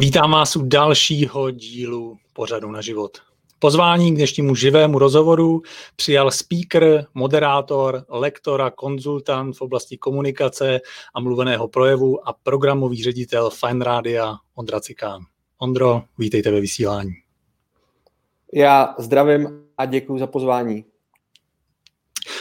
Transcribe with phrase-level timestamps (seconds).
[0.00, 3.18] Vítám vás u dalšího dílu pořadu na život.
[3.58, 5.62] Pozvání k dnešnímu živému rozhovoru
[5.96, 10.80] přijal speaker, moderátor, lektor a konzultant v oblasti komunikace
[11.14, 15.22] a mluveného projevu a programový ředitel Fine Rádia Ondra Cikán.
[15.58, 17.12] Ondro, vítejte ve vysílání.
[18.54, 20.84] Já zdravím a děkuji za pozvání.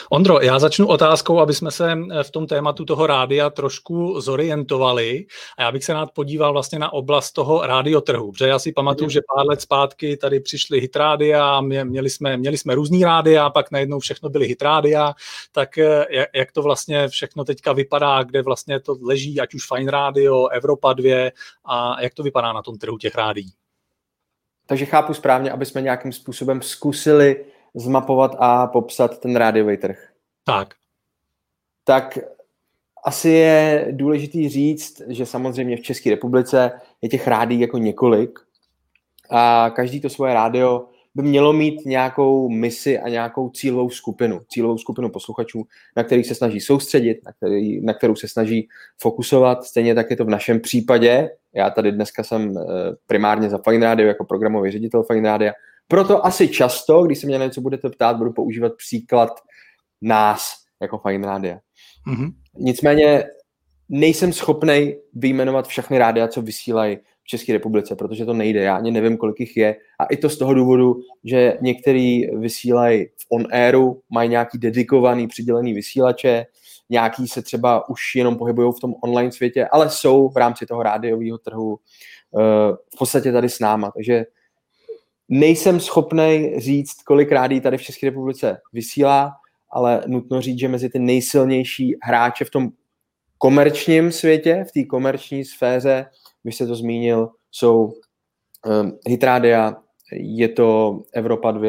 [0.10, 5.26] Ondro, já začnu otázkou, aby jsme se eh, v tom tématu toho rádia trošku zorientovali
[5.58, 9.10] a já bych se rád podíval vlastně na oblast toho rádiotrhu, protože já si pamatuju,
[9.10, 14.00] že pár let zpátky tady přišly hitrádia, měli jsme, měli jsme různý rádia, pak najednou
[14.00, 15.14] všechno byly hitrádia,
[15.52, 16.06] tak eh,
[16.36, 20.94] jak to vlastně všechno teďka vypadá, kde vlastně to leží, ať už Fine Radio, Evropa
[20.94, 21.32] 2
[21.66, 23.52] a jak to vypadá na tom trhu těch rádií?
[24.66, 27.46] Takže chápu správně, aby jsme nějakým způsobem zkusili
[27.78, 30.10] zmapovat a popsat ten rádiový trh.
[30.44, 30.74] Tak.
[31.84, 32.18] Tak
[33.06, 38.40] asi je důležitý říct, že samozřejmě v České republice je těch rádií jako několik
[39.30, 44.78] a každý to svoje rádio by mělo mít nějakou misi a nějakou cílovou skupinu, cílovou
[44.78, 45.64] skupinu posluchačů,
[45.96, 48.68] na kterých se snaží soustředit, na, který, na kterou se snaží
[49.02, 49.64] fokusovat.
[49.64, 51.30] Stejně tak je to v našem případě.
[51.54, 52.64] Já tady dneska jsem eh,
[53.08, 55.54] primárně za Fine Radio jako programový ředitel Fine Radio
[55.88, 59.30] proto asi často, když se mě na něco budete ptát, budu používat příklad
[60.02, 61.60] nás jako Fine Rádia.
[62.08, 62.32] Mm-hmm.
[62.58, 63.24] Nicméně
[63.90, 68.62] nejsem schopný vyjmenovat všechny rádia, co vysílají v České republice, protože to nejde.
[68.62, 69.76] Já ani nevím, kolik jich je.
[70.00, 75.74] A i to z toho důvodu, že některý vysílají v on-airu, mají nějaký dedikovaný, přidělený
[75.74, 76.46] vysílače,
[76.90, 80.84] nějaký se třeba už jenom pohybují v tom online světě, ale jsou v rámci toho
[80.84, 82.42] rádiového trhu uh,
[82.96, 83.92] v podstatě tady s náma.
[83.92, 84.26] Takže
[85.30, 89.32] Nejsem schopný říct, kolik rádí tady v České republice vysílá,
[89.72, 92.70] ale nutno říct, že mezi ty nejsilnější hráče v tom
[93.38, 96.06] komerčním světě, v té komerční sféře,
[96.44, 99.76] bych se to zmínil, jsou um, Hitradia,
[100.12, 101.68] je to Evropa 2,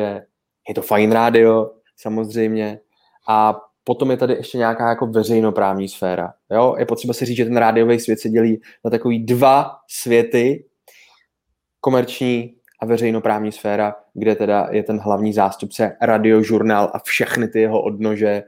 [0.69, 2.81] je to Fine Radio samozřejmě
[3.29, 6.33] a potom je tady ještě nějaká jako veřejnoprávní sféra.
[6.51, 6.75] Jo?
[6.79, 10.65] Je potřeba si říct, že ten rádiový svět se dělí na takový dva světy,
[11.81, 17.83] komerční a veřejnoprávní sféra, kde teda je ten hlavní zástupce radiožurnál a všechny ty jeho
[17.83, 18.43] odnože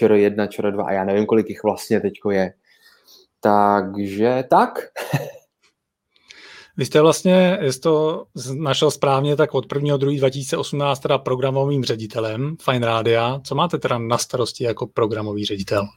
[0.00, 2.52] ČR1, ČR2 a já nevím, kolik jich vlastně teďko je.
[3.40, 4.78] Takže tak.
[6.76, 8.24] Vy jste vlastně, jestli to
[8.58, 9.96] našel správně, tak od 1.
[9.96, 10.18] 2.
[10.18, 13.40] 2018 teda programovým ředitelem Fine Rádia.
[13.44, 15.88] Co máte teda na starosti jako programový ředitel?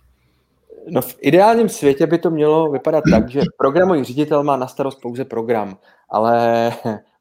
[0.89, 5.01] No v ideálním světě by to mělo vypadat tak, že programový ředitel má na starost
[5.01, 5.77] pouze program,
[6.09, 6.71] ale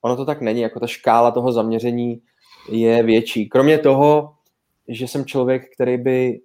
[0.06, 2.20] ono to tak není, jako ta škála toho zaměření
[2.70, 3.48] je větší.
[3.48, 4.32] Kromě toho,
[4.88, 6.40] že jsem člověk, který by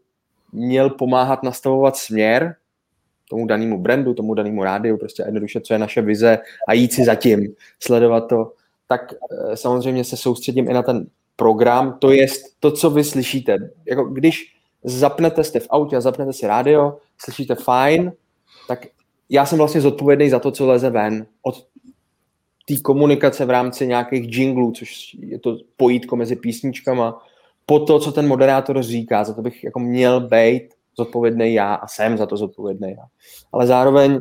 [0.51, 2.55] měl pomáhat nastavovat směr
[3.29, 7.03] tomu danému brandu, tomu danému rádiu, prostě jednoduše, co je naše vize a jít si
[7.03, 8.53] zatím, sledovat to,
[8.87, 11.05] tak eh, samozřejmě se soustředím i na ten
[11.35, 12.27] program, to je
[12.59, 13.57] to, co vy slyšíte.
[13.85, 18.11] Jako když zapnete jste v autě a zapnete si rádio, slyšíte fajn,
[18.67, 18.85] tak
[19.29, 21.25] já jsem vlastně zodpovědný za to, co leze ven.
[21.41, 21.67] Od
[22.67, 27.21] té komunikace v rámci nějakých jinglů, což je to pojítko mezi písničkama,
[27.65, 30.63] po to, co ten moderátor říká, za to bych jako měl být
[30.97, 33.05] zodpovědný já a jsem za to zodpovědný já.
[33.53, 34.19] Ale zároveň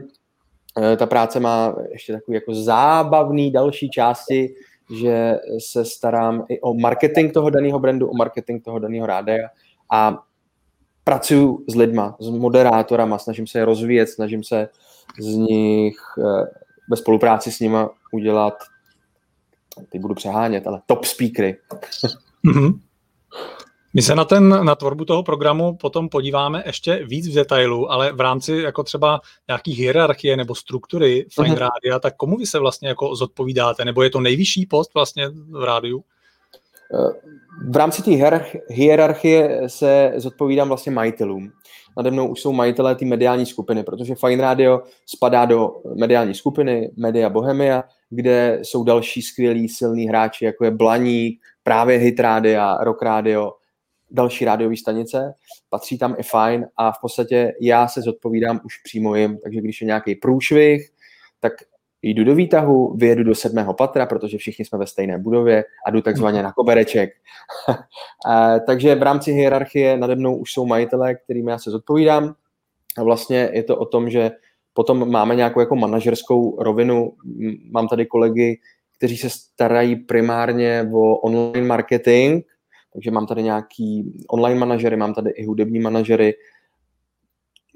[0.82, 4.54] eh, ta práce má ještě takový jako zábavný další části,
[5.00, 9.48] že se starám i o marketing toho daného brandu, o marketing toho daného rádia
[9.92, 10.22] a
[11.04, 14.68] pracuji s lidma, s moderátorama, snažím se je rozvíjet, snažím se
[15.20, 16.46] z nich eh,
[16.90, 18.54] ve spolupráci s nima udělat,
[19.92, 21.56] teď budu přehánět, ale top speakery.
[22.46, 22.80] Mm-hmm.
[23.94, 28.12] My se na, ten, na tvorbu toho programu potom podíváme ještě víc v detailu, ale
[28.12, 31.58] v rámci jako třeba nějaký hierarchie nebo struktury Fine uh-huh.
[31.58, 33.84] Rádia, tak komu vy se vlastně jako zodpovídáte?
[33.84, 36.04] Nebo je to nejvyšší post vlastně v rádiu?
[37.68, 38.10] V rámci té
[38.68, 41.52] hierarchie se zodpovídám vlastně majitelům.
[41.96, 46.90] Nade mnou už jsou majitelé té mediální skupiny, protože Fine Radio spadá do mediální skupiny
[46.96, 53.02] Media Bohemia, kde jsou další skvělí silní hráči, jako je Blaník, právě Hit Radio, Rock
[53.02, 53.52] Radio,
[54.10, 55.34] další rádiové stanice,
[55.68, 59.80] patří tam i Fine a v podstatě já se zodpovídám už přímo jim, takže když
[59.80, 60.90] je nějaký průšvih,
[61.40, 61.52] tak
[62.02, 66.00] jdu do výtahu, vyjedu do sedmého patra, protože všichni jsme ve stejné budově a jdu
[66.02, 67.10] takzvaně na kobereček.
[68.66, 72.34] takže v rámci hierarchie nade mnou už jsou majitelé, kterým já se zodpovídám
[72.98, 74.30] a vlastně je to o tom, že
[74.72, 77.12] potom máme nějakou jako manažerskou rovinu.
[77.70, 78.58] Mám tady kolegy,
[78.96, 82.44] kteří se starají primárně o online marketing,
[82.92, 86.34] takže mám tady nějaký online manažery, mám tady i hudební manažery,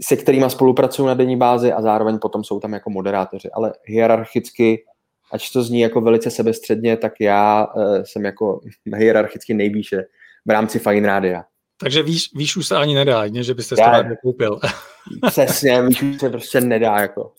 [0.03, 3.51] se kterými spolupracují na denní bázi a zároveň potom jsou tam jako moderátoři.
[3.51, 4.85] Ale hierarchicky
[5.33, 8.61] ač to zní jako velice sebestředně, tak já uh, jsem jako
[8.97, 10.05] hierarchicky nejvýše
[10.47, 11.45] v rámci Fine Rádia.
[11.81, 14.61] Takže víš, víš už se ani nedá, ne, že byste to rád nekoupil.
[15.31, 17.01] Přesně, víš už se prostě nedá.
[17.01, 17.33] Jako.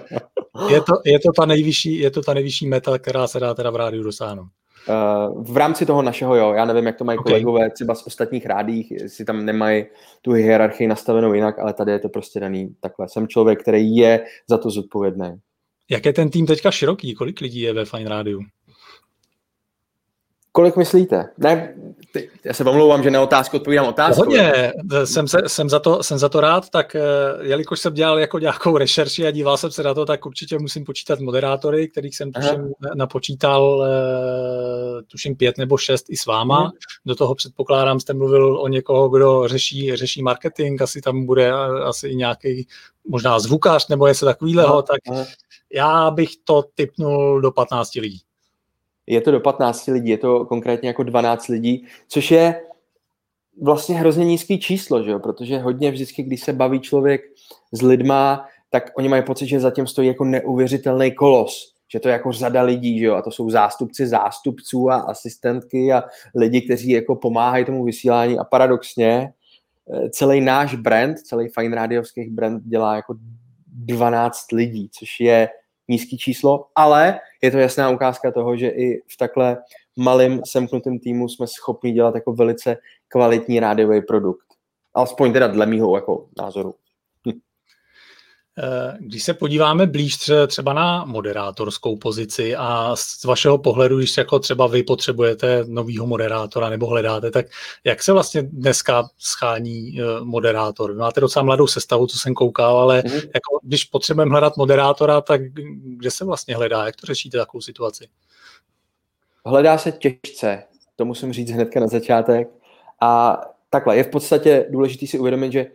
[0.70, 3.70] je, to, je, to ta nejvyšší, je to ta nejvyšší meta, která se dá teda
[3.70, 4.48] v rádiu dosáhnout.
[4.88, 7.32] Uh, v rámci toho našeho, jo, já nevím, jak to mají okay.
[7.32, 9.84] kolegové třeba z ostatních rádích, jestli tam nemají
[10.22, 13.08] tu hierarchii nastavenou jinak, ale tady je to prostě daný takhle.
[13.08, 15.30] Jsem člověk, který je za to zodpovědný.
[15.90, 17.14] Jak je ten tým teďka široký?
[17.14, 18.40] Kolik lidí je ve Fine Rádiu?
[20.52, 21.24] Kolik myslíte?
[21.38, 21.74] Ne,
[22.12, 24.20] ty, já se omlouvám, že na otázku odpovídám otázku.
[24.20, 24.72] Hodně,
[25.04, 27.00] jsem, se, jsem, za to, jsem za to rád, tak eh,
[27.40, 30.84] jelikož jsem dělal jako nějakou rešerši a díval jsem se na to, tak určitě musím
[30.84, 36.58] počítat moderátory, kterých jsem tuším napočítal eh, tuším pět nebo šest i s váma.
[36.58, 36.72] Aha.
[37.06, 41.52] Do toho předpokládám, jste mluvil o někoho, kdo řeší, řeší marketing, asi tam bude
[41.84, 42.66] asi i nějaký
[43.08, 45.24] možná zvukář nebo něco takového, tak Aha.
[45.72, 48.20] já bych to typnul do 15 lidí
[49.06, 52.62] je to do 15 lidí, je to konkrétně jako 12 lidí, což je
[53.62, 55.18] vlastně hrozně nízký číslo, že jo?
[55.18, 57.20] protože hodně vždycky, když se baví člověk
[57.72, 62.12] s lidma, tak oni mají pocit, že zatím stojí jako neuvěřitelný kolos, že to je
[62.12, 63.14] jako řada lidí, že jo?
[63.14, 66.04] a to jsou zástupci zástupců a asistentky a
[66.34, 69.32] lidi, kteří jako pomáhají tomu vysílání a paradoxně
[69.94, 73.14] eh, celý náš brand, celý Fine Radiovských brand dělá jako
[73.66, 75.48] 12 lidí, což je
[75.90, 79.58] nízký číslo, ale je to jasná ukázka toho, že i v takhle
[79.96, 82.76] malým semknutém týmu jsme schopni dělat jako velice
[83.08, 84.46] kvalitní rádiový produkt.
[84.94, 86.74] Alespoň teda dle mýho jako názoru.
[88.62, 94.38] Eh, když se podíváme blíž třeba na moderátorskou pozici a z vašeho pohledu, když jako
[94.38, 97.46] třeba vy potřebujete novýho moderátora nebo hledáte, tak
[97.84, 100.94] jak se vlastně dneska schání eh, moderátor?
[100.94, 103.30] Máte docela mladou sestavu, co jsem koukal, ale mm-hmm.
[103.34, 105.40] jako, když potřebujeme hledat moderátora, tak
[105.82, 106.86] kde se vlastně hledá?
[106.86, 108.08] Jak to řešíte takovou situaci?
[109.46, 110.62] Hledá se těžce,
[110.96, 112.48] to musím říct hnedka na začátek.
[113.00, 113.40] A
[113.70, 115.66] takhle, je v podstatě důležité si uvědomit, že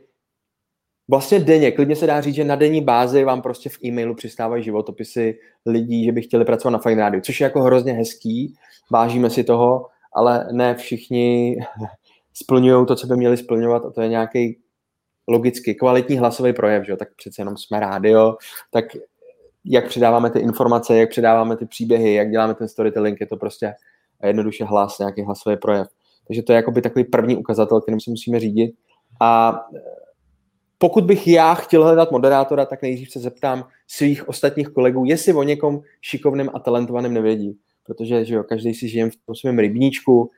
[1.07, 4.63] Vlastně denně, klidně se dá říct, že na denní bázi vám prostě v e-mailu přistávají
[4.63, 8.55] životopisy lidí, že by chtěli pracovat na Fine Radio, což je jako hrozně hezký,
[8.91, 11.57] vážíme si toho, ale ne všichni
[12.33, 14.59] splňují to, co by měli splňovat a to je nějaký
[15.27, 16.95] logicky kvalitní hlasový projev, že?
[16.95, 18.35] tak přece jenom jsme rádio,
[18.71, 18.85] tak
[19.65, 23.73] jak předáváme ty informace, jak předáváme ty příběhy, jak děláme ten storytelling, je to prostě
[24.23, 25.87] jednoduše hlas, nějaký hlasový projev.
[26.27, 28.75] Takže to je jakoby takový první ukazatel, kterým se musíme řídit.
[29.21, 29.59] A
[30.85, 35.43] pokud bych já chtěl hledat moderátora, tak nejdřív se zeptám svých ostatních kolegů, jestli o
[35.43, 37.57] někom šikovným a talentovaným nevědí.
[37.85, 40.31] Protože že jo, každý si žije v tom svém rybníčku,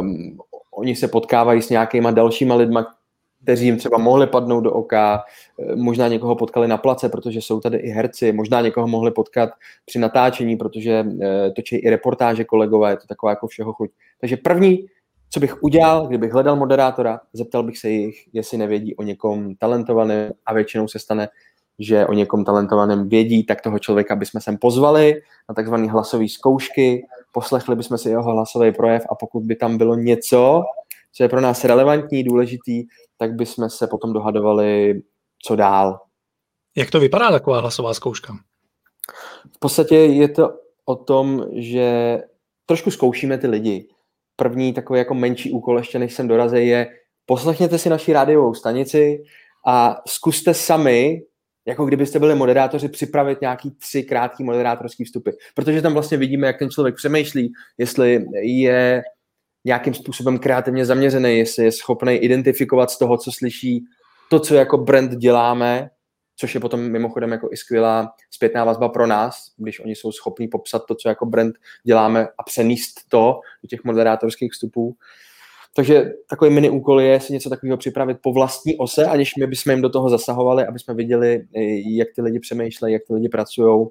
[0.00, 0.38] um,
[0.70, 2.86] oni se potkávají s nějakýma dalšíma lidma,
[3.42, 5.22] kteří jim třeba mohli padnout do oka,
[5.60, 9.50] eh, možná někoho potkali na place, protože jsou tady i herci, možná někoho mohli potkat
[9.86, 11.18] při natáčení, protože uh,
[11.56, 13.90] točí i reportáže kolegové, je to taková jako všeho chuť.
[14.20, 14.86] Takže první
[15.34, 20.32] co bych udělal, kdybych hledal moderátora, zeptal bych se jich, jestli nevědí o někom talentovaném
[20.46, 21.28] a většinou se stane,
[21.78, 27.06] že o někom talentovaném vědí, tak toho člověka bychom sem pozvali na takzvané hlasové zkoušky,
[27.32, 30.62] poslechli bychom si jeho hlasový projev a pokud by tam bylo něco,
[31.12, 32.84] co je pro nás relevantní, důležitý,
[33.16, 35.02] tak bychom se potom dohadovali,
[35.42, 36.00] co dál.
[36.76, 38.34] Jak to vypadá taková hlasová zkouška?
[39.56, 42.18] V podstatě je to o tom, že
[42.66, 43.88] trošku zkoušíme ty lidi
[44.36, 46.86] první takový jako menší úkol, ještě než sem dorazil, je
[47.26, 49.22] poslechněte si naši rádiovou stanici
[49.66, 51.22] a zkuste sami,
[51.66, 55.30] jako kdybyste byli moderátoři, připravit nějaký tři krátký moderátorský vstupy.
[55.54, 59.02] Protože tam vlastně vidíme, jak ten člověk přemýšlí, jestli je
[59.64, 63.84] nějakým způsobem kreativně zaměřený, jestli je schopný identifikovat z toho, co slyší,
[64.30, 65.90] to, co jako brand děláme,
[66.36, 70.48] což je potom mimochodem jako i skvělá zpětná vazba pro nás, když oni jsou schopní
[70.48, 74.96] popsat to, co jako brand děláme a přenést to do těch moderátorských vstupů.
[75.76, 79.70] Takže takový mini úkol je si něco takového připravit po vlastní ose, aniž my bychom
[79.70, 81.46] jim do toho zasahovali, aby jsme viděli,
[81.86, 83.86] jak ty lidi přemýšlejí, jak ty lidi pracují.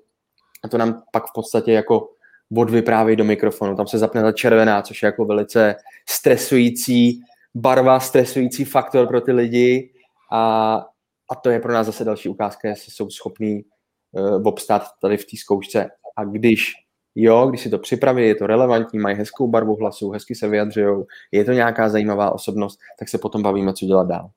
[0.64, 2.10] A to nám pak v podstatě jako
[2.58, 3.76] odvypráví do mikrofonu.
[3.76, 5.76] Tam se zapne ta červená, což je jako velice
[6.10, 7.20] stresující
[7.56, 9.92] barva, stresující faktor pro ty lidi.
[10.32, 10.86] A
[11.32, 13.62] a to je pro nás zase další ukázka, jestli jsou schopní
[14.12, 15.90] uh, obstát tady v té zkoušce.
[16.16, 16.74] A když
[17.16, 21.04] jo, když si to připraví, je to relevantní, mají hezkou barvu hlasu, hezky se vyjadřují,
[21.32, 24.30] je to nějaká zajímavá osobnost, tak se potom bavíme, co dělat dál.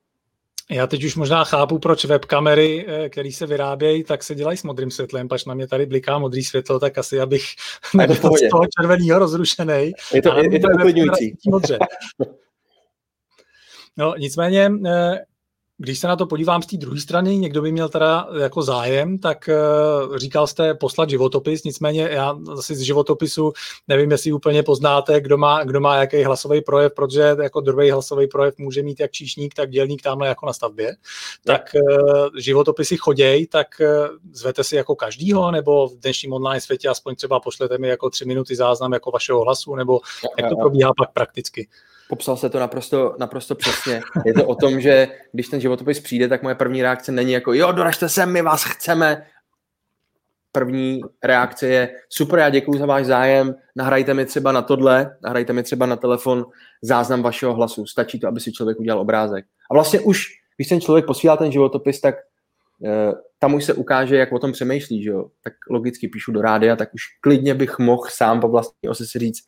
[0.71, 4.63] Já teď už možná chápu, proč webkamery, eh, které se vyrábějí, tak se dělají s
[4.63, 7.43] modrým světlem, pač na mě tady bliká modrý světlo, tak asi abych
[7.93, 9.91] nebyl z toho červeného rozrušený.
[10.13, 11.37] Je to, je, je to uklidňující.
[13.99, 15.25] No, nicméně, eh,
[15.77, 19.17] když se na to podívám z té druhé strany, někdo by měl teda jako zájem,
[19.17, 19.49] tak
[20.09, 23.53] uh, říkal jste poslat životopis, nicméně já asi z životopisu
[23.87, 28.27] nevím, jestli úplně poznáte, kdo má, kdo má jaký hlasový projev, protože jako druhý hlasový
[28.27, 30.95] projev může mít jak číšník, tak dělník tamhle jako na stavbě.
[31.45, 36.89] Tak uh, životopisy choděj, tak uh, zvete si jako každýho, nebo v dnešním online světě
[36.89, 39.99] aspoň třeba pošlete mi jako tři minuty záznam jako vašeho hlasu, nebo
[40.37, 41.67] jak to probíhá pak prakticky?
[42.09, 44.01] Popsal se to naprosto, naprosto přesně.
[44.25, 47.53] Je to o tom, že když ten životopis přijde, tak moje první reakce není jako
[47.53, 49.25] jo, doražte sem, my vás chceme.
[50.51, 55.53] První reakce je super, já děkuji za váš zájem, nahrajte mi třeba na tohle, nahrajte
[55.53, 56.45] mi třeba na telefon
[56.81, 57.85] záznam vašeho hlasu.
[57.85, 59.45] Stačí to, aby si člověk udělal obrázek.
[59.71, 62.15] A vlastně už, když ten člověk posílá ten životopis, tak
[62.85, 65.25] eh, tam už se ukáže, jak o tom přemýšlí, že jo?
[65.43, 69.19] tak logicky píšu do rádia, tak už klidně bych mohl sám po vlastní ose si
[69.19, 69.43] říct,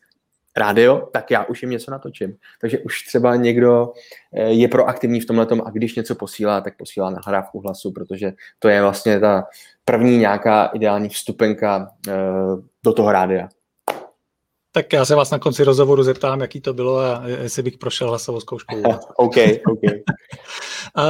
[0.56, 2.36] rádio, tak já už jim něco natočím.
[2.60, 3.92] Takže už třeba někdo
[4.34, 8.68] eh, je proaktivní v tomhle a když něco posílá, tak posílá nahrávku hlasu, protože to
[8.68, 9.44] je vlastně ta
[9.84, 12.12] první nějaká ideální vstupenka eh,
[12.84, 13.48] do toho rádia.
[14.72, 18.08] Tak já se vás na konci rozhovoru zeptám, jaký to bylo a jestli bych prošel
[18.08, 18.82] hlasovou zkoušku.
[19.16, 19.80] OK, OK.
[19.82, 21.02] uh,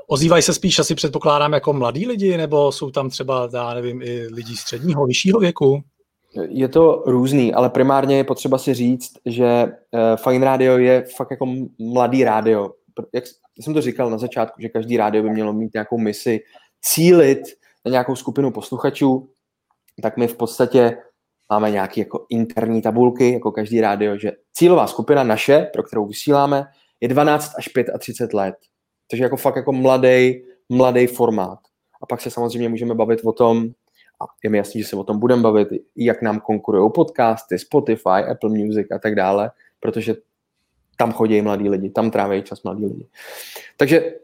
[0.06, 4.26] ozývají se spíš asi předpokládám jako mladí lidi, nebo jsou tam třeba, já nevím, i
[4.26, 5.82] lidi středního, vyššího věku?
[6.48, 11.30] Je to různý, ale primárně je potřeba si říct, že uh, Fine Radio je fakt
[11.30, 11.46] jako
[11.78, 12.70] mladý rádio.
[13.14, 13.24] Jak
[13.60, 16.40] jsem to říkal na začátku, že každý rádio by mělo mít nějakou misi,
[16.82, 17.38] cílit
[17.84, 19.28] na nějakou skupinu posluchačů,
[20.02, 20.96] tak my v podstatě
[21.50, 26.64] máme nějaké jako interní tabulky, jako každý rádio, že cílová skupina naše, pro kterou vysíláme,
[27.00, 27.68] je 12 až
[27.98, 28.54] 35 let.
[29.10, 31.58] Takže jako fakt jako mladý, mladý formát.
[32.02, 33.68] A pak se samozřejmě můžeme bavit o tom,
[34.20, 38.24] a je mi jasný, že se o tom budeme bavit, jak nám konkurují podcasty, Spotify,
[38.30, 40.14] Apple Music a tak dále, protože
[40.96, 43.06] tam chodí mladí lidi, tam tráví čas mladí lidi.
[43.76, 44.14] Takže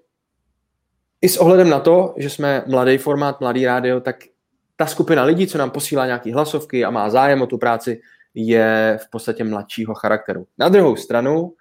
[1.21, 4.17] i s ohledem na to, že jsme mladý formát, mladý rádio, tak
[4.77, 8.01] ta skupina lidí, co nám posílá nějaké hlasovky a má zájem o tu práci,
[8.35, 10.47] je v podstatě mladšího charakteru.
[10.59, 11.55] Na druhou stranu,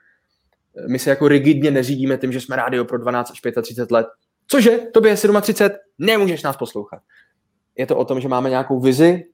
[0.88, 4.08] my se jako rigidně neřídíme tím, že jsme rádio pro 12 až 35 let,
[4.48, 7.02] cože, tobě je 37, nemůžeš nás poslouchat
[7.78, 9.26] je to o tom, že máme nějakou vizi,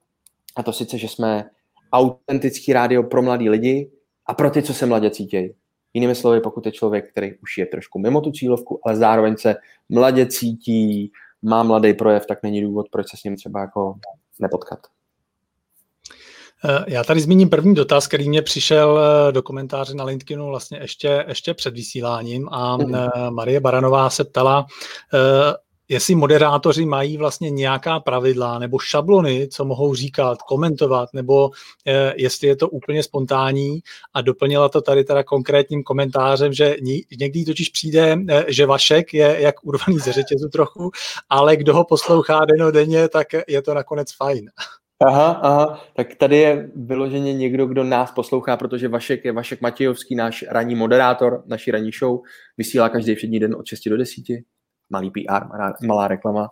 [0.56, 1.50] a to sice, že jsme
[1.94, 3.92] autentický rádio pro mladý lidi
[4.26, 5.54] a pro ty, co se mladě cítějí.
[5.94, 9.56] Jinými slovy, pokud je člověk, který už je trošku mimo tu cílovku, ale zároveň se
[9.90, 13.96] mladě cítí, má mladý projev, tak není důvod, proč se s ním třeba jako
[14.40, 14.80] nepotkat.
[16.66, 20.80] Eh, já tady zmíním první dotaz, který mě přišel eh, do komentáře na LinkedInu vlastně
[20.82, 22.96] ještě, ještě před vysíláním a mhm.
[22.96, 24.66] eh, Marie Baranová se ptala,
[25.90, 31.52] jestli moderátoři mají vlastně nějaká pravidla nebo šablony, co mohou říkat, komentovat, nebo
[31.88, 33.80] eh, jestli je to úplně spontánní.
[34.14, 36.76] A doplnila to tady teda konkrétním komentářem, že
[37.20, 40.92] někdy totiž přijde, eh, že Vašek je jak urvaný ze řetězu trochu,
[41.30, 42.40] ale kdo ho poslouchá
[42.72, 44.50] denně, tak je to nakonec fajn.
[45.08, 50.16] Aha, aha, tak tady je vyloženě někdo, kdo nás poslouchá, protože Vašek je Vašek Matějovský,
[50.16, 52.20] náš ranní moderátor, naší ranní show,
[52.58, 54.24] vysílá každý všední den od 6 do 10
[54.90, 55.46] malý PR,
[55.88, 56.50] malá reklama.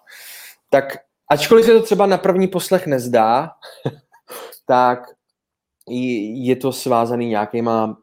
[0.69, 0.97] Tak
[1.29, 3.51] ačkoliv se to třeba na první poslech nezdá,
[4.65, 4.99] tak
[6.33, 7.97] je to svázaný nějakýma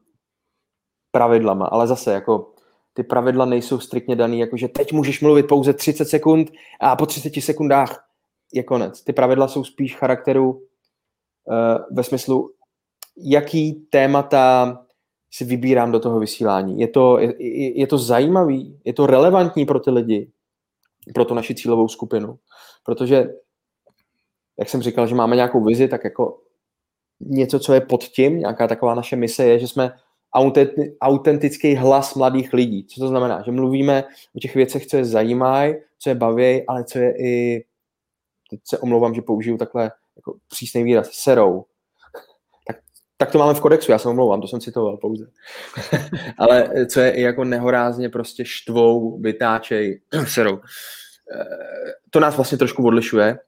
[1.10, 2.54] pravidlama, ale zase jako
[2.92, 6.50] ty pravidla nejsou striktně daný, jakože teď můžeš mluvit pouze 30 sekund
[6.80, 8.04] a po 30 sekundách
[8.52, 9.02] je konec.
[9.02, 10.64] Ty pravidla jsou spíš charakteru uh,
[11.90, 12.50] ve smyslu,
[13.16, 14.83] jaký témata
[15.34, 16.80] si vybírám do toho vysílání.
[16.80, 17.34] Je to, je,
[17.80, 20.30] je to zajímavý, je to relevantní pro ty lidi,
[21.14, 22.38] pro tu naši cílovou skupinu.
[22.84, 23.26] Protože,
[24.58, 26.40] jak jsem říkal, že máme nějakou vizi, tak jako
[27.20, 29.92] něco, co je pod tím, nějaká taková naše mise je, že jsme
[31.00, 32.86] autentický hlas mladých lidí.
[32.86, 33.42] Co to znamená?
[33.42, 34.04] Že mluvíme
[34.36, 37.64] o těch věcech, co je zajímají, co je baví, ale co je i,
[38.50, 41.64] teď se omlouvám, že použiju takhle jako přísný výraz, serou
[43.16, 45.26] tak to máme v kodexu, já se omlouvám, to jsem citoval pouze.
[46.38, 50.60] Ale co je i jako nehorázně prostě štvou, vytáčej, serou.
[51.34, 51.44] Eh,
[52.10, 53.38] to nás vlastně trošku odlišuje.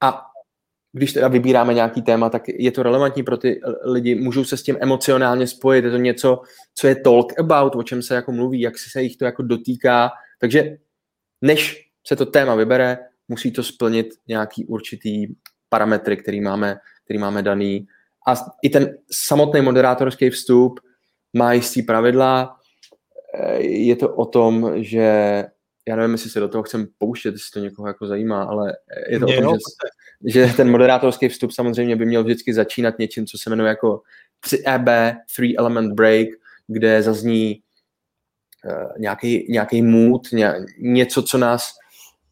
[0.00, 0.22] A
[0.92, 4.62] když teda vybíráme nějaký téma, tak je to relevantní pro ty lidi, můžou se s
[4.62, 6.42] tím emocionálně spojit, je to něco,
[6.74, 10.10] co je talk about, o čem se jako mluví, jak se jich to jako dotýká,
[10.38, 10.76] takže
[11.42, 12.98] než se to téma vybere,
[13.28, 15.26] musí to splnit nějaký určitý
[15.68, 17.86] parametry, který máme, který máme daný
[18.26, 20.80] a i ten samotný moderátorský vstup
[21.36, 22.56] má jistý pravidla.
[23.34, 25.44] Eh, je to o tom, že
[25.88, 28.76] já nevím, jestli se do toho chcem pouštět, jestli to někoho jako zajímá, ale
[29.08, 29.58] je to Mě o tom,
[30.24, 34.02] že, že ten moderátorský vstup samozřejmě by měl vždycky začínat něčím, co se jmenuje jako
[34.46, 36.28] 3EB, Three Element Break,
[36.66, 37.62] kde zazní
[38.98, 41.70] nějaký, nějaký mood, ně, něco, co nás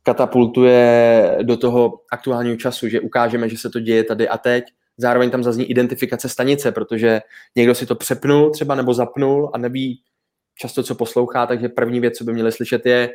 [0.03, 4.65] katapultuje do toho aktuálního času, že ukážeme, že se to děje tady a teď.
[4.97, 7.21] Zároveň tam zazní identifikace stanice, protože
[7.57, 10.03] někdo si to přepnul třeba nebo zapnul a neví
[10.55, 13.11] často, co poslouchá, takže první věc, co by měli slyšet je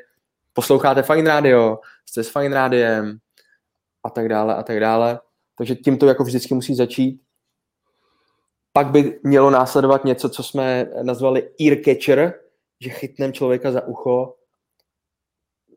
[0.54, 3.18] posloucháte Fine Radio, jste s Fine Radiem
[4.04, 5.20] a tak dále a tak dále.
[5.58, 7.22] Takže tím to jako vždycky musí začít.
[8.74, 12.34] Pak by mělo následovat něco, co jsme nazvali ear catcher,
[12.80, 14.36] že chytneme člověka za ucho.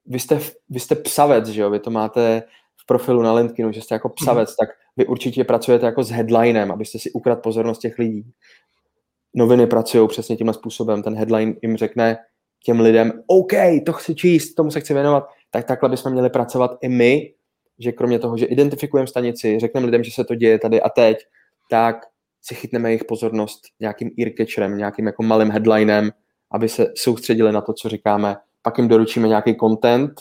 [0.07, 1.71] Vy jste, vy jste psavec, že jo?
[1.71, 2.42] Vy to máte
[2.82, 4.54] v profilu na LinkedInu, že jste jako psavec, mm.
[4.60, 8.32] tak vy určitě pracujete jako s headlinem, abyste si ukradl pozornost těch lidí.
[9.34, 11.02] Noviny pracují přesně tímhle způsobem.
[11.02, 12.18] Ten headline jim řekne
[12.64, 13.52] těm lidem, OK,
[13.87, 15.28] to chci číst, tomu se chci věnovat.
[15.50, 17.34] Tak takhle bychom měli pracovat i my,
[17.78, 21.18] že kromě toho, že identifikujeme stanici, řekneme lidem, že se to děje tady a teď,
[21.70, 21.96] tak
[22.42, 26.10] si chytneme jejich pozornost nějakým earcatcherem, nějakým jako malým headlinem,
[26.50, 28.37] aby se soustředili na to, co říkáme.
[28.62, 30.12] Pak jim doručíme nějaký content,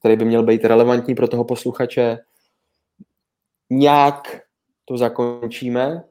[0.00, 2.18] který by měl být relevantní pro toho posluchače.
[3.70, 4.42] Nějak
[4.84, 6.02] to zakončíme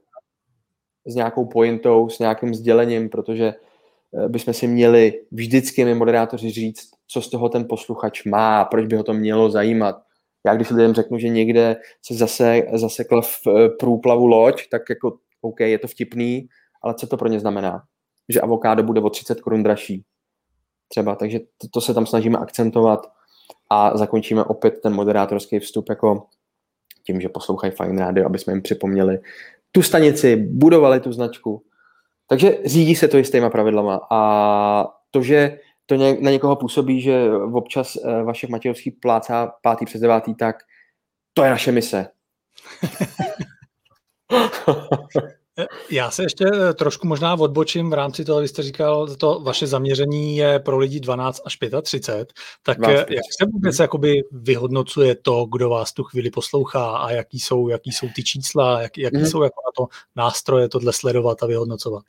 [1.05, 6.89] s nějakou pointou, s nějakým sdělením, protože eh, bychom si měli vždycky my moderátoři říct,
[7.07, 10.01] co z toho ten posluchač má, proč by ho to mělo zajímat.
[10.45, 15.17] Já když lidem řeknu, že někde se zase zasekla v eh, průplavu loď, tak jako
[15.41, 16.47] OK, je to vtipný,
[16.83, 17.83] ale co to pro ně znamená?
[18.29, 20.03] Že avokádo bude o 30 korun dražší.
[20.87, 23.18] Třeba, takže to, to se tam snažíme akcentovat
[23.69, 26.27] a zakončíme opět ten moderátorský vstup jako
[27.03, 29.19] tím, že poslouchají Fine Radio, aby jsme jim připomněli
[29.71, 31.63] tu stanici, budovali tu značku.
[32.27, 37.95] Takže řídí se to jistýma pravidlama a to, že to na někoho působí, že občas
[37.95, 40.55] eh, Vašek Matějovský plácá pátý přes devátý, tak
[41.33, 42.07] to je naše mise.
[45.89, 49.67] Já se ještě eh, trošku možná odbočím v rámci toho, vy jste říkal, to vaše
[49.67, 55.15] zaměření je pro lidi 12 až 35, tak 12, eh, jak se vůbec jakoby vyhodnocuje
[55.15, 59.17] to, kdo vás tu chvíli poslouchá a jaký jsou, jaký jsou ty čísla, jak, jaký
[59.17, 59.25] mm.
[59.25, 62.03] jsou jako na to nástroje tohle sledovat a vyhodnocovat?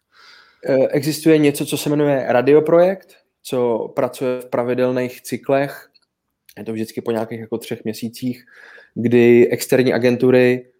[0.90, 5.90] Existuje něco, co se jmenuje radioprojekt, co pracuje v pravidelných cyklech,
[6.58, 8.44] je to vždycky po nějakých jako třech měsících,
[8.94, 10.70] kdy externí agentury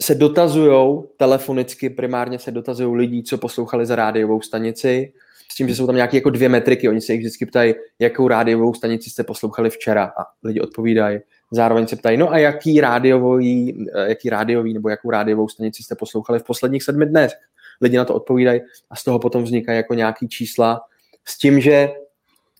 [0.00, 5.12] se dotazují telefonicky, primárně se dotazují lidí, co poslouchali za rádiovou stanici,
[5.52, 8.28] s tím, že jsou tam nějaké jako dvě metriky, oni se jich vždycky ptají, jakou
[8.28, 11.18] rádiovou stanici jste poslouchali včera a lidi odpovídají.
[11.52, 16.38] Zároveň se ptají, no a jaký rádiový, jaký rádiový nebo jakou rádiovou stanici jste poslouchali
[16.38, 17.32] v posledních sedmi dnech.
[17.80, 20.80] Lidi na to odpovídají a z toho potom vznikají jako nějaký čísla,
[21.24, 21.88] s tím, že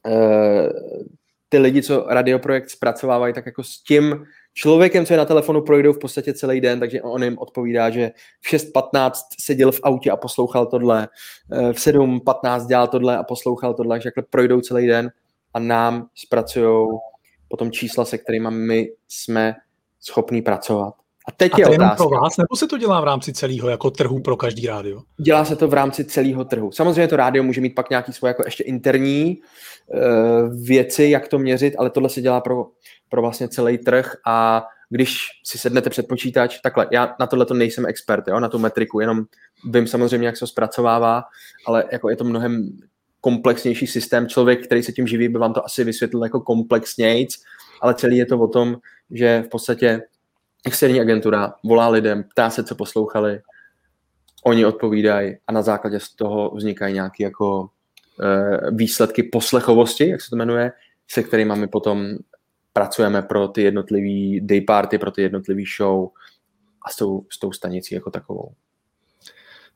[0.07, 0.69] uh,
[1.49, 5.93] ty lidi, co radioprojekt zpracovávají, tak jako s tím člověkem, co je na telefonu, projdou
[5.93, 10.17] v podstatě celý den, takže on jim odpovídá, že v 6.15 seděl v autě a
[10.17, 11.09] poslouchal tohle,
[11.53, 15.11] eh, v 7.15 dělal tohle a poslouchal tohle, že projdou celý den
[15.55, 16.89] a nám zpracují
[17.49, 19.55] potom čísla, se kterými my jsme
[20.01, 20.95] schopní pracovat.
[21.29, 21.97] A teď a je to otázka.
[21.97, 25.03] pro vás, nebo se to dělá v rámci celého jako trhu pro každý rádio?
[25.25, 26.73] Dělá se to v rámci celého trhu.
[26.73, 29.39] Samozřejmě to rádio může mít pak nějaký svoje jako ještě interní
[29.87, 32.67] uh, věci, jak to měřit, ale tohle se dělá pro,
[33.09, 37.55] pro vlastně celý trh a když si sednete před počítač, takhle, já na tohle to
[37.55, 39.25] nejsem expert, jo, na tu metriku, jenom
[39.71, 41.23] vím samozřejmě, jak se to zpracovává,
[41.67, 42.79] ale jako je to mnohem
[43.21, 44.29] komplexnější systém.
[44.29, 47.35] Člověk, který se tím živí, by vám to asi vysvětlil jako komplexnějc,
[47.81, 48.77] ale celý je to o tom,
[49.11, 50.01] že v podstatě
[50.69, 53.41] externí agentura volá lidem, ptá se, co poslouchali,
[54.45, 60.31] oni odpovídají a na základě z toho vznikají nějaké jako uh, výsledky poslechovosti, jak se
[60.31, 60.73] to jmenuje,
[61.11, 62.09] se kterými my potom
[62.73, 66.09] pracujeme pro ty jednotlivé day party, pro ty jednotlivé show
[66.83, 68.53] a s tou, s tou stanicí jako takovou.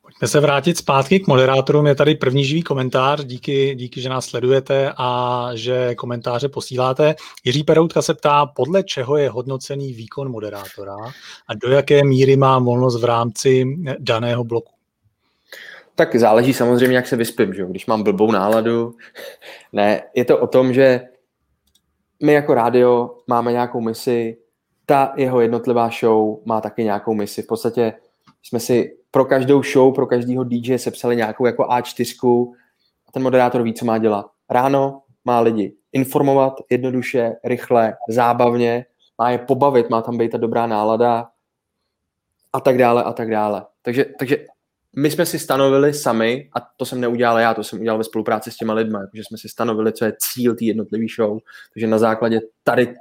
[0.02, 1.86] Pojďme se vrátit zpátky k moderátorům.
[1.86, 3.24] Je tady první živý komentář.
[3.24, 7.14] Díky, díky, že nás sledujete a že komentáře posíláte.
[7.44, 10.96] Jiří Peroutka se ptá, podle čeho je hodnocený výkon moderátora
[11.48, 13.64] a do jaké míry má volnost v rámci
[13.98, 14.72] daného bloku?
[15.94, 17.54] Tak záleží samozřejmě, jak se vyspím.
[17.54, 17.66] Že?
[17.68, 18.94] Když mám blbou náladu.
[19.72, 21.00] ne, je to o tom, že
[22.22, 24.36] my jako rádio máme nějakou misi,
[24.86, 27.42] ta jeho jednotlivá show má taky nějakou misi.
[27.42, 27.92] V podstatě
[28.42, 32.52] jsme si pro každou show, pro každého DJ sepsali nějakou jako A4
[33.08, 34.26] a ten moderátor ví, co má dělat.
[34.50, 38.86] Ráno má lidi informovat jednoduše, rychle, zábavně,
[39.18, 41.28] má je pobavit, má tam být ta dobrá nálada
[42.52, 43.66] a tak dále a tak dále.
[43.82, 44.46] Takže, takže
[44.96, 48.50] my jsme si stanovili sami, a to jsem neudělal já, to jsem udělal ve spolupráci
[48.50, 51.38] s těma lidmi, že jsme si stanovili, co je cíl té jednotlivé show.
[51.74, 52.94] Takže na základě tady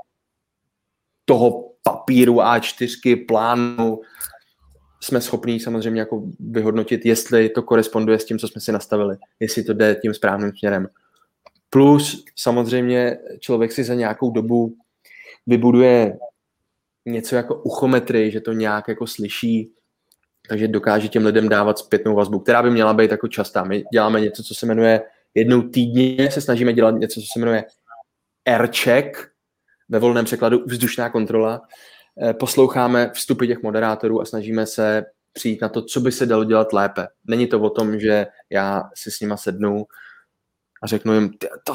[1.26, 4.02] toho papíru A4, plánu,
[5.04, 9.64] jsme schopní samozřejmě jako vyhodnotit, jestli to koresponduje s tím, co jsme si nastavili, jestli
[9.64, 10.88] to jde tím správným směrem.
[11.70, 14.76] Plus samozřejmě člověk si za nějakou dobu
[15.48, 16.18] vybuduje
[17.06, 19.72] něco jako uchometry, že to nějak jako slyší,
[20.50, 23.64] takže dokáže těm lidem dávat zpětnou vazbu, která by měla být jako častá.
[23.64, 25.02] My děláme něco, co se jmenuje
[25.36, 27.66] jednou týdně, se snažíme dělat něco, co se jmenuje
[28.46, 29.32] aircheck,
[29.90, 31.62] ve volném překladu vzdušná kontrola.
[32.20, 36.44] Eh, posloucháme vstupy těch moderátorů a snažíme se přijít na to, co by se dalo
[36.44, 37.08] dělat lépe.
[37.28, 39.86] Není to o tom, že já si s nima sednu
[40.84, 41.32] a řeknu jim,
[41.64, 41.74] to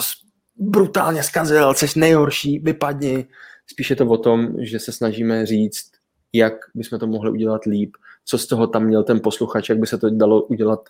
[0.57, 3.27] brutálně zkazil, jsi nejhorší, vypadni.
[3.67, 5.91] Spíš je to o tom, že se snažíme říct,
[6.33, 9.87] jak bychom to mohli udělat líp, co z toho tam měl ten posluchač, jak by
[9.87, 10.89] se to dalo udělat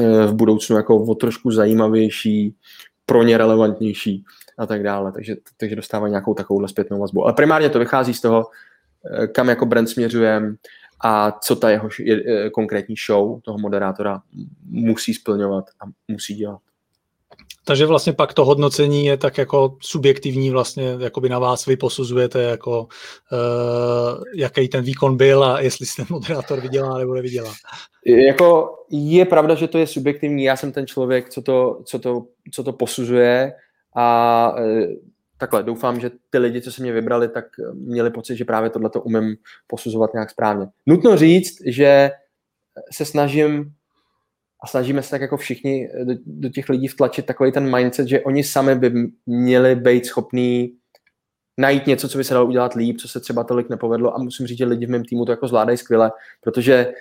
[0.00, 2.56] eh, v budoucnu jako o trošku zajímavější,
[3.06, 4.24] pro ně relevantnější
[4.58, 5.12] a tak dále.
[5.12, 7.24] Takže, takže dostává nějakou takovou zpětnou vazbu.
[7.24, 8.46] Ale primárně to vychází z toho,
[9.32, 10.54] kam jako brand směřujeme
[11.04, 14.22] a co ta jeho eh, konkrétní show toho moderátora
[14.64, 16.60] musí splňovat a musí dělat.
[17.66, 22.42] Takže vlastně pak to hodnocení je tak jako subjektivní vlastně, jakoby na vás vy posuzujete
[22.42, 27.52] jako uh, jaký ten výkon byl a jestli si ten moderátor vydělá nebo nevydělá.
[28.06, 32.24] Jako je pravda, že to je subjektivní, já jsem ten člověk, co to, co to,
[32.52, 33.52] co to posuzuje
[33.96, 35.13] a uh,
[35.44, 38.90] takhle, doufám, že ty lidi, co se mě vybrali, tak měli pocit, že právě tohle
[39.04, 40.66] umím posuzovat nějak správně.
[40.86, 42.10] Nutno říct, že
[42.92, 43.72] se snažím
[44.62, 48.20] a snažíme se tak jako všichni do, do těch lidí vtlačit takový ten mindset, že
[48.20, 48.92] oni sami by
[49.26, 50.72] měli být schopní
[51.58, 54.46] najít něco, co by se dalo udělat líp, co se třeba tolik nepovedlo a musím
[54.46, 56.92] říct, že lidi v mém týmu to jako zvládají skvěle, protože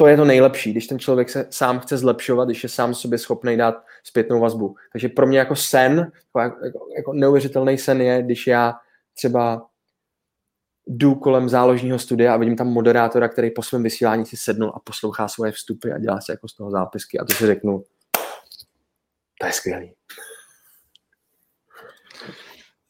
[0.00, 3.18] to je to nejlepší, když ten člověk se sám chce zlepšovat, když je sám sobě
[3.18, 4.76] schopný dát zpětnou vazbu.
[4.92, 8.74] Takže pro mě jako sen, jako, jako, jako neuvěřitelný sen je, když já
[9.14, 9.66] třeba
[10.86, 14.80] jdu kolem záložního studia a vidím tam moderátora, který po svém vysílání si sednul a
[14.80, 17.18] poslouchá svoje vstupy a dělá si jako z toho zápisky.
[17.18, 17.84] A to si řeknu,
[19.40, 19.94] to je skvělý.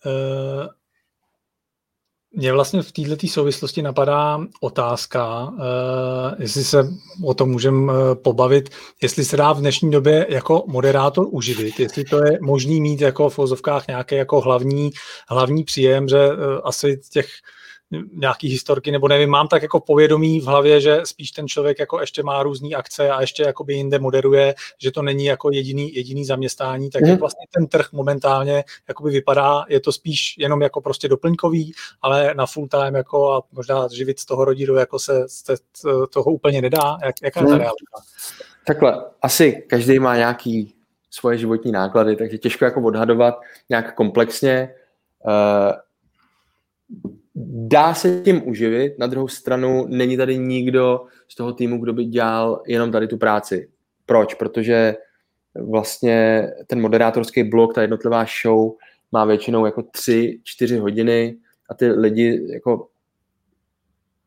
[0.07, 0.78] Uh,
[2.33, 5.59] mě vlastně v této souvislosti napadá otázka, uh,
[6.39, 6.89] jestli se
[7.25, 8.71] o tom můžeme uh, pobavit,
[9.03, 13.31] jestli se dá v dnešní době jako moderátor uživit, jestli to je možný mít jako
[13.31, 14.91] v vozovkách nějaký jako hlavní,
[15.29, 17.27] hlavní příjem, že uh, asi těch
[18.13, 22.01] nějaký historky, nebo nevím, mám tak jako povědomí v hlavě, že spíš ten člověk jako
[22.01, 26.25] ještě má různé akce a ještě jakoby jinde moderuje, že to není jako jediný, jediný
[26.25, 27.09] zaměstnání, tak mm.
[27.09, 31.73] jak vlastně ten trh momentálně jakoby vypadá, je to spíš jenom jako prostě doplňkový,
[32.03, 35.55] ale na full time jako a možná živit z toho rodinu jako se, se
[36.11, 36.99] toho úplně nedá.
[37.05, 37.59] Jak, jaká je ta mm.
[37.59, 37.99] realita?
[38.67, 40.75] Takhle, asi každý má nějaký
[41.11, 44.75] svoje životní náklady, takže těžko jako odhadovat nějak komplexně.
[45.25, 45.73] Uh,
[47.47, 52.05] dá se tím uživit, na druhou stranu není tady nikdo z toho týmu, kdo by
[52.05, 53.69] dělal jenom tady tu práci.
[54.07, 54.35] Proč?
[54.35, 54.95] Protože
[55.55, 58.73] vlastně ten moderátorský blok, ta jednotlivá show
[59.13, 61.37] má většinou jako tři, čtyři hodiny
[61.71, 62.89] a ty lidi jako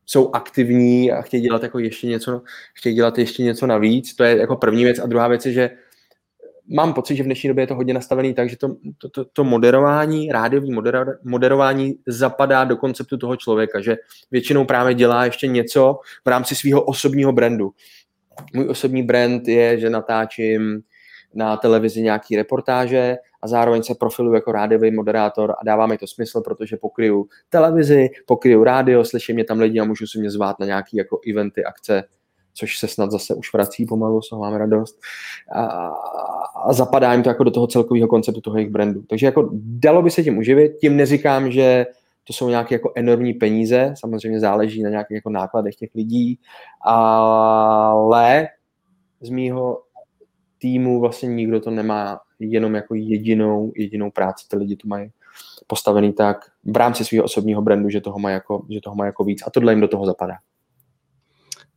[0.06, 2.42] jsou aktivní a chtějí dělat jako ještě něco,
[2.74, 4.14] chtějí dělat ještě něco navíc.
[4.14, 4.98] To je jako první věc.
[4.98, 5.70] A druhá věc je, že
[6.68, 9.24] mám pocit, že v dnešní době je to hodně nastavený tak, že to, to, to,
[9.24, 13.96] to moderování, rádiový modera, moderování zapadá do konceptu toho člověka, že
[14.30, 17.70] většinou právě dělá ještě něco v rámci svého osobního brandu.
[18.54, 20.82] Můj osobní brand je, že natáčím
[21.34, 26.06] na televizi nějaký reportáže a zároveň se profiluji jako rádiový moderátor a dává mi to
[26.06, 30.60] smysl, protože pokryju televizi, pokryju rádio, slyším mě tam lidi a můžu si mě zvát
[30.60, 32.04] na nějaké jako eventy, akce,
[32.54, 35.00] což se snad zase už vrací pomalu, z toho máme radost.
[35.54, 35.64] A,
[36.64, 39.02] a zapadá jim to jako do toho celkového konceptu toho jejich brandu.
[39.08, 41.86] Takže jako dalo by se tím uživit, tím neříkám, že
[42.24, 46.38] to jsou nějaké jako enormní peníze, samozřejmě záleží na nějakých jako nákladech těch lidí,
[46.80, 48.48] ale
[49.20, 49.82] z mýho
[50.58, 55.10] týmu vlastně nikdo to nemá jenom jako jedinou, jedinou práci, ty lidi to mají
[55.66, 59.24] postavený tak v rámci svého osobního brandu, že toho má jako, že toho má jako
[59.24, 60.34] víc a tohle jim do toho zapadá.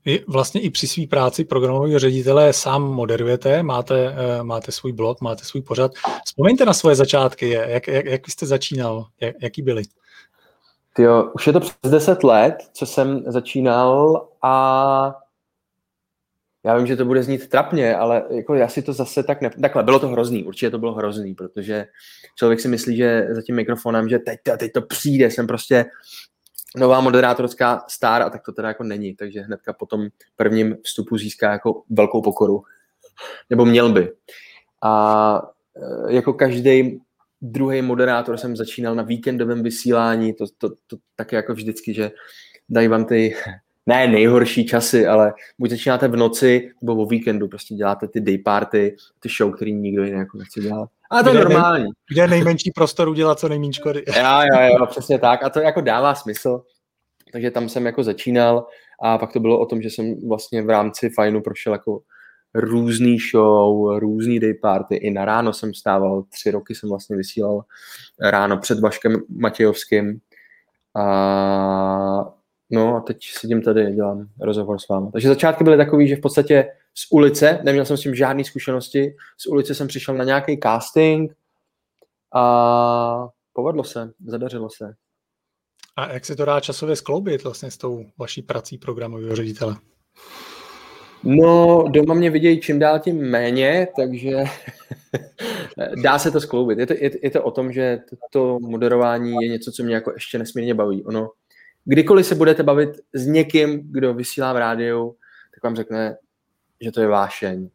[0.05, 5.21] Vy vlastně i při své práci programového ředitele sám moderujete, máte, uh, máte svůj blog,
[5.21, 5.91] máte svůj pořad.
[6.25, 9.83] Vzpomeňte na svoje začátky, jak, jak, jak jste začínal, jak, jaký byly?
[10.93, 15.15] Tyjo, už je to přes 10 let, co jsem začínal a
[16.65, 19.49] já vím, že to bude znít trapně, ale jako já si to zase tak ne...
[19.61, 21.85] Takhle, bylo to hrozný, určitě to bylo hrozný, protože
[22.35, 25.85] člověk si myslí, že za tím mikrofonem, že teď, teď to přijde, jsem prostě
[26.77, 31.17] nová moderátorská star a tak to teda jako není, takže hnedka po tom prvním vstupu
[31.17, 32.63] získá jako velkou pokoru.
[33.49, 34.11] Nebo měl by.
[34.83, 35.41] A
[36.07, 37.01] e, jako každý
[37.41, 42.11] druhý moderátor jsem začínal na víkendovém vysílání, to, to, to také jako vždycky, že
[42.69, 43.35] dají vám ty
[43.85, 48.37] ne nejhorší časy, ale buď začínáte v noci, nebo o víkendu, prostě děláte ty day
[48.37, 50.89] party, ty show, který nikdo jiný jako nechce dělat.
[51.11, 51.83] A to je normální.
[51.83, 54.03] Nej, kde je nejmenší prostor udělat co nejméně škody.
[54.17, 55.43] Jo, jo, jo, přesně tak.
[55.43, 56.61] A to jako dává smysl.
[57.31, 58.67] Takže tam jsem jako začínal
[59.01, 62.01] a pak to bylo o tom, že jsem vlastně v rámci Fajnu prošel jako
[62.53, 64.95] různý show, různý day party.
[64.95, 67.61] I na ráno jsem stával, tři roky jsem vlastně vysílal
[68.21, 70.19] ráno před Vaškem Matějovským.
[70.95, 72.33] A
[72.69, 75.09] no a teď sedím tady, dělám rozhovor s vámi.
[75.11, 79.15] Takže začátky byly takový, že v podstatě z ulice, neměl jsem s tím žádné zkušenosti,
[79.37, 81.35] z ulice jsem přišel na nějaký casting
[82.33, 84.95] a povedlo se, zadařilo se.
[85.97, 89.75] A jak se to dá časově skloubit vlastně s tou vaší prací programového ředitele?
[91.23, 94.43] No, doma mě vidějí čím dál tím méně, takže
[96.03, 96.79] dá se to skloubit.
[96.79, 97.99] Je to, je, je to o tom, že
[98.31, 101.03] to moderování je něco, co mě jako ještě nesmírně baví.
[101.03, 101.29] Ono,
[101.85, 105.15] kdykoliv se budete bavit s někým, kdo vysílá v rádiu,
[105.55, 106.17] tak vám řekne,
[106.81, 107.69] že to je vášeň.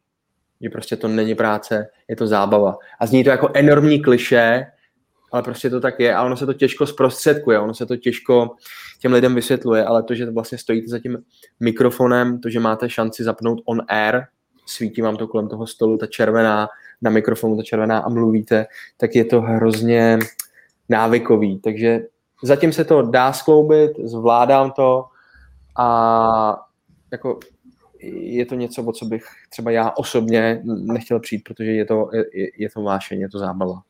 [0.61, 2.77] Že prostě to není práce, je to zábava.
[3.01, 4.67] A zní to jako enormní kliše,
[5.33, 8.51] ale prostě to tak je a ono se to těžko zprostředkuje, ono se to těžko
[9.01, 11.19] těm lidem vysvětluje, ale to, že vlastně stojíte za tím
[11.61, 14.23] mikrofonem, to, že máte šanci zapnout on air,
[14.67, 16.69] svítí vám to kolem toho stolu, ta červená,
[17.03, 20.19] na mikrofonu ta červená a mluvíte, tak je to hrozně
[20.89, 21.61] návykový.
[21.61, 22.01] Takže
[22.43, 25.05] zatím se to dá skloubit, zvládám to
[25.77, 26.67] a
[27.13, 27.39] jako
[28.03, 32.51] je to něco, o co bych třeba já osobně nechtěl přijít, protože je to, je,
[32.59, 33.83] je to vášeň, je to zábava.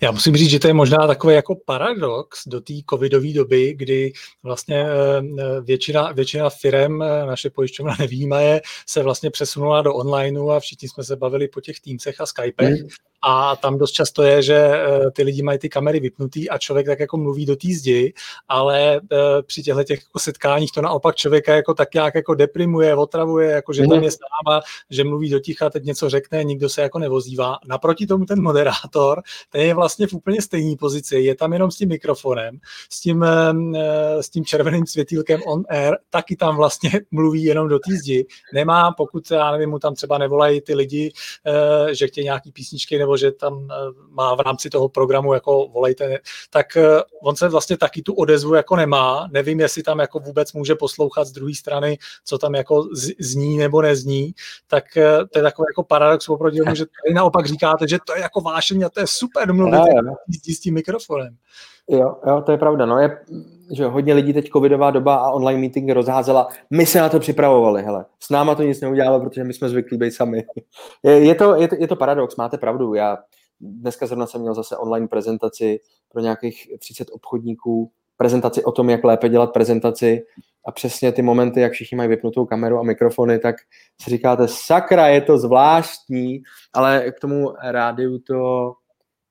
[0.00, 4.12] Já musím říct, že to je možná takový jako paradox do té covidové doby, kdy
[4.42, 10.50] vlastně eh, eh, většina, většina firm, eh, naše pojišťovna nevýjímaje, se vlastně přesunula do onlineu
[10.50, 12.82] a všichni jsme se bavili po těch Teamsech a Skypech.
[12.82, 12.88] Mm.
[13.26, 16.86] A tam dost často je, že eh, ty lidi mají ty kamery vypnutý a člověk
[16.86, 18.12] tak jako mluví do té zdi,
[18.48, 22.96] ale eh, při těchto těch jako setkáních to naopak člověka jako tak nějak jako deprimuje,
[22.96, 24.04] otravuje, jako že tam mhm.
[24.04, 24.60] je s náma,
[24.90, 27.58] že mluví do ticha, teď něco řekne, nikdo se jako nevozývá.
[27.66, 31.76] Naproti tomu ten moderátor, ten je vlastně v úplně stejné pozici, je tam jenom s
[31.76, 32.58] tím mikrofonem,
[32.90, 37.78] s tím, eh, s tím červeným světýlkem on air, taky tam vlastně mluví jenom do
[37.78, 38.26] té zdi.
[38.54, 41.12] Nemá, pokud, já nevím, mu tam třeba nevolají ty lidi,
[41.92, 43.74] že chtějí nějaký písničky nebo že tam eh,
[44.10, 46.18] má v rámci toho programu jako volejte,
[46.50, 49.28] tak eh, on se vlastně taky tu odezvu jako nemá.
[49.32, 52.88] Nevím, jestli tam jako vůbec může poslouchat z druhé strany, co tam jako
[53.20, 54.34] zní nebo nezní,
[54.66, 58.14] tak eh, to je takový jako paradox oproti tomu, že tady naopak říkáte, že to
[58.14, 60.14] je jako vášení a to je super mluvit no,
[60.54, 61.36] s tím mikrofonem.
[61.90, 62.86] Jo, jo, to je pravda.
[62.86, 63.18] No, je,
[63.76, 66.48] že hodně lidí teď covidová doba a online meeting rozházela.
[66.70, 68.06] My se na to připravovali, hele.
[68.20, 70.44] S náma to nic neudělalo, protože my jsme zvyklí být sami.
[71.02, 72.94] Je, je, to, je, to, je to paradox, máte pravdu.
[72.94, 73.18] Já
[73.60, 75.80] dneska zrovna jsem měl zase online prezentaci
[76.12, 80.24] pro nějakých 30 obchodníků, prezentaci o tom, jak lépe dělat prezentaci
[80.66, 83.56] a přesně ty momenty, jak všichni mají vypnutou kameru a mikrofony, tak
[84.02, 86.42] si říkáte, sakra, je to zvláštní,
[86.72, 88.72] ale k tomu rádiu to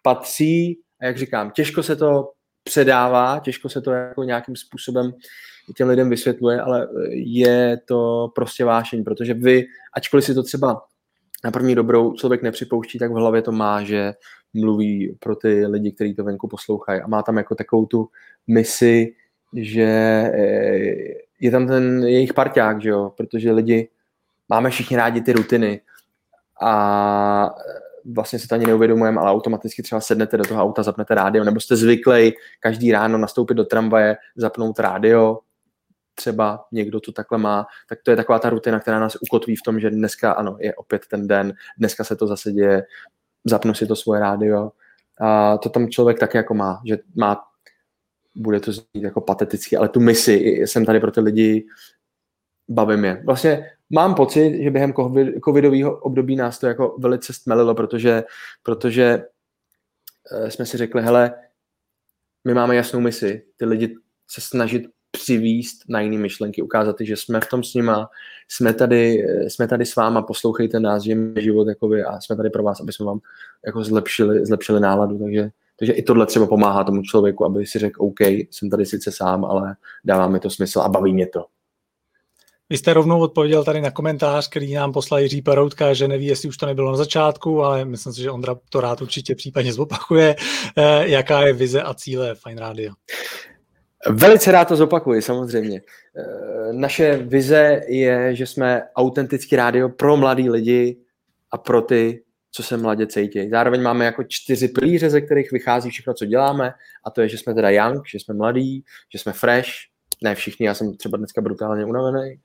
[0.02, 2.30] patří a jak říkám, těžko se to
[2.64, 5.14] předává, těžko se to jako nějakým způsobem
[5.76, 10.82] těm lidem vysvětluje, ale je to prostě vášeň, protože vy, ačkoliv si to třeba
[11.44, 14.14] na první dobrou člověk nepřipouští, tak v hlavě to má, že
[14.54, 17.02] mluví pro ty lidi, kteří to venku poslouchají.
[17.02, 18.10] A má tam jako takovou tu
[18.48, 19.16] misi,
[19.56, 19.84] že
[20.34, 23.90] eh, je tam ten jejich parťák, že jo, protože lidi,
[24.50, 25.82] máme všichni rádi ty rutiny.
[26.62, 27.56] A
[28.06, 31.60] vlastně si to ani neuvědomujeme, ale automaticky třeba sednete do toho auta, zapnete rádio, nebo
[31.60, 35.40] jste zvyklý každý ráno nastoupit do tramvaje, zapnout rádio,
[36.16, 39.62] třeba někdo to takhle má, tak to je taková ta rutina, která nás ukotví v
[39.62, 42.84] tom, že dneska, ano, je opět ten den, dneska se to zase děje,
[43.46, 44.72] zapnu si to svoje rádio.
[45.22, 47.42] A to tam člověk taky jako má, že má,
[48.36, 51.66] bude to znít jako pateticky, ale tu misi, jsem tady pro ty lidi,
[52.70, 53.24] bavím je.
[53.26, 54.94] Vlastně mám pocit, že během
[55.46, 58.24] covidového období nás to jako velice stmelilo, protože,
[58.64, 59.26] protože
[60.32, 61.34] eh, jsme si řekli, hele,
[62.44, 63.96] my máme jasnou misi, ty lidi
[64.28, 68.10] se snažit přivíst na jiné myšlenky, ukázat, že jsme v tom s nima,
[68.48, 72.36] jsme tady, eh, jsme tady s váma, poslouchejte nás, žijeme život jako vy a jsme
[72.36, 73.20] tady pro vás, aby jsme vám
[73.66, 78.04] jako zlepšili, zlepšili náladu, takže, takže i tohle třeba pomáhá tomu člověku, aby si řekl,
[78.04, 79.76] OK, jsem tady sice sám, ale
[80.06, 81.46] dává mi to smysl a baví mě to.
[82.74, 86.50] Vy jste rovnou odpověděl tady na komentář, který nám poslal Jiří Paroutka, že neví, jestli
[86.50, 90.36] už to nebylo na začátku, ale myslím si, že Ondra to rád určitě případně zopakuje.
[90.78, 92.94] Eh, jaká je vize a cíle Fine Radio?
[94.10, 95.82] Velice rád to zopakuji, samozřejmě.
[96.18, 100.98] Eh, naše vize je, že jsme autentický rádio pro mladý lidi
[101.52, 103.50] a pro ty, co se mladě cítí.
[103.50, 106.74] Zároveň máme jako čtyři pilíře, ze kterých vychází všechno, co děláme,
[107.06, 108.84] a to je, že jsme teda young, že jsme mladí,
[109.14, 109.70] že jsme fresh,
[110.24, 112.36] ne všichni, já jsem třeba dneska brutálně unavený,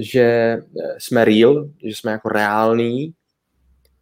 [0.00, 0.58] že
[0.98, 3.14] jsme real, že jsme jako reální,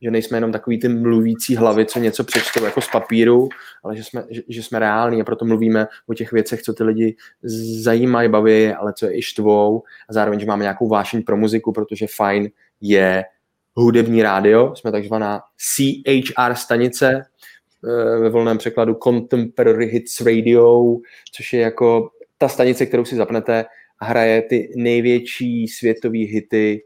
[0.04, 3.48] že nejsme jenom takový ty mluvící hlavy, co něco přečtou jako z papíru,
[3.84, 6.84] ale že jsme, že, že jsme reální a proto mluvíme o těch věcech, co ty
[6.84, 7.16] lidi
[7.82, 9.82] zajímají, baví, ale co je i štvou.
[10.08, 13.24] A zároveň, že máme nějakou vášeň pro muziku, protože fajn je
[13.74, 17.22] hudební rádio, jsme takzvaná CHR stanice,
[17.84, 20.96] eh, ve volném překladu Contemporary Hits Radio,
[21.32, 22.10] což je jako
[22.44, 23.64] ta stanice, kterou si zapnete
[24.00, 26.82] hraje ty největší světové hity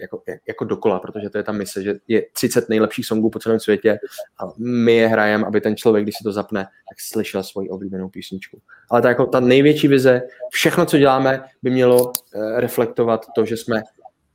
[0.00, 3.60] jako, jako dokola, protože to je ta mise, že je 30 nejlepších songů po celém
[3.60, 3.98] světě
[4.40, 8.08] a my je hrajeme, aby ten člověk, když si to zapne, tak slyšel svoji oblíbenou
[8.08, 8.60] písničku.
[8.90, 12.12] Ale ta, jako, ta největší vize, všechno, co děláme, by mělo uh,
[12.56, 13.82] reflektovat to, že jsme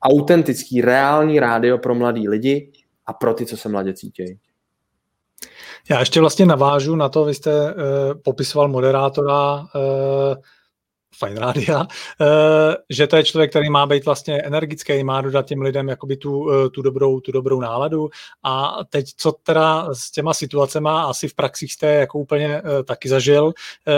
[0.01, 2.71] autentický, reální rádio pro mladý lidi
[3.05, 4.39] a pro ty, co se mladě cítí.
[5.89, 7.81] Já ještě vlastně navážu na to, vy jste uh,
[8.23, 9.65] popisoval moderátora uh,
[11.15, 11.87] Fine Rádia,
[12.21, 16.17] eh, že to je člověk, který má být vlastně energický, má dodat těm lidem jakoby
[16.17, 18.09] tu, eh, tu, dobrou, tu dobrou náladu
[18.43, 23.09] a teď co teda s těma situacemi asi v praxi jste jako úplně eh, taky
[23.09, 23.53] zažil,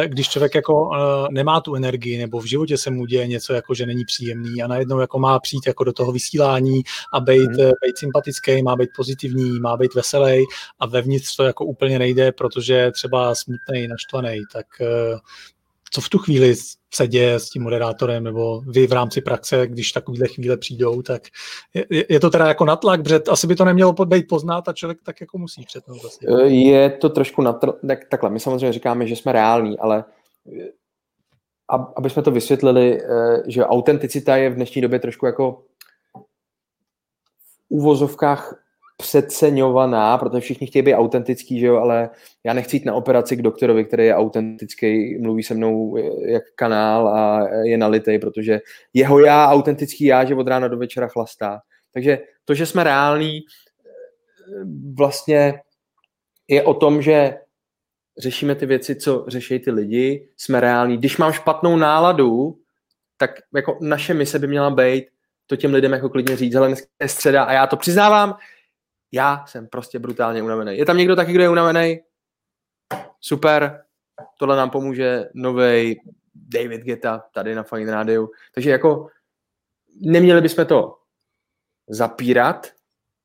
[0.06, 0.90] když člověk jako
[1.32, 4.68] nemá tu energii nebo v životě se mu děje něco jako, že není příjemný a
[4.68, 6.82] najednou jako má přijít jako do toho vysílání
[7.14, 7.72] a být, hmm.
[7.86, 10.46] být sympatický, má být pozitivní, má být veselý
[10.80, 14.66] a vevnitř to jako úplně nejde, protože třeba smutný, naštvaný, tak
[15.94, 16.56] co v tu chvíli
[16.94, 21.22] se děje s tím moderátorem, nebo vy v rámci praxe, když takovéhle chvíle přijdou, tak
[21.74, 25.00] je, je to teda jako natlak, protože asi by to nemělo být poznat a člověk
[25.04, 26.06] tak jako musí přetnout.
[26.06, 26.26] Asi.
[26.28, 30.06] Eh, je to trošku natlak, tak, takhle, my samozřejmě říkáme, že jsme reální, ale
[30.62, 30.70] eh,
[31.96, 35.64] aby jsme to vysvětlili, eh, že autenticita je v dnešní době trošku jako
[37.44, 38.63] v úvozovkách
[39.04, 42.10] přeceňovaná, protože všichni chtějí být autentický, že jo, ale
[42.44, 47.08] já nechci jít na operaci k doktorovi, který je autentický, mluví se mnou jak kanál
[47.08, 48.62] a je nalitej, protože
[48.94, 51.60] jeho já, autentický já, že od rána do večera chlastá.
[51.94, 53.40] Takže to, že jsme reální,
[54.96, 55.62] vlastně
[56.48, 57.38] je o tom, že
[58.18, 60.98] řešíme ty věci, co řeší ty lidi, jsme reální.
[60.98, 62.58] Když mám špatnou náladu,
[63.18, 65.06] tak jako naše mise by měla být
[65.48, 68.36] to těm lidem jako klidně říct, ale dneska je středa a já to přiznávám,
[69.14, 70.78] já jsem prostě brutálně unavený.
[70.78, 72.00] Je tam někdo taky, kdo je unavený?
[73.20, 73.84] Super,
[74.40, 76.02] tohle nám pomůže nový
[76.36, 78.28] David Geta tady na Fine Radio.
[78.54, 79.08] Takže jako
[80.02, 80.98] neměli bychom to
[81.90, 82.68] zapírat,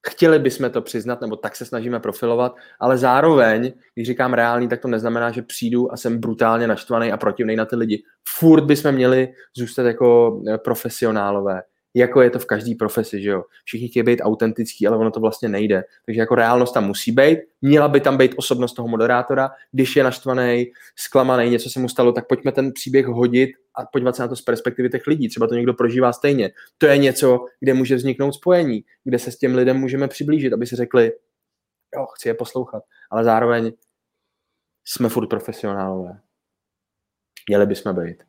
[0.06, 4.80] chtěli bychom to přiznat, nebo tak se snažíme profilovat, ale zároveň, když říkám reálný, tak
[4.80, 8.02] to neznamená, že přijdu a jsem brutálně naštvaný a protivný na ty lidi.
[8.28, 11.62] Furt bychom měli zůstat jako profesionálové
[11.94, 13.44] jako je to v každé profesi, že jo.
[13.64, 15.84] Všichni chtějí být autentický, ale ono to vlastně nejde.
[16.06, 17.38] Takže jako reálnost tam musí být.
[17.62, 19.50] Měla by tam být osobnost toho moderátora.
[19.72, 24.16] Když je naštvaný, zklamaný, něco se mu stalo, tak pojďme ten příběh hodit a podívat
[24.16, 25.28] se na to z perspektivy těch lidí.
[25.28, 26.50] Třeba to někdo prožívá stejně.
[26.78, 30.66] To je něco, kde může vzniknout spojení, kde se s těm lidem můžeme přiblížit, aby
[30.66, 31.12] si řekli,
[31.96, 33.72] jo, chci je poslouchat, ale zároveň
[34.84, 36.20] jsme furt profesionálové.
[37.48, 38.27] Měli bychom být.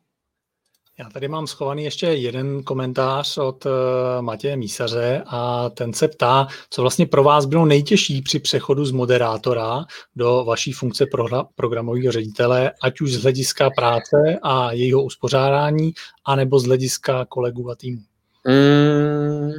[1.00, 3.72] Já tady mám schovaný ještě jeden komentář od uh,
[4.20, 8.90] Matěje Mísaře a ten se ptá, co vlastně pro vás bylo nejtěžší při přechodu z
[8.90, 9.84] moderátora
[10.16, 15.92] do vaší funkce pro, programového ředitele, ať už z hlediska práce a jejího uspořádání,
[16.24, 18.00] anebo z hlediska kolegů a týmu.
[18.48, 19.52] Mm,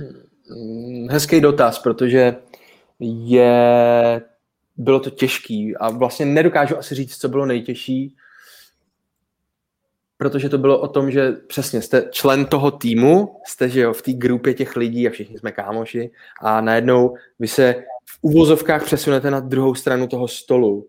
[1.09, 2.35] hezký dotaz, protože
[2.99, 4.21] je,
[4.77, 8.15] bylo to těžký a vlastně nedokážu asi říct, co bylo nejtěžší,
[10.21, 14.01] protože to bylo o tom, že přesně jste člen toho týmu, jste že jo, v
[14.01, 19.31] té grupě těch lidí a všichni jsme kámoši a najednou vy se v uvozovkách přesunete
[19.31, 20.87] na druhou stranu toho stolu.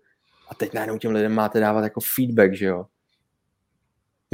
[0.49, 2.87] A teď najednou těm lidem máte dávat jako feedback, že jo.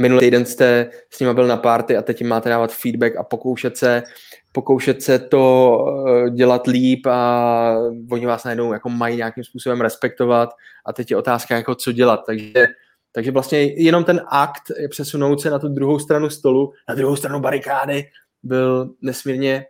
[0.01, 3.23] Minulý týden jste s nimi byl na party a teď jim máte dávat feedback a
[3.23, 4.03] pokoušet se,
[4.51, 7.75] pokoušet se to eh, dělat líp a
[8.11, 10.49] oni vás najednou jako mají nějakým způsobem respektovat.
[10.85, 12.67] A teď je otázka jako co dělat, takže
[13.11, 17.39] takže vlastně jenom ten akt přesunout se na tu druhou stranu stolu, na druhou stranu
[17.39, 18.09] barikády,
[18.43, 19.65] byl nesmírně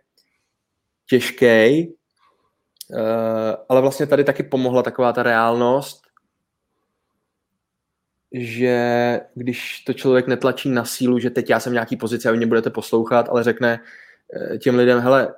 [1.06, 1.92] těžký, eh,
[3.68, 6.02] ale vlastně tady taky pomohla taková ta reálnost,
[8.32, 12.30] že když to člověk netlačí na sílu, že teď já jsem v nějaký pozici a
[12.30, 13.80] vy mě budete poslouchat, ale řekne
[14.52, 15.34] eh, těm lidem, hele,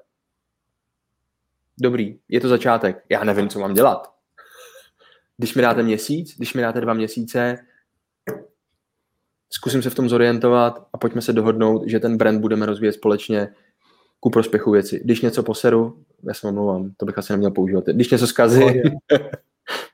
[1.81, 4.13] dobrý, je to začátek, já nevím, co mám dělat.
[5.37, 7.59] Když mi dáte měsíc, když mi dáte dva měsíce,
[9.55, 13.49] zkusím se v tom zorientovat a pojďme se dohodnout, že ten brand budeme rozvíjet společně
[14.21, 15.01] ku prospěchu věci.
[15.05, 15.99] Když něco poseru,
[16.29, 17.87] já se omlouvám, to bych asi neměl používat.
[17.87, 18.63] Když něco zkazí,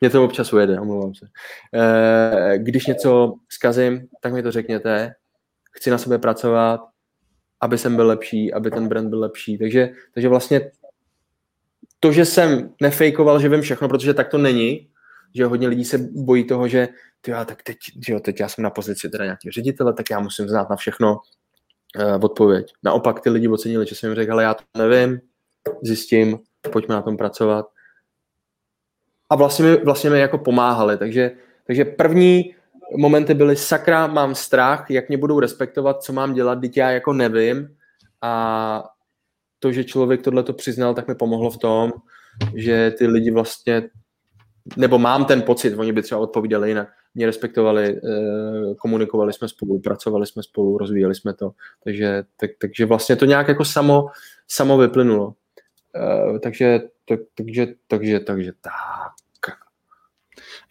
[0.00, 1.28] Mě to občas ujede, omlouvám se.
[1.74, 5.14] Eh, když něco zkazím, tak mi to řekněte.
[5.72, 6.80] Chci na sebe pracovat,
[7.60, 9.58] aby jsem byl lepší, aby ten brand byl lepší.
[9.58, 10.70] Takže, takže vlastně
[12.00, 14.88] to, že jsem nefejkoval, že vím všechno, protože tak to není,
[15.34, 16.88] že hodně lidí se bojí toho, že
[17.20, 17.76] ty, tak teď,
[18.06, 20.76] že jo, teď já jsem na pozici teda nějakého ředitele, tak já musím znát na
[20.76, 21.16] všechno
[21.96, 22.72] uh, odpověď.
[22.82, 25.20] Naopak ty lidi ocenili, že jsem jim řekl, ale já to nevím,
[25.82, 26.38] zjistím,
[26.72, 27.66] pojďme na tom pracovat.
[29.30, 31.30] A vlastně mi, vlastně mi jako pomáhali, takže,
[31.66, 32.54] takže první
[32.96, 37.12] momenty byly sakra, mám strach, jak mě budou respektovat, co mám dělat, teď já jako
[37.12, 37.76] nevím
[38.22, 38.84] a
[39.58, 41.92] to, že člověk tohle to přiznal, tak mi pomohlo v tom,
[42.54, 43.90] že ty lidi vlastně,
[44.76, 49.80] nebo mám ten pocit, oni by třeba odpovídali jinak, mě respektovali, eh, komunikovali jsme spolu,
[49.80, 51.50] pracovali jsme spolu, rozvíjeli jsme to,
[51.84, 54.06] takže, tak, takže vlastně to nějak jako samo,
[54.48, 55.34] samo vyplynulo.
[55.96, 59.17] Eh, takže, tak, takže, takže, takže tak.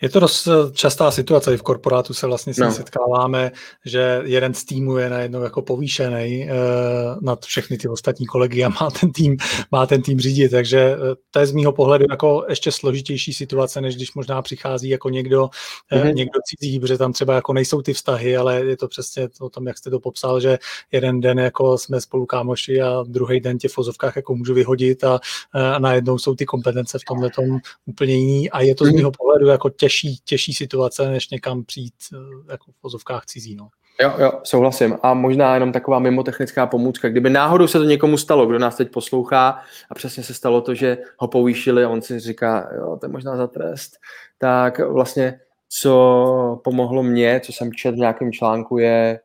[0.02, 2.72] Je to dost eh, častá situace, i v korporátu se vlastně no.
[2.72, 3.52] setkáváme,
[3.86, 8.70] že jeden z týmu je najednou jako povýšený uh, nad všechny ty ostatní kolegy a
[8.70, 9.38] má ten tým,
[9.72, 13.82] má ten tým řídit, takže uh, to je z mýho pohledu jako ještě složitější situace,
[13.82, 15.50] než když možná přichází jako někdo,
[15.92, 16.10] mm-hmm.
[16.10, 19.50] uh, někdo cizí, protože tam třeba jako nejsou ty vztahy, ale je to přesně o
[19.50, 20.58] tom, jak jste to popsal, že
[20.92, 25.04] jeden den jako jsme spolu kámoši a druhý den tě v fozovkách jako můžu vyhodit
[25.04, 25.20] a,
[25.54, 28.96] a najednou jsou ty kompetence v tomhle tom úplně jiný a je to z mhm.
[28.96, 32.18] mýho pohledu jako tě těžší, těžší situace, než někam přijít eh,
[32.52, 33.56] jako v pozovkách cizí.
[33.56, 33.70] No.
[34.02, 34.98] Jo, jo, souhlasím.
[35.04, 37.10] A možná jenom taková mimotechnická pomůcka.
[37.10, 39.60] Kdyby náhodou se to někomu stalo, kdo nás teď poslouchá
[39.90, 43.12] a přesně se stalo to, že ho povýšili a on si říká, jo, to je
[43.12, 43.98] možná za trest,
[44.38, 49.20] tak vlastně co pomohlo mně, co jsem četl v nějakém článku, je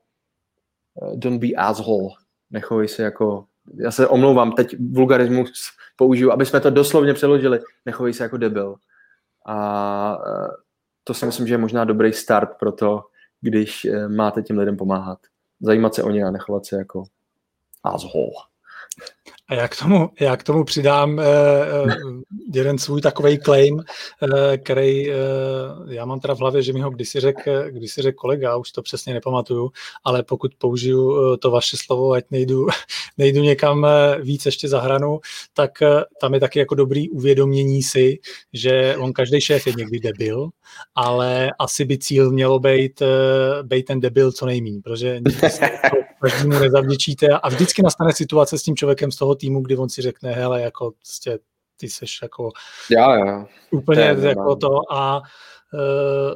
[1.02, 2.08] eh, don't be asshole.
[2.50, 3.44] Nechovej se jako,
[3.74, 5.50] já se omlouvám, teď vulgarismus
[5.96, 8.76] použiju, aby jsme to doslovně přeložili, nechovej se jako debil.
[9.46, 10.48] A e,
[11.04, 13.04] to si myslím, že je možná dobrý start pro to,
[13.40, 15.18] když e, máte těm lidem pomáhat.
[15.60, 17.04] Zajímat se o ně a nechovat se jako
[17.84, 18.51] asshole.
[19.52, 21.92] A já k tomu, já k tomu přidám uh,
[22.54, 23.82] jeden svůj takový claim, uh,
[24.64, 25.14] který uh,
[25.92, 28.82] já mám teda v hlavě, že mi ho kdysi řekl když řek kolega, už to
[28.82, 29.70] přesně nepamatuju,
[30.04, 32.66] ale pokud použiju uh, to vaše slovo, ať nejdu,
[33.18, 33.88] nejdu někam uh,
[34.24, 35.20] víc ještě za hranu,
[35.54, 35.88] tak uh,
[36.20, 38.18] tam je taky jako dobrý uvědomění si,
[38.52, 40.48] že on každý šéf je někdy debil,
[40.94, 45.20] ale asi by cíl mělo být, uh, být ten debil co nejmín, protože
[46.22, 50.02] každému nezavděčíte a vždycky nastane situace s tím člověkem z toho týmu, kdy on si
[50.02, 51.38] řekne, hele, jako prostě
[51.76, 52.50] ty seš jako
[52.90, 53.46] já, já.
[53.70, 55.20] úplně to jako to a
[55.74, 56.34] uh,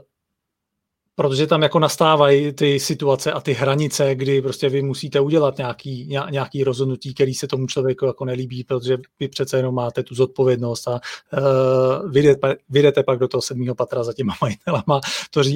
[1.17, 6.09] protože tam jako nastávají ty situace a ty hranice, kdy prostě vy musíte udělat nějaký,
[6.31, 10.89] nějaký rozhodnutí, který se tomu člověku jako nelíbí, protože vy přece jenom máte tu zodpovědnost
[10.89, 15.01] a uh, vyjdete, vyjdete pak do toho sedmého patra za těma majitelama
[15.31, 15.47] to, uh,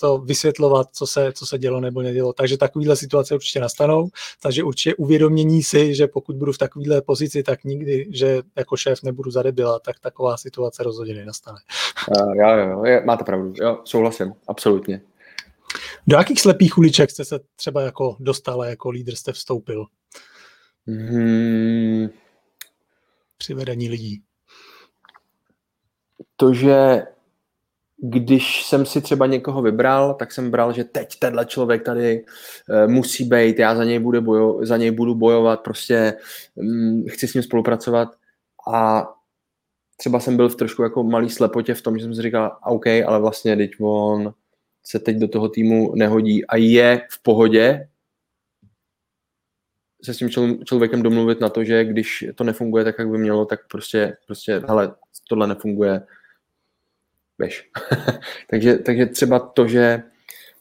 [0.00, 2.32] to vysvětlovat, co se, co se dělo nebo nedělo.
[2.32, 4.08] Takže takovéhle situace určitě nastanou,
[4.42, 9.02] takže určitě uvědomění si, že pokud budu v takovéhle pozici, tak nikdy, že jako šéf
[9.02, 11.58] nebudu zadebila, tak taková situace rozhodně nenastane.
[12.20, 15.00] Uh, jo, jo, jo, máte pravdu, jo, souhlasím, absolutně absolutně.
[16.06, 19.86] Do jakých slepých uliček jste se třeba jako dostal a jako lídr jste vstoupil?
[20.86, 22.08] Hmm.
[23.38, 24.22] Při vedení lidí.
[26.36, 27.02] To, že
[27.98, 32.90] když jsem si třeba někoho vybral, tak jsem bral, že teď tenhle člověk tady uh,
[32.90, 36.14] musí být, já za něj, budu bojo, za něj budu bojovat, prostě
[36.54, 38.08] um, chci s ním spolupracovat
[38.74, 39.08] a
[39.96, 42.86] třeba jsem byl v trošku jako malý slepotě v tom, že jsem si říkal, OK,
[42.86, 44.34] ale vlastně teď on
[44.84, 47.88] se teď do toho týmu nehodí a je v pohodě
[50.04, 50.30] se s tím
[50.64, 54.62] člověkem domluvit na to, že když to nefunguje tak, jak by mělo, tak prostě, prostě
[54.68, 54.94] hele,
[55.28, 56.02] tohle nefunguje,
[57.38, 57.70] běž.
[58.50, 60.02] takže, takže třeba to, že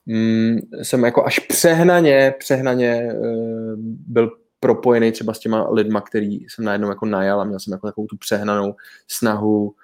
[0.06, 3.74] mm, jsem jako až přehnaně, přehnaně uh,
[4.08, 7.88] byl propojený třeba s těma lidma, který jsem najednou jako najal a měl jsem jako
[7.88, 8.76] takovou tu přehnanou
[9.08, 9.76] snahu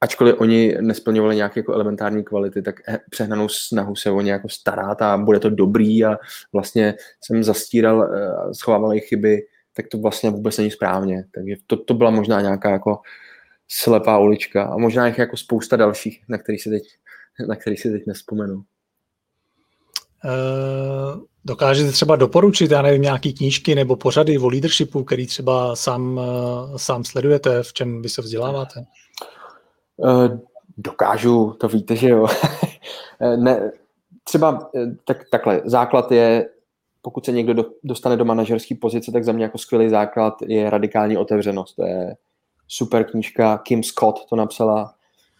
[0.00, 2.74] ačkoliv oni nesplňovali nějaké jako elementární kvality, tak
[3.10, 6.18] přehnanou snahu se o ně jako starat a bude to dobrý a
[6.52, 9.46] vlastně jsem zastíral, eh, schovával jejich chyby,
[9.76, 11.24] tak to vlastně vůbec není správně.
[11.34, 13.00] Takže to, to byla možná nějaká jako
[13.68, 16.82] slepá ulička a možná jich jako spousta dalších, na který si teď,
[17.48, 18.54] na který si teď nespomenu.
[20.24, 26.18] Uh, dokážete třeba doporučit, já nevím, nějaký knížky nebo pořady o leadershipu, který třeba sám,
[26.18, 28.80] uh, sám sledujete, v čem vy se vzděláváte?
[28.80, 29.39] Eh,
[30.78, 32.26] dokážu, to víte, že jo.
[33.22, 33.72] Eh, ne,
[34.24, 36.48] třeba eh, tak, takhle, základ je,
[37.02, 40.70] pokud se někdo do, dostane do manažerské pozice, tak za mě jako skvělý základ je
[40.70, 41.76] radikální otevřenost.
[41.76, 42.16] To je
[42.68, 44.94] super knížka, Kim Scott to napsala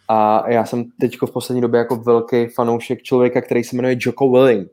[0.08, 4.30] A já jsem teď v poslední době jako velký fanoušek člověka, který se jmenuje Joko
[4.30, 4.68] Willing.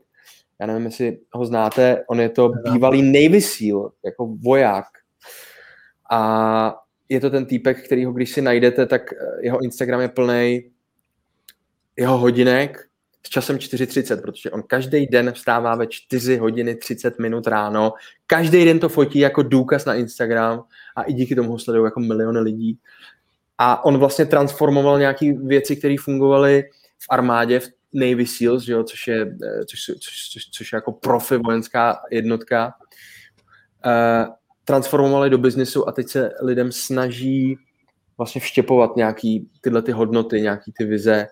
[0.60, 4.86] Já nevím, jestli ho znáte, on je to bývalý Navy SEAL, jako voják.
[6.10, 6.76] A
[7.08, 9.02] je to ten týpek, kterýho když si najdete, tak
[9.40, 10.70] jeho Instagram je plný
[11.96, 12.88] jeho hodinek
[13.26, 17.92] s časem 4.30, protože on každý den vstává ve 4 hodiny 30 minut ráno,
[18.26, 20.64] každý den to fotí jako důkaz na Instagram
[20.96, 22.78] a i díky tomu ho sledují jako miliony lidí.
[23.58, 26.64] A on vlastně transformoval nějaké věci, které fungovaly
[26.98, 29.36] v armádě, v Navy SEALs, že jo, což, je,
[29.66, 32.74] což, což, což, což je jako profi vojenská jednotka,
[33.86, 34.34] uh,
[34.68, 37.58] transformovali do biznesu a teď se lidem snaží
[38.18, 41.26] vlastně vštěpovat nějaký tyhle ty hodnoty, nějaký ty vize.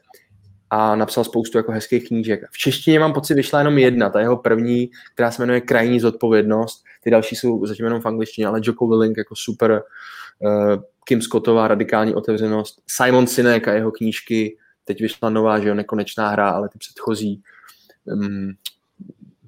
[0.70, 2.41] A napsal spoustu jako hezkých knížek.
[2.51, 6.84] V češtině mám pocit, vyšla jenom jedna, ta jeho první, která se jmenuje Krajní zodpovědnost.
[7.03, 9.82] Ty další jsou zatím jenom v angličtině, ale Joko Willing jako super,
[10.39, 15.74] uh, Kim Scottová Radikální otevřenost, Simon Sinek a jeho knížky, teď vyšla nová, že jo,
[15.74, 17.43] Nekonečná hra, ale ty předchozí,
[18.05, 18.53] um,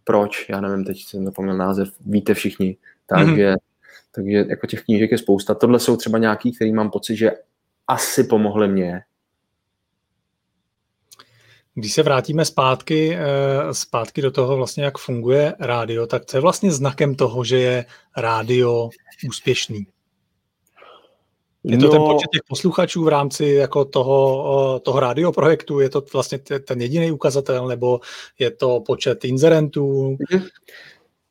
[0.05, 2.77] proč, já nevím, teď jsem zapomněl název, víte všichni,
[3.07, 3.68] takže, mm-hmm.
[4.15, 5.55] Takže jako těch knížek je spousta.
[5.55, 7.31] Tohle jsou třeba nějaký, který mám pocit, že
[7.87, 9.03] asi pomohly mě,
[11.75, 16.41] když se vrátíme zpátky, eh, zpátky do toho vlastně, jak funguje rádio, tak co je
[16.41, 17.85] vlastně znakem toho, že je
[18.17, 18.91] rádio
[19.29, 19.87] úspěšný?
[21.65, 25.81] Je to no, ten počet těch posluchačů v rámci jako toho, toho radioprojektu?
[25.81, 28.01] Je to vlastně ten jediný ukazatel, nebo
[28.39, 30.17] je to počet inzerentů?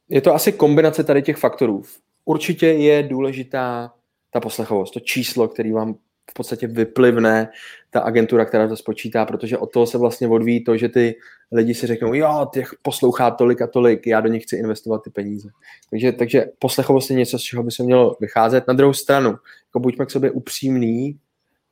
[0.09, 1.84] Je to asi kombinace tady těch faktorů.
[2.28, 3.93] Určitě je důležitá
[4.32, 5.93] ta poslechovost, to číslo, který vám
[6.32, 7.49] v podstatě vyplivne
[7.89, 11.15] ta agentura, která to spočítá, protože od toho se vlastně odvíjí to, že ty
[11.51, 15.09] lidi si řeknou, jo, těch poslouchá tolik a tolik, já do nich chci investovat ty
[15.09, 15.49] peníze.
[15.89, 18.67] Takže, takže poslechovost je něco, z čeho by se mělo vycházet.
[18.67, 21.19] Na druhou stranu, jako buďme k sobě upřímní,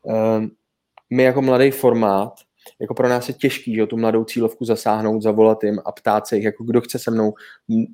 [0.03, 0.51] um,
[1.10, 2.34] my jako mladý formát
[2.82, 6.36] jako pro nás je těžký, že tu mladou cílovku zasáhnout, zavolat jim a ptát se
[6.36, 7.34] jich, jako kdo chce se mnou.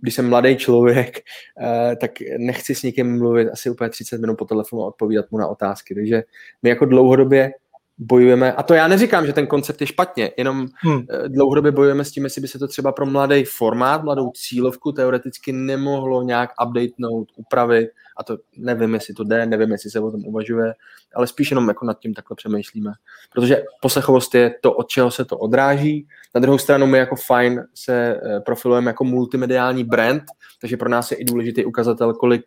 [0.02, 1.20] Když jsem mladý člověk,
[1.62, 5.38] eh, tak nechci s někým mluvit asi úplně 30 minut po telefonu a odpovídat mu
[5.38, 5.96] na otázky.
[5.96, 6.24] Takže
[6.64, 7.52] my jako dlouhodobě
[7.98, 11.06] bojujeme, a to já neříkám, že ten koncept je špatně, jenom hmm.
[11.10, 14.92] Eh, dlouhodobě bojujeme s tím, jestli by se to třeba pro mladý formát, mladou cílovku
[14.92, 20.12] teoreticky nemohlo nějak updatenout, upravit, a to nevím, jestli to jde, nevím, jestli se o
[20.12, 20.74] tom uvažuje,
[21.16, 22.92] ale spíš jenom jako nad tím takhle přemýšlíme.
[23.34, 26.08] Protože poslechovost je to, od čeho se to odráží.
[26.36, 30.24] Na druhou stranu my jako fajn se eh, profilujeme jako multimediální brand,
[30.62, 32.44] takže pro nás je i důležitý ukazatel, kolik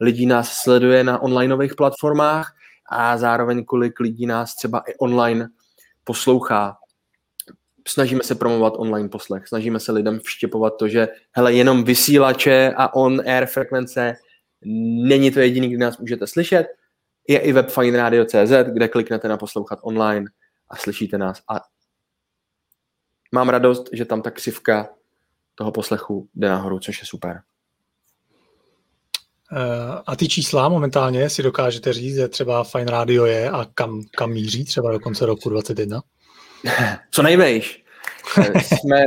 [0.00, 2.54] lidí nás sleduje na onlineových platformách
[2.90, 5.48] a zároveň kolik lidí nás třeba i online
[6.04, 6.76] poslouchá.
[7.88, 12.94] Snažíme se promovat online poslech, snažíme se lidem vštěpovat to, že hele, jenom vysílače a
[12.94, 14.16] on-air frekvence
[15.06, 16.66] není to jediný, kde nás můžete slyšet.
[17.28, 20.26] Je i web fineradio.cz, kde kliknete na poslouchat online
[20.68, 21.42] a slyšíte nás.
[21.48, 21.60] A
[23.32, 24.88] mám radost, že tam ta křivka
[25.54, 27.42] toho poslechu jde nahoru, což je super.
[29.52, 34.02] Eh, a ty čísla momentálně si dokážete říct, že třeba Fine Radio je a kam,
[34.16, 36.02] kam míří třeba do konce roku 2021?
[37.10, 37.84] Co nejvejš.
[38.38, 39.04] Eh, jsme,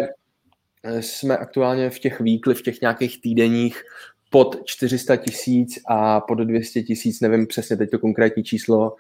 [0.84, 3.82] eh, jsme aktuálně v těch výkly, v těch nějakých týdenních
[4.30, 8.96] pod 400 tisíc a pod 200 tisíc, nevím přesně teď to konkrétní číslo,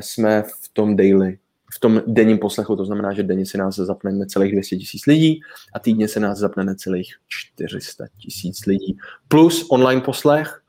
[0.00, 1.38] jsme v tom daily,
[1.76, 5.40] v tom denním poslechu, to znamená, že denně se nás zapne necelých 200 tisíc lidí
[5.74, 8.96] a týdně se nás zapne necelých 400 tisíc lidí.
[9.28, 10.62] Plus online poslech,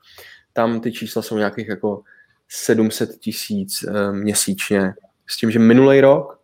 [0.52, 2.02] tam ty čísla jsou nějakých jako
[2.48, 4.94] 700 tisíc uh, měsíčně.
[5.26, 6.40] S tím, že minulý rok,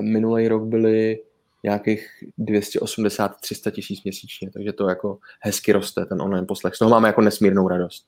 [0.00, 1.22] minulý rok byly
[1.64, 2.08] nějakých
[2.38, 6.74] 280-300 tisíc měsíčně, takže to jako hezky roste, ten online poslech.
[6.74, 8.06] Z toho máme jako nesmírnou radost.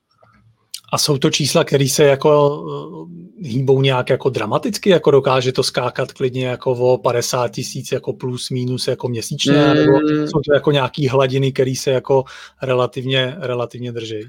[0.93, 2.62] A jsou to čísla, které se jako
[3.07, 8.12] eh, hýbou nějak jako dramaticky, jako dokáže to skákat klidně jako o 50 tisíc jako
[8.12, 9.74] plus minus jako měsíčně, mm.
[9.74, 12.24] nebo jsou to jako nějaký hladiny, které se jako
[12.62, 14.20] relativně, relativně drží?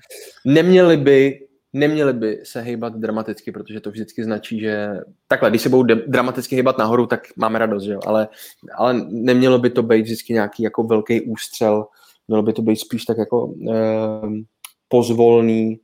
[0.45, 1.39] Neměli by,
[1.74, 4.89] neměli by se hýbat dramaticky, protože to vždycky značí, že
[5.28, 7.99] takhle, když se budou de- dramaticky hýbat nahoru, tak máme radost, že jo?
[8.05, 8.28] Ale,
[8.78, 11.86] ale nemělo by to být vždycky nějaký jako velký ústřel,
[12.28, 14.28] mělo by to být spíš tak jako eh,
[14.88, 15.80] pozvolný,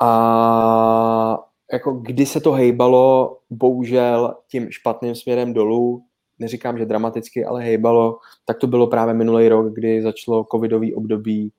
[0.00, 1.38] a
[1.72, 6.04] jako kdy se to hejbalo, bohužel tím špatným směrem dolů,
[6.38, 11.52] neříkám, že dramaticky, ale hejbalo, tak to bylo právě minulý rok, kdy začalo covidový období.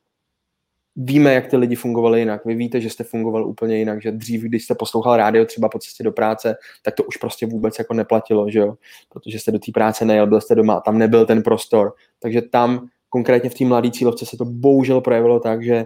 [0.96, 2.46] Víme, jak ty lidi fungovali jinak.
[2.46, 5.80] Vy víte, že jste fungoval úplně jinak, že dřív, když jste poslouchal rádio třeba po
[5.80, 8.76] cestě do práce, tak to už prostě vůbec jako neplatilo, že jo?
[9.10, 11.94] Protože jste do té práce nejel, byl jste doma, tam nebyl ten prostor.
[12.20, 15.86] Takže tam konkrétně v té mladé cílovce se to bohužel projevilo tak, že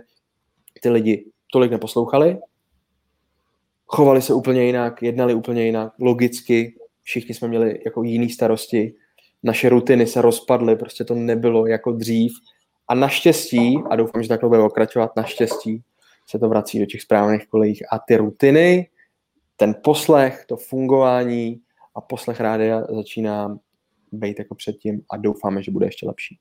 [0.81, 2.37] ty lidi tolik neposlouchali,
[3.85, 8.93] chovali se úplně jinak, jednali úplně jinak, logicky, všichni jsme měli jako jiný starosti,
[9.43, 12.31] naše rutiny se rozpadly, prostě to nebylo jako dřív.
[12.87, 15.83] A naštěstí, a doufám, že takhle bude pokračovat, naštěstí
[16.29, 17.83] se to vrací do těch správných kolejích.
[17.91, 18.89] A ty rutiny,
[19.57, 21.61] ten poslech, to fungování
[21.95, 23.57] a poslech rádia začíná
[24.11, 26.39] být jako předtím a doufáme, že bude ještě lepší.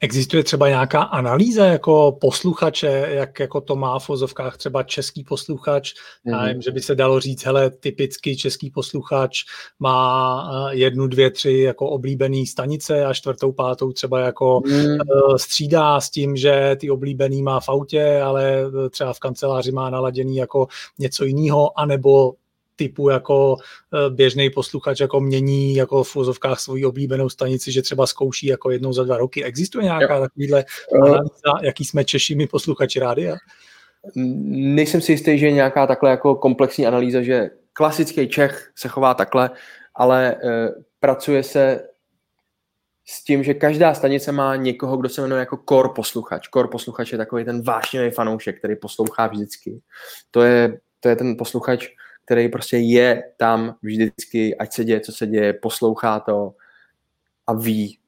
[0.00, 5.92] Existuje třeba nějaká analýza jako posluchače, jak jako to má v vozovkách třeba český posluchač,
[6.26, 6.48] mm-hmm.
[6.48, 9.38] Vím, že by se dalo říct, hele, typicky český posluchač
[9.78, 14.98] má eh, jednu, dvě, tři jako oblíbený stanice a čtvrtou, pátou třeba jako mm.
[15.36, 19.90] střídá s tím, že ty oblíbený má v autě, ale eh, třeba v kanceláři má
[19.90, 20.66] naladěný jako
[20.98, 22.34] něco jiného, anebo
[22.76, 23.56] typu jako
[23.94, 28.70] eh, běžný posluchač jako mění jako v úzovkách svoji oblíbenou stanici, že třeba zkouší jako
[28.70, 29.44] jednou za dva roky.
[29.44, 30.64] Existuje nějaká takovýhle
[30.94, 30.98] eh.
[30.98, 33.36] analýza, jaký jsme Češimi posluchači rádia?
[34.14, 39.14] Nejsem si jistý, že je nějaká takhle jako komplexní analýza, že klasický Čech se chová
[39.14, 39.50] takhle,
[39.94, 40.68] ale e,
[41.00, 41.80] pracuje se
[43.08, 46.48] s tím, že každá stanice má někoho, kdo se jmenuje jako core posluchač.
[46.54, 49.80] Core posluchač je takový ten vášnivý fanoušek, který poslouchá vždycky.
[50.30, 51.88] To je, to je ten posluchač,
[52.26, 56.54] který prostě je tam vždycky, ať se děje, co se děje, poslouchá to
[57.46, 57.98] a ví.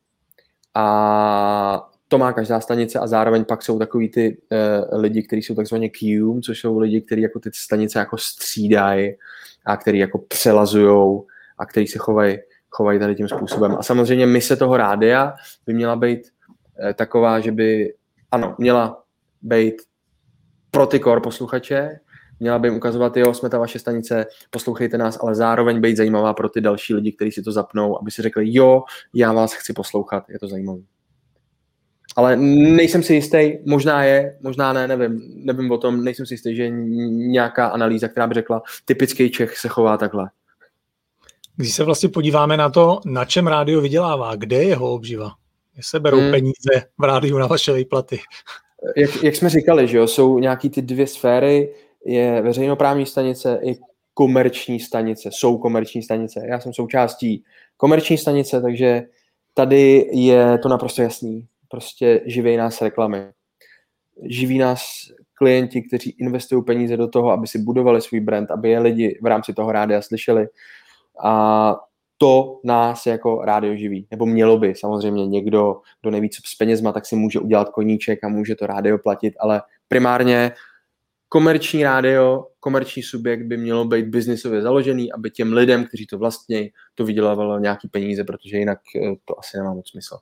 [0.74, 4.38] A to má každá stanice a zároveň pak jsou takový ty
[4.92, 9.16] uh, lidi, kteří jsou takzvaně Q, což jsou lidi, kteří jako ty stanice jako střídají
[9.66, 11.26] a kteří jako přelazujou
[11.58, 12.38] a kteří se chovají
[12.70, 13.76] chovají tady tím způsobem.
[13.78, 15.34] A samozřejmě mise toho rádia
[15.66, 17.94] by měla být uh, taková, že by,
[18.30, 19.02] ano, měla
[19.42, 19.74] být
[20.70, 22.00] pro ty core posluchače,
[22.40, 26.34] Měla by jim ukazovat, jo, jsme ta vaše stanice, poslouchejte nás, ale zároveň být zajímavá
[26.34, 28.82] pro ty další lidi, kteří si to zapnou, aby si řekli, jo,
[29.14, 30.80] já vás chci poslouchat, je to zajímavé.
[32.16, 36.56] Ale nejsem si jistý, možná je, možná ne, nevím, nevím o tom, nejsem si jistý,
[36.56, 36.70] že je
[37.10, 40.30] nějaká analýza, která by řekla, typický Čech se chová takhle.
[41.56, 45.30] Když se vlastně podíváme na to, na čem rádio vydělává, kde je jeho obživa?
[45.74, 46.30] Kde se berou hmm.
[46.30, 48.20] peníze v rádiu na vaše výplaty?
[48.96, 51.74] Jak, jak jsme říkali, že jo, jsou nějaký ty dvě sféry,
[52.04, 53.78] je veřejnoprávní stanice i
[54.14, 56.40] komerční stanice, jsou komerční stanice.
[56.48, 57.44] Já jsem součástí
[57.76, 59.02] komerční stanice, takže
[59.54, 61.46] tady je to naprosto jasný.
[61.68, 63.26] Prostě živí nás reklamy.
[64.22, 64.82] Živí nás
[65.34, 69.26] klienti, kteří investují peníze do toho, aby si budovali svůj brand, aby je lidi v
[69.26, 70.46] rámci toho rádia slyšeli.
[71.24, 71.76] A
[72.18, 74.06] to nás jako rádio živí.
[74.10, 78.24] Nebo mělo by samozřejmě někdo, kdo neví, co s penězma, tak si může udělat koníček
[78.24, 80.52] a může to rádio platit, ale primárně
[81.28, 86.70] komerční rádio, komerční subjekt by mělo být biznisově založený, aby těm lidem, kteří to vlastně
[86.94, 90.16] to vydělávalo nějaký peníze, protože jinak eh, to asi nemá moc smysl.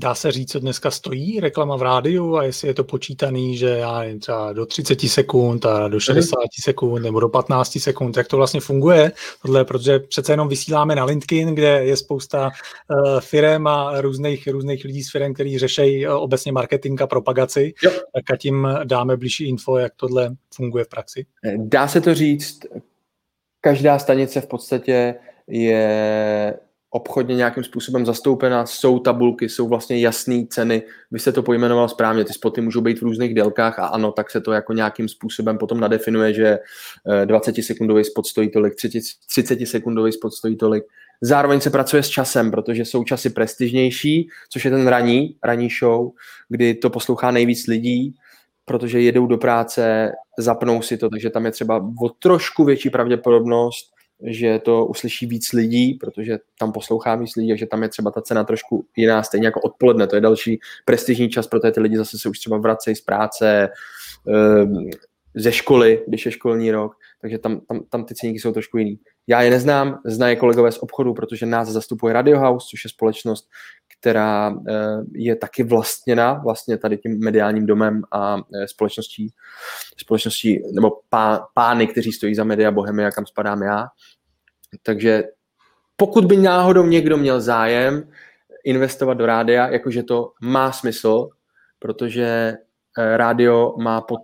[0.00, 3.68] Dá se říct, co dneska stojí reklama v rádiu a jestli je to počítaný, že
[3.68, 6.46] já nevím, třeba do 30 sekund a do 60 mm.
[6.62, 11.04] sekund nebo do 15 sekund, jak to vlastně funguje, tohle, protože přece jenom vysíláme na
[11.04, 12.50] LinkedIn, kde je spousta
[12.90, 17.74] uh, firm a různých, různých lidí z firm, kteří řeší uh, obecně marketing a propagaci,
[17.82, 17.90] jo.
[17.90, 21.26] tak a tím dáme blížší info, jak tohle funguje v praxi.
[21.56, 22.60] Dá se to říct,
[23.60, 25.14] každá stanice v podstatě
[25.46, 26.54] je
[26.90, 32.24] obchodně nějakým způsobem zastoupena, jsou tabulky, jsou vlastně jasné ceny, vy jste to pojmenoval správně,
[32.24, 35.58] ty spoty můžou být v různých délkách a ano, tak se to jako nějakým způsobem
[35.58, 36.58] potom nadefinuje, že
[37.24, 40.84] 20 eh, spot stojí tolik, 30 sekundový spot stojí tolik.
[41.20, 46.10] Zároveň se pracuje s časem, protože jsou časy prestižnější, což je ten raní, raní show,
[46.48, 48.14] kdy to poslouchá nejvíc lidí,
[48.64, 53.97] protože jedou do práce, zapnou si to, takže tam je třeba o trošku větší pravděpodobnost,
[54.22, 58.22] že to uslyší víc lidí, protože tam poslouchá víc lidí, takže tam je třeba ta
[58.22, 62.18] cena trošku jiná, stejně jako odpoledne, to je další prestižní čas, protože ty lidi zase
[62.18, 63.68] se už třeba vracejí z práce,
[64.28, 64.90] ehm,
[65.34, 68.98] ze školy, když je školní rok, takže tam, tam, tam ty ceníky jsou trošku jiný.
[69.26, 73.48] Já je neznám, znají kolegové z obchodu, protože nás zastupuje Radio House, což je společnost,
[74.00, 74.74] která eh,
[75.12, 79.32] je taky vlastněna vlastně tady tím mediálním domem a eh, společností,
[79.96, 83.86] společností nebo pá, pány, kteří stojí za Media Bohemia, kam spadám já.
[84.82, 85.24] Takže
[85.96, 88.10] pokud by náhodou někdo měl zájem
[88.64, 91.28] investovat do rádia, jakože to má smysl,
[91.78, 92.54] protože
[92.98, 94.16] eh, rádio má po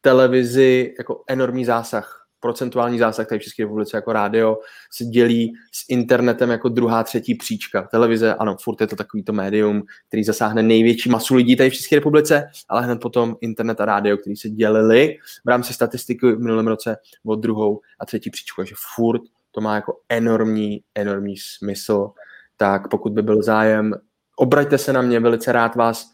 [0.00, 4.58] televizi jako enormní zásah procentuální zásah tady v České republice jako rádio
[4.92, 7.82] se dělí s internetem jako druhá, třetí příčka.
[7.82, 11.96] Televize, ano, furt je to takovýto médium, který zasáhne největší masu lidí tady v České
[11.96, 16.66] republice, ale hned potom internet a rádio, který se dělili v rámci statistiky v minulém
[16.66, 22.10] roce od druhou a třetí příčku, takže furt to má jako enormní, enormní smysl.
[22.56, 23.94] Tak pokud by byl zájem,
[24.36, 26.12] obraťte se na mě, velice rád vás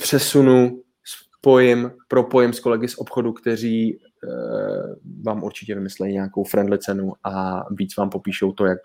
[0.00, 0.82] přesunu,
[1.38, 3.98] spojím, propojím s kolegy z obchodu, kteří
[5.22, 8.78] vám určitě vymyslejí nějakou friendly cenu a víc vám popíšou to, jak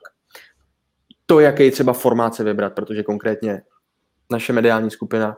[1.26, 3.62] to, jaký třeba formát se vybrat, protože konkrétně
[4.32, 5.38] naše mediální skupina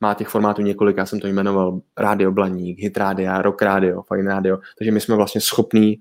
[0.00, 4.30] má těch formátů několik, já jsem to jmenoval rádio Blaník, hit rádia, rock rádio, fine
[4.30, 6.00] rádio, takže my jsme vlastně schopní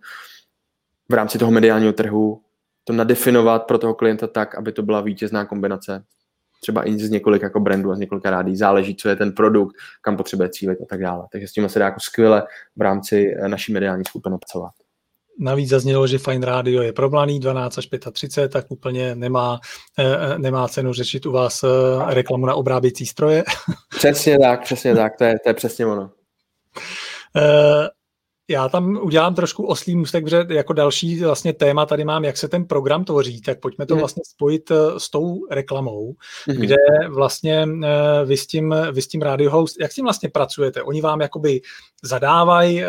[1.09, 2.41] v rámci toho mediálního trhu
[2.83, 6.03] to nadefinovat pro toho klienta tak, aby to byla vítězná kombinace
[6.63, 8.57] třeba i z několika jako brandů a z několika rádí.
[8.57, 11.27] Záleží, co je ten produkt, kam potřebuje cílit a tak dále.
[11.31, 12.43] Takže s tím se dá jako skvěle
[12.75, 14.71] v rámci eh, naší mediální skupiny pracovat.
[15.39, 19.59] Navíc zaznělo, že Fine Radio je problaný 12 až 35, tak úplně nemá,
[19.99, 21.65] eh, eh, nemá cenu řešit u vás
[22.07, 23.43] reklamu na obráběcí stroje.
[23.97, 26.09] Přesně tak, přesně tak, to je, to je přesně ono.
[28.53, 32.47] Já tam udělám trošku oslý můstek, protože jako další vlastně téma tady mám, jak se
[32.47, 33.99] ten program tvoří, tak pojďme to mhm.
[33.99, 36.13] vlastně spojit eh, s tou reklamou,
[36.47, 36.59] mm-hmm.
[36.59, 36.75] kde
[37.09, 40.83] vlastně eh, vy s, tím, vy s tím Radio Host, jak s tím vlastně pracujete?
[40.83, 41.61] Oni vám jakoby
[42.03, 42.87] zadávají, eh,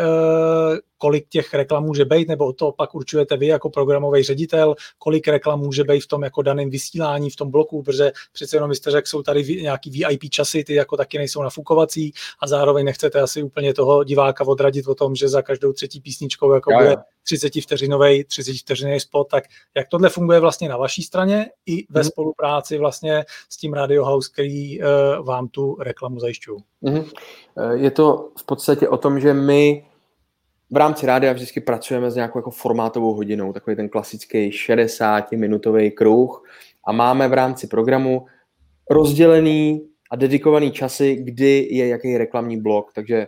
[0.99, 5.61] kolik těch reklam může být, nebo to pak určujete vy jako programový ředitel, kolik reklam
[5.61, 8.91] může být v tom jako daném vysílání, v tom bloku, protože přece jenom vy jste
[8.91, 13.43] řekl, jsou tady nějaký VIP časy, ty jako taky nejsou nafukovací a zároveň nechcete asi
[13.43, 17.53] úplně toho diváka odradit o tom, že za každou třetí písničkou jako já, bude 30
[17.63, 19.45] vteřinový, 30 vteřinový spot, tak
[19.77, 22.05] jak tohle funguje vlastně na vaší straně i ve mm.
[22.05, 24.87] spolupráci vlastně s tím Radio House, který uh,
[25.27, 26.59] vám tu reklamu zajišťují?
[26.81, 27.05] Mm.
[27.73, 29.87] Je to v podstatě o tom, že my
[30.71, 36.45] v rámci rádia vždycky pracujeme s nějakou jako formátovou hodinou, takový ten klasický 60-minutový kruh
[36.87, 38.27] a máme v rámci programu
[38.91, 42.93] rozdělený a dedikovaný časy, kdy je jaký reklamní blok.
[42.95, 43.27] Takže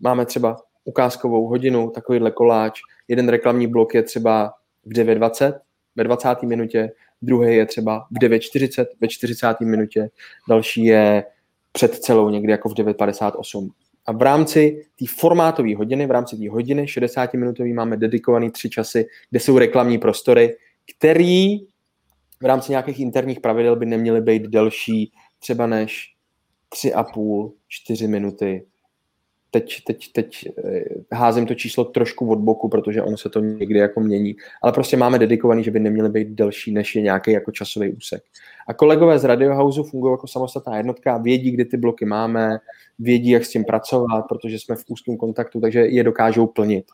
[0.00, 2.80] máme třeba ukázkovou hodinu, takovýhle koláč.
[3.08, 4.52] Jeden reklamní blok je třeba
[4.84, 5.60] v 9.20,
[5.96, 6.42] ve 20.
[6.42, 6.90] minutě,
[7.22, 9.60] druhý je třeba v 9.40, ve 40.
[9.60, 10.10] minutě,
[10.48, 11.24] další je
[11.72, 13.68] před celou někdy jako v 9.58.
[14.06, 18.70] A v rámci té formátové hodiny, v rámci té hodiny 60 minutový máme dedikovaný tři
[18.70, 20.56] časy, kde jsou reklamní prostory,
[20.96, 21.58] který
[22.40, 26.14] v rámci nějakých interních pravidel by neměly být delší třeba než
[26.74, 28.66] 3,5-4 minuty
[29.50, 33.78] teď, teď, teď eh, házím to číslo trošku od boku, protože ono se to někdy
[33.78, 37.52] jako mění, ale prostě máme dedikovaný, že by neměly být delší, než je nějaký jako
[37.52, 38.22] časový úsek.
[38.68, 42.58] A kolegové z Radio Houseu fungují jako samostatná jednotka, vědí, kdy ty bloky máme,
[42.98, 46.84] vědí, jak s tím pracovat, protože jsme v úzkém kontaktu, takže je dokážou plnit.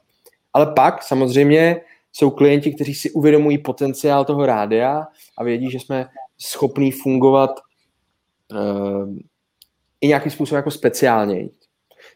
[0.53, 1.81] Ale pak samozřejmě
[2.13, 5.07] jsou klienti, kteří si uvědomují potenciál toho rádia
[5.39, 6.07] a vědí, že jsme
[6.39, 7.51] schopní fungovat
[8.53, 9.17] uh,
[10.01, 11.51] i nějakým způsobem jako speciálněji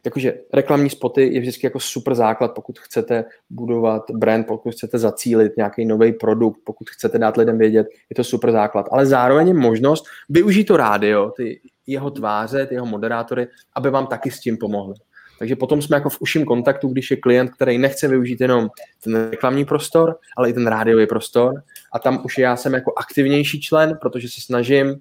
[0.04, 5.56] jakože reklamní spoty je vždycky jako super základ, pokud chcete budovat brand, pokud chcete zacílit
[5.56, 8.86] nějaký nový produkt, pokud chcete dát lidem vědět, je to super základ.
[8.92, 13.46] Ale zároveň je možnost využít to rádio, ty jeho tváře, ty jeho moderátory,
[13.76, 14.94] aby vám taky s tím pomohli.
[15.38, 18.68] Takže potom jsme jako v užším kontaktu, když je klient, který nechce využít jenom
[19.04, 21.62] ten reklamní prostor, ale i ten rádiový prostor.
[21.92, 25.00] A tam už já jsem jako aktivnější člen, protože se snažím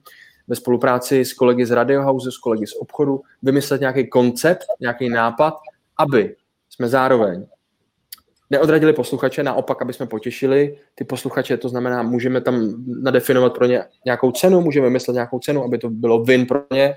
[0.49, 5.09] ve spolupráci s kolegy z Radio House, s kolegy z obchodu, vymyslet nějaký koncept, nějaký
[5.09, 5.53] nápad,
[5.97, 6.35] aby
[6.69, 7.45] jsme zároveň
[8.49, 13.83] neodradili posluchače, naopak, aby jsme potěšili ty posluchače, to znamená, můžeme tam nadefinovat pro ně
[14.05, 16.95] nějakou cenu, můžeme vymyslet nějakou cenu, aby to bylo win pro ně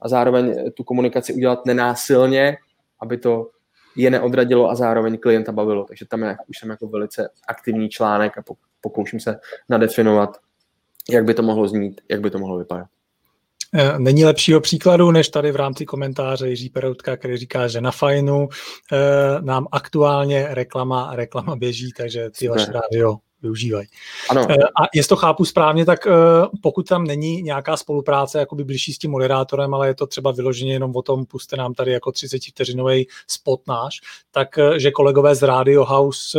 [0.00, 2.56] a zároveň tu komunikaci udělat nenásilně,
[3.00, 3.50] aby to
[3.96, 5.84] je neodradilo a zároveň klienta bavilo.
[5.84, 8.42] Takže tam je, už jsem jako velice aktivní článek a
[8.80, 10.36] pokouším se nadefinovat
[11.10, 12.86] jak by to mohlo znít, jak by to mohlo vypadat.
[13.74, 17.90] E, není lepšího příkladu, než tady v rámci komentáře Jiří Peroutka, který říká, že na
[17.90, 18.48] fajnu
[18.92, 18.96] eh,
[19.40, 23.86] nám aktuálně reklama, reklama běží, takže ty vaše rádio využívají.
[24.30, 24.46] Ano.
[24.50, 26.06] E, a jestli to chápu správně, tak
[26.62, 30.72] pokud tam není nějaká spolupráce jakoby blížší s tím moderátorem, ale je to třeba vyloženě
[30.72, 34.00] jenom o tom, puste nám tady jako 30 vteřinový spot náš,
[34.30, 36.38] tak že kolegové z Radio House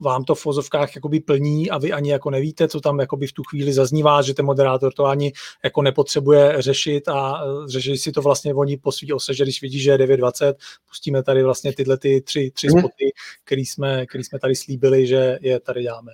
[0.00, 3.32] vám to v vozovkách jakoby plní a vy ani jako nevíte, co tam jakoby v
[3.32, 5.32] tu chvíli zaznívá, že ten moderátor to ani
[5.64, 9.62] jako nepotřebuje řešit a e, řeší si to vlastně oni po svý ose, že když
[9.62, 10.54] vidí, že je 9.20,
[10.88, 12.78] pustíme tady vlastně tyhle ty tři, tři mm.
[12.78, 13.12] spoty,
[13.44, 16.12] který jsme, který jsme tady slíbili, že je tady dáme.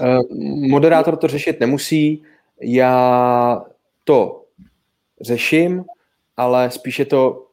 [0.00, 2.22] Uh, moderátor to řešit nemusí,
[2.60, 3.64] já
[4.04, 4.44] to
[5.20, 5.84] řeším,
[6.36, 7.46] ale spíše to,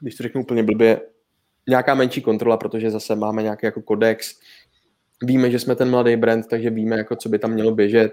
[0.00, 1.00] když to řeknu úplně blbě,
[1.68, 4.40] nějaká menší kontrola, protože zase máme nějaký jako kodex,
[5.22, 8.12] Víme, že jsme ten mladý brand, takže víme, jako, co by tam mělo běžet.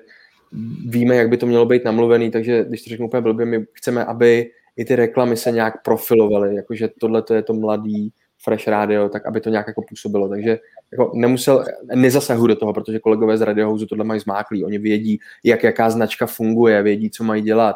[0.88, 4.06] Víme, jak by to mělo být namluvený, takže když to řeknu úplně blbě, my chceme,
[4.06, 8.12] aby i ty reklamy se nějak profilovaly, jakože tohle to je to mladý
[8.44, 10.30] Fresh Radio, tak aby to nějak jako působilo.
[10.30, 10.60] Takže
[10.92, 14.66] jako nemusel, nezasahu do toho, protože kolegové z Radio House tohle mají zmáklý.
[14.66, 17.76] Oni vědí, jak jaká značka funguje, vědí, co mají dělat,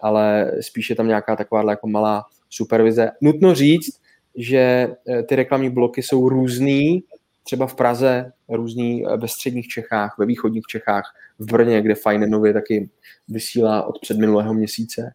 [0.00, 3.10] ale spíš je tam nějaká taková jako malá supervize.
[3.20, 4.00] Nutno říct,
[4.36, 4.88] že
[5.26, 7.04] ty reklamní bloky jsou různý,
[7.44, 12.90] třeba v Praze, různý ve středních Čechách, ve východních Čechách, v Brně, kde Fajnenově taky
[13.28, 15.12] vysílá od předminulého měsíce.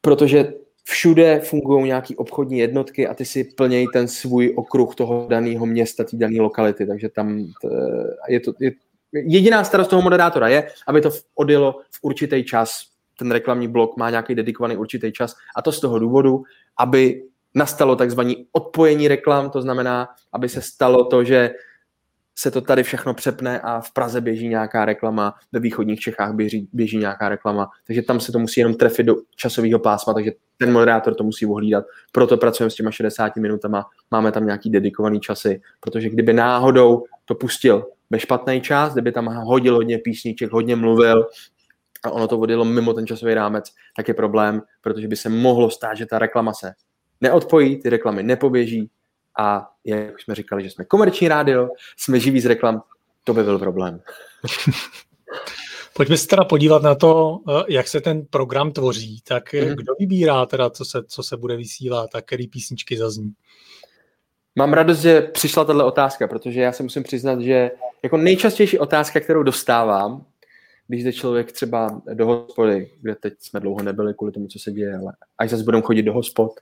[0.00, 0.52] Protože
[0.84, 6.04] všude fungují nějaké obchodní jednotky a ty si plnějí ten svůj okruh toho daného města,
[6.04, 7.46] té dané lokality, takže tam
[8.28, 8.72] je to, je,
[9.12, 12.82] jediná starost toho moderátora je, aby to odjelo v určitý čas,
[13.18, 16.42] ten reklamní blok má nějaký dedikovaný určitý čas a to z toho důvodu,
[16.78, 17.22] aby
[17.54, 21.50] nastalo takzvané odpojení reklam, to znamená, aby se stalo to, že
[22.38, 26.68] se to tady všechno přepne a v Praze běží nějaká reklama, ve východních Čechách běží,
[26.72, 30.72] běží nějaká reklama, takže tam se to musí jenom trefit do časového pásma, takže ten
[30.72, 31.84] moderátor to musí ohlídat.
[32.12, 37.34] Proto pracujeme s těma 60 minutama, máme tam nějaký dedikovaný časy, protože kdyby náhodou to
[37.34, 41.26] pustil ve špatný čas, kdyby tam hodil hodně písniček, hodně mluvil
[42.04, 45.70] a ono to vodilo mimo ten časový rámec, tak je problém, protože by se mohlo
[45.70, 46.72] stát, že ta reklama se
[47.20, 48.90] neodpojí, ty reklamy nepoběží
[49.38, 52.82] a jak už jsme říkali, že jsme komerční rádio, jsme živí z reklam,
[53.24, 54.00] to by byl problém.
[55.94, 59.20] Pojďme se teda podívat na to, eh, jak se ten program tvoří.
[59.28, 59.74] Tak mm-hmm.
[59.74, 63.32] kdo vybírá teda, co se, co se bude vysílat a který písničky zazní?
[64.56, 67.70] Mám radost, že přišla tato otázka, protože já se musím přiznat, že
[68.02, 70.24] jako nejčastější otázka, kterou dostávám,
[70.88, 74.72] když jde člověk třeba do hospody, kde teď jsme dlouho nebyli kvůli tomu, co se
[74.72, 76.52] děje, ale až zase budeme chodit do hospod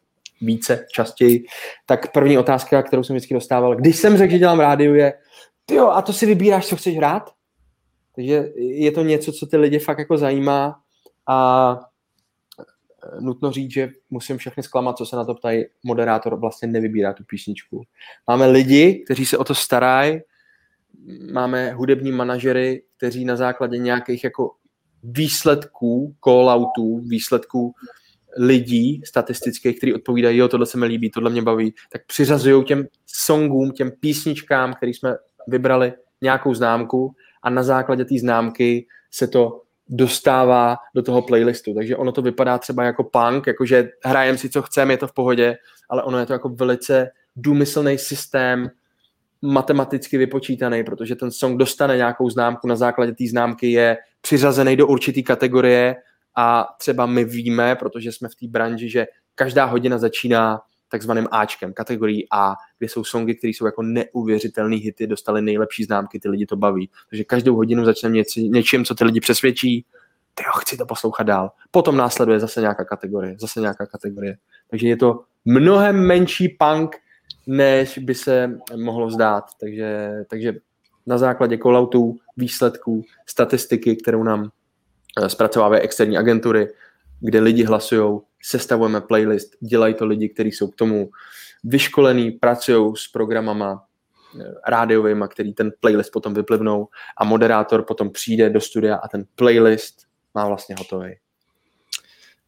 [0.40, 1.44] více, častěji,
[1.86, 5.14] tak první otázka, kterou jsem vždycky dostával, když jsem řekl, že dělám rádiu, je,
[5.70, 7.30] jo, a to si vybíráš, co chceš hrát?
[8.14, 10.80] Takže je to něco, co ty lidi fakt jako zajímá
[11.28, 11.78] a
[13.20, 15.64] nutno říct, že musím všechny zklamat, co se na to ptají.
[15.82, 17.82] Moderátor vlastně nevybírá tu písničku.
[18.28, 20.20] Máme lidi, kteří se o to starají,
[21.32, 24.50] máme hudební manažery, kteří na základě nějakých jako
[25.02, 27.74] výsledků, call-outů, výsledků
[28.38, 32.86] lidí statistických, kteří odpovídají, jo, tohle se mi líbí, tohle mě baví, tak přiřazují těm
[33.06, 35.16] songům, těm písničkám, který jsme
[35.48, 41.74] vybrali nějakou známku a na základě té známky se to dostává do toho playlistu.
[41.74, 45.12] Takže ono to vypadá třeba jako punk, jakože hrajem si, co chceme, je to v
[45.12, 45.56] pohodě,
[45.88, 48.70] ale ono je to jako velice důmyslný systém,
[49.42, 54.86] matematicky vypočítaný, protože ten song dostane nějakou známku, na základě té známky je přiřazený do
[54.86, 55.96] určité kategorie
[56.36, 61.72] a třeba my víme, protože jsme v té branži, že každá hodina začíná takzvaným Ačkem,
[61.72, 66.46] kategorii A, kde jsou songy, které jsou jako neuvěřitelné hity, dostaly nejlepší známky, ty lidi
[66.46, 66.90] to baví.
[67.10, 69.86] Takže každou hodinu začneme něči, něčím, co ty lidi přesvědčí,
[70.34, 71.50] ty jo, chci to poslouchat dál.
[71.70, 74.36] Potom následuje zase nějaká kategorie, zase nějaká kategorie.
[74.70, 76.96] Takže je to mnohem menší punk,
[77.46, 79.44] než by se mohlo zdát.
[79.60, 80.52] Takže, takže
[81.06, 84.50] na základě calloutů, výsledků, statistiky, kterou nám
[85.26, 86.68] zpracovávají externí agentury,
[87.20, 91.10] kde lidi hlasují, sestavujeme playlist, dělají to lidi, kteří jsou k tomu
[91.64, 93.84] vyškolení, pracují s programama
[94.40, 99.24] eh, rádiovými, který ten playlist potom vyplivnou a moderátor potom přijde do studia a ten
[99.34, 99.94] playlist
[100.34, 101.16] má vlastně hotový.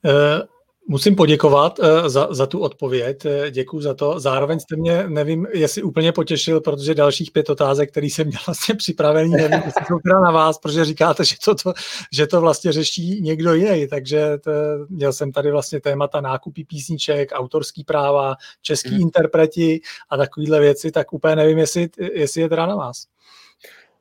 [0.05, 0.56] Uh...
[0.89, 4.21] Musím poděkovat uh, za, za tu odpověď, uh, děkuji za to.
[4.21, 8.75] Zároveň jste mě, nevím, jestli úplně potěšil, protože dalších pět otázek, které jsem měl vlastně
[8.75, 11.73] připravený, nevím, jestli jsou teda na vás, protože říkáte, že to, to,
[12.13, 14.51] že to vlastně řeší někdo jiný, takže to,
[14.89, 19.01] měl jsem tady vlastně témata nákupy písniček, autorský práva, český hmm.
[19.01, 19.81] interpreti
[20.11, 23.07] a takovéhle věci, tak úplně nevím, jestli, jestli je teda na vás.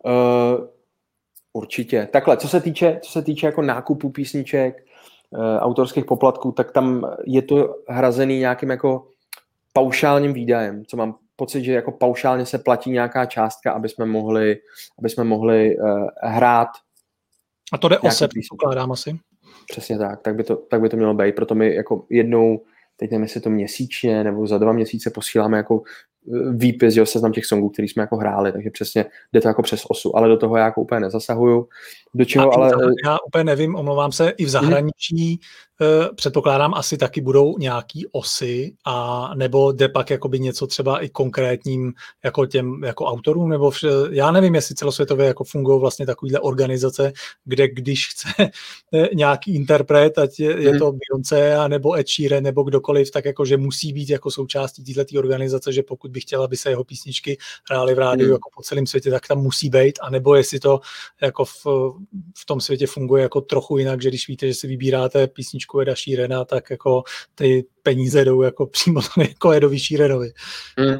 [0.04, 0.66] Uh,
[1.54, 2.08] určitě.
[2.12, 4.95] Takhle, co se týče, co se týče jako nákupu písniček, Eh,
[5.60, 9.08] autorských poplatků, tak tam je to hrazený nějakým jako
[9.74, 14.58] paušálním výdajem, co mám pocit, že jako paušálně se platí nějaká částka, aby jsme mohli,
[15.00, 16.68] aby jsme mohli uh, hrát.
[17.74, 19.20] A to jde o se, pokládám asi.
[19.72, 21.36] Přesně tak, tak by, to, tak by to mělo být.
[21.36, 22.62] Proto my jako jednou,
[22.98, 25.82] teď nevím, jestli to měsíčně nebo za dva měsíce posíláme jako
[26.52, 29.82] výpis, jo, seznam těch songů, který jsme jako hráli, takže přesně jde to jako přes
[29.90, 31.68] osu, ale do toho já jako úplně nezasahuju.
[32.14, 32.72] Do čeho ale...
[33.06, 35.40] Já úplně nevím, omlouvám se, i v zahraničí
[35.80, 36.10] hmm.
[36.16, 41.94] předpokládám asi taky budou nějaký osy a nebo jde pak jakoby něco třeba i konkrétním
[42.24, 47.14] jako těm jako autorům, nebo vše, já nevím, jestli celosvětově jako fungují vlastně takovýhle organizace,
[47.46, 48.28] kde když chce
[48.94, 50.80] eh, nějaký interpret, ať je, je hmm.
[50.80, 55.20] to Beyoncé nebo Ed Sheeran nebo kdokoliv, tak jako, že musí být jako součástí této
[55.20, 57.38] organizace, že pokud by chtěl, aby se jeho písničky
[57.70, 58.34] hrály v rádiu hmm.
[58.34, 60.80] jako po celém světě, tak tam musí být, anebo jestli to
[61.22, 61.66] jako v,
[62.38, 65.96] v tom světě funguje jako trochu jinak, že když víte, že si vybíráte písničku Eda
[65.96, 67.04] Sheerana, tak jako
[67.36, 70.32] ty peníze jdou jako přímo tam jako Edovi Sheeranovi.
[70.78, 70.98] Hmm.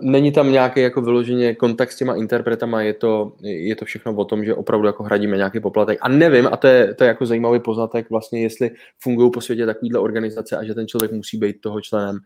[0.00, 4.24] Není tam nějaký jako vyloženě kontakt s těma interpretama, je to, je to všechno o
[4.24, 5.98] tom, že opravdu jako hradíme nějaký poplatek.
[6.00, 9.66] A nevím, a to je, to je jako zajímavý poznatek vlastně, jestli fungují po světě
[9.66, 12.18] takovýhle organizace a že ten člověk musí být toho členem.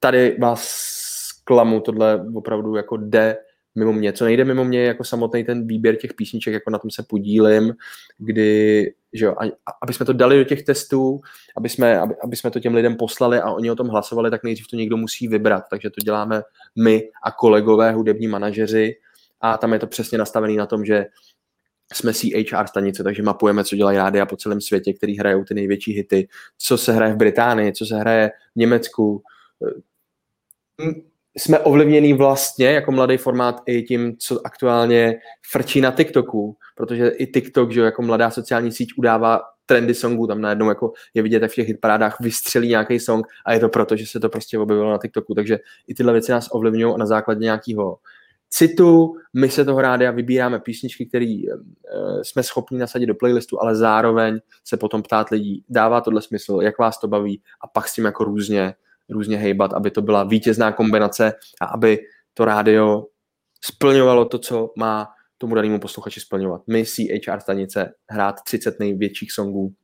[0.00, 1.07] Tady vás
[1.48, 3.36] klamu, tohle opravdu jako jde
[3.74, 4.12] mimo mě.
[4.12, 7.74] Co nejde mimo mě, jako samotný ten výběr těch písniček, jako na tom se podílím,
[8.18, 8.82] kdy,
[9.12, 9.34] že jo,
[9.82, 11.20] aby jsme to dali do těch testů,
[11.56, 14.44] aby jsme, aby, aby jsme to těm lidem poslali a oni o tom hlasovali, tak
[14.44, 15.64] nejdřív to někdo musí vybrat.
[15.70, 16.42] Takže to děláme
[16.76, 18.94] my a kolegové, hudební manažeři
[19.40, 21.06] a tam je to přesně nastavený na tom, že
[21.92, 25.92] jsme CHR stanice, takže mapujeme, co dělají rádia po celém světě, který hrajou ty největší
[25.92, 26.28] hity,
[26.58, 29.22] co se hraje v Británii, co se hraje v Německu.
[31.38, 35.18] Jsme ovlivněný vlastně jako mladý formát i tím, co aktuálně
[35.50, 40.40] frčí na TikToku, protože i TikTok, že jako mladá sociální síť udává trendy songů, tam
[40.40, 43.96] najednou jako je vidět, jak v těch hitparádách vystřelí nějaký song a je to proto,
[43.96, 47.40] že se to prostě objevilo na TikToku, takže i tyhle věci nás ovlivňují na základě
[47.40, 47.98] nějakého
[48.50, 51.44] citu, my se toho rádi a vybíráme písničky, které e,
[52.22, 56.78] jsme schopni nasadit do playlistu, ale zároveň se potom ptát lidí, dává tohle smysl, jak
[56.78, 58.74] vás to baví a pak s tím jako různě,
[59.10, 61.98] různě hejbat, aby to byla vítězná kombinace a aby
[62.34, 63.04] to rádio
[63.64, 66.62] splňovalo to, co má tomu danému posluchači splňovat.
[66.70, 69.74] My CHR stanice hrát 30 největších songů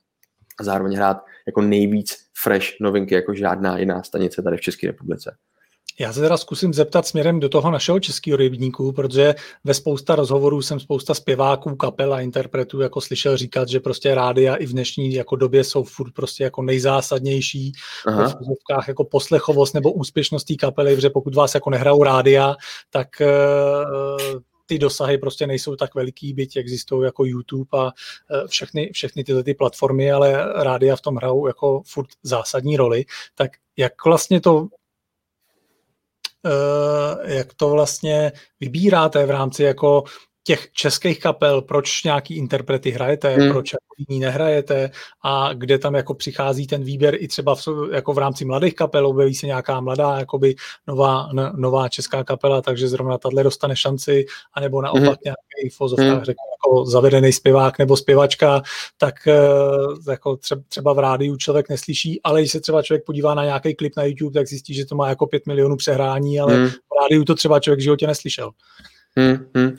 [0.60, 1.16] a zároveň hrát
[1.46, 5.36] jako nejvíc fresh novinky, jako žádná jiná stanice tady v České republice.
[5.98, 9.34] Já se teda zkusím zeptat směrem do toho našeho českého rybníku, protože
[9.64, 14.54] ve spousta rozhovorů jsem spousta zpěváků, kapel a interpretů jako slyšel říkat, že prostě rádia
[14.54, 17.72] i v dnešní jako době jsou furt prostě jako nejzásadnější
[18.06, 18.28] Aha.
[18.28, 22.54] v jako poslechovost nebo úspěšnost té kapely, protože pokud vás jako nehrajou rádia,
[22.90, 27.90] tak uh, ty dosahy prostě nejsou tak veliký, byť existují jako YouTube a
[28.30, 33.04] eh, všechny, všechny tyhle ty platformy, ale rádia v tom hrajou jako furt zásadní roli.
[33.34, 34.68] Tak jak vlastně to
[37.24, 40.04] jak to vlastně vybíráte v rámci jako
[40.46, 43.50] těch českých kapel, proč nějaký interprety hrajete, hmm.
[43.50, 44.90] proč jako jiní nehrajete
[45.22, 49.06] a kde tam jako přichází ten výběr i třeba v, jako v rámci mladých kapel,
[49.06, 50.54] objeví se nějaká mladá, jakoby
[50.86, 55.16] nová, n, nová česká kapela, takže zrovna tahle dostane šanci, anebo naopak hmm.
[55.24, 56.24] nějaký v hmm.
[56.24, 58.62] řekl, jako zavedený zpěvák nebo zpěvačka,
[58.98, 59.40] tak eh,
[60.10, 60.38] jako
[60.68, 64.04] třeba v rádiu člověk neslyší, ale když se třeba člověk podívá na nějaký klip na
[64.04, 66.68] YouTube, tak zjistí, že to má jako 5 milionů přehrání, ale hmm.
[66.68, 68.50] v rádiu to třeba člověk v životě neslyšel.
[69.18, 69.76] Hmm, hmm.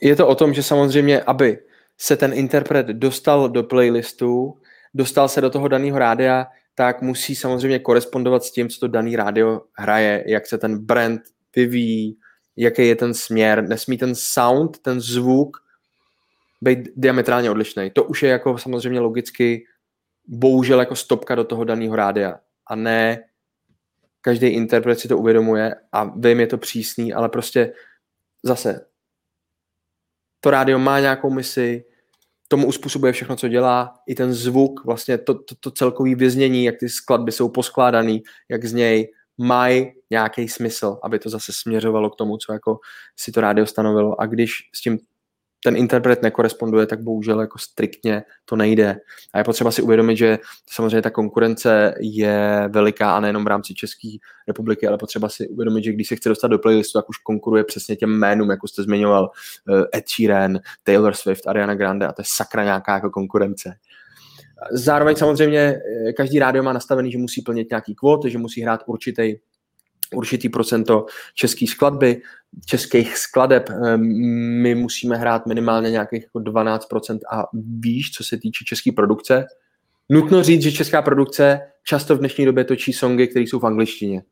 [0.00, 1.58] Je to o tom, že samozřejmě, aby
[1.98, 4.58] se ten interpret dostal do playlistu,
[4.94, 9.16] dostal se do toho daného rádia, tak musí samozřejmě korespondovat s tím, co to daný
[9.16, 11.20] rádio hraje, jak se ten brand
[11.56, 12.18] vyvíjí,
[12.56, 13.68] jaký je ten směr.
[13.68, 15.56] Nesmí ten sound, ten zvuk
[16.60, 17.90] být diametrálně odlišný.
[17.90, 19.64] To už je jako samozřejmě logicky
[20.28, 22.40] bohužel jako stopka do toho daného rádia.
[22.66, 23.24] A ne
[24.20, 27.72] každý interpret si to uvědomuje a vím, je to přísný, ale prostě
[28.44, 28.86] zase
[30.40, 31.84] to rádio má nějakou misi,
[32.48, 36.74] tomu uspůsobuje všechno, co dělá, i ten zvuk, vlastně to, to, to celkový věznění, jak
[36.80, 42.16] ty skladby jsou poskládaný, jak z něj mají nějaký smysl, aby to zase směřovalo k
[42.16, 42.78] tomu, co jako
[43.16, 44.20] si to rádio stanovilo.
[44.20, 44.98] A když s tím
[45.64, 48.96] ten interpret nekoresponduje, tak bohužel jako striktně to nejde.
[49.32, 50.38] A je potřeba si uvědomit, že
[50.70, 54.08] samozřejmě ta konkurence je veliká a nejenom v rámci České
[54.48, 57.64] republiky, ale potřeba si uvědomit, že když se chce dostat do playlistu, tak už konkuruje
[57.64, 59.30] přesně těm jménům, jako jste zmiňoval,
[59.68, 63.74] eh, Ed Sheeran, Taylor Swift, Ariana Grande a to je sakra nějaká jako konkurence.
[64.72, 65.58] Zároveň samozřejmě
[66.08, 69.34] eh, každý rádio má nastavený, že musí plnit nějaký kvóty, že musí hrát určitý
[70.12, 72.22] určitý procento české skladby,
[72.66, 73.70] českých skladeb.
[73.70, 74.00] Ehm,
[74.62, 77.44] my musíme hrát minimálně nějakých jako 12% a
[77.80, 79.46] výš, co se týče české produkce.
[80.08, 84.22] Nutno říct, že česká produkce často v dnešní době točí songy, které jsou v angličtině.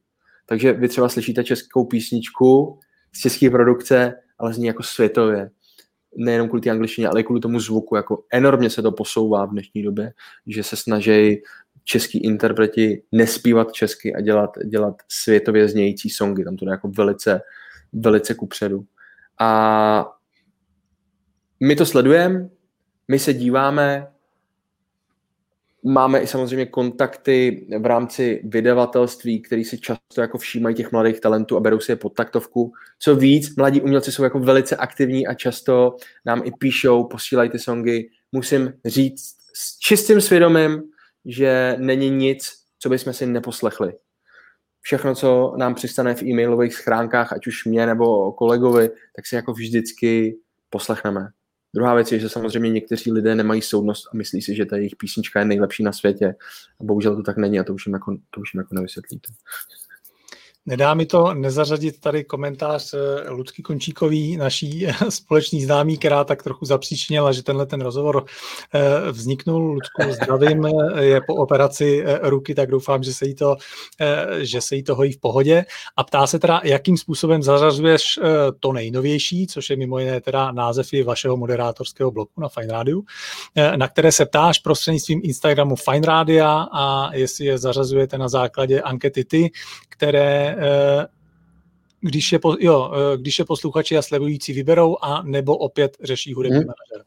[0.47, 2.79] Takže vy třeba slyšíte českou písničku
[3.13, 5.51] z české produkce, ale zní jako světově.
[6.17, 7.97] Nejenom kvůli té angličtině, ale i kvůli tomu zvuku.
[7.97, 10.13] Jako enormně se to posouvá v dnešní době,
[10.47, 11.43] že se snaží
[11.85, 16.45] český interpreti nespívat česky a dělat, dělat světově znějící songy.
[16.45, 17.41] Tam to jde jako velice,
[17.93, 18.85] velice kupředu.
[19.41, 20.13] A
[21.61, 22.49] my to sledujeme,
[23.09, 24.09] my se díváme,
[25.85, 31.57] máme i samozřejmě kontakty v rámci vydavatelství, který si často jako všímají těch mladých talentů
[31.57, 32.73] a berou si je pod taktovku.
[32.99, 37.59] Co víc, mladí umělci jsou jako velice aktivní a často nám i píšou, posílají ty
[37.59, 38.11] songy.
[38.33, 40.83] Musím říct s čistým svědomím,
[41.25, 43.93] že není nic, co bychom si neposlechli.
[44.81, 49.53] všechno, co nám přistane v e-mailových schránkách, ať už mě nebo kolegovi, tak si jako
[49.53, 50.39] vždycky
[50.71, 51.29] poslechneme.
[51.75, 54.97] Druhá věc je, že samozřejmě někteří lidé nemají soudnost a myslí si, že ta jejich
[54.97, 56.35] písnička je nejlepší na světě.
[56.81, 59.33] A bohužel to tak není a to už jim jako, to už jim jako nevysvětlíte.
[60.67, 66.65] Nedá mi to nezařadit tady komentář eh, Ludsky Končíkový, naší společní známí, která tak trochu
[66.65, 68.25] zapříčnila, že tenhle ten rozhovor
[68.75, 69.63] eh, vzniknul.
[69.73, 73.57] Ludsku zdravím, eh, je po operaci ruky, tak doufám, že se jí to,
[74.39, 75.65] že se jí to hojí v pohodě.
[75.97, 78.19] A ptá se teda, jakým způsobem zařazuješ
[78.61, 83.01] to nejnovější, což je mimo jiné teda název i vašeho moderátorského bloku na Fine Radio,
[83.77, 89.25] na které se ptáš prostřednictvím Instagramu Fine Radio a jestli je zařazujete na základě ankety
[89.25, 89.51] ty,
[89.89, 91.07] které Eh,
[92.01, 96.59] když je, jo, eh, když je posluchači a sledující vyberou a nebo opět řeší hudební
[96.59, 96.67] hmm.
[96.67, 97.07] manažer.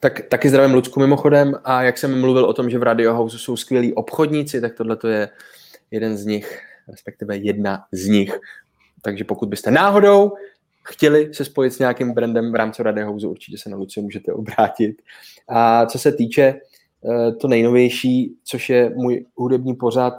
[0.00, 3.38] Tak, taky zdravím Lucku mimochodem a jak jsem mluvil o tom, že v Radio House
[3.38, 5.28] jsou skvělí obchodníci, tak tohle to je
[5.90, 8.38] jeden z nich, respektive jedna z nich.
[9.02, 10.32] Takže pokud byste náhodou
[10.82, 14.32] chtěli se spojit s nějakým brandem v rámci Radio House, určitě se na Luci můžete
[14.32, 15.02] obrátit.
[15.48, 20.14] A co se týče eh, to nejnovější, což je můj hudební pořad,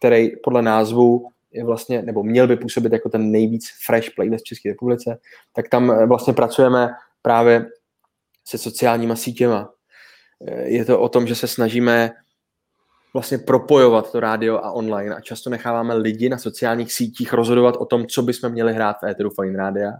[0.00, 4.48] který podle názvu je vlastně, nebo měl by působit jako ten nejvíc fresh playlist v
[4.48, 5.18] České republice,
[5.52, 6.90] tak tam eh, vlastně pracujeme
[7.22, 7.66] právě
[8.48, 9.72] se sociálníma sítěma.
[10.46, 12.10] Eh, je to o tom, že se snažíme
[13.12, 17.84] vlastně propojovat to rádio a online a často necháváme lidi na sociálních sítích rozhodovat o
[17.84, 19.92] tom, co bychom měli hrát v éteru Fine Rádia.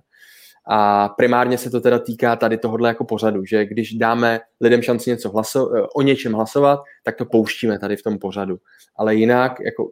[0.68, 5.10] A primárně se to teda týká tady tohohle jako pořadu, že když dáme lidem šanci
[5.10, 8.58] něco hlaso- eh, o něčem hlasovat, tak to pouštíme tady v tom pořadu.
[8.96, 9.90] Ale jinak jako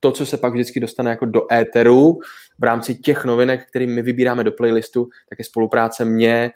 [0.00, 2.18] to, co se pak vždycky dostane jako do éteru
[2.58, 6.50] v rámci těch novinek, které my vybíráme do playlistu, tak je spolupráce mě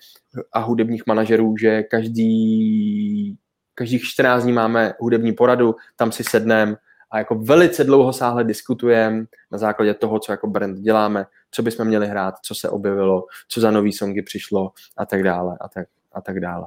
[0.53, 3.37] a hudebních manažerů, že každý,
[3.75, 6.77] každých 14 dní máme hudební poradu, tam si sedneme
[7.11, 11.87] a jako velice dlouho sáhle diskutujeme na základě toho, co jako brand děláme, co bychom
[11.87, 15.89] měli hrát, co se objevilo, co za nový songy přišlo a tak dále a tak,
[16.13, 16.67] a tak dále.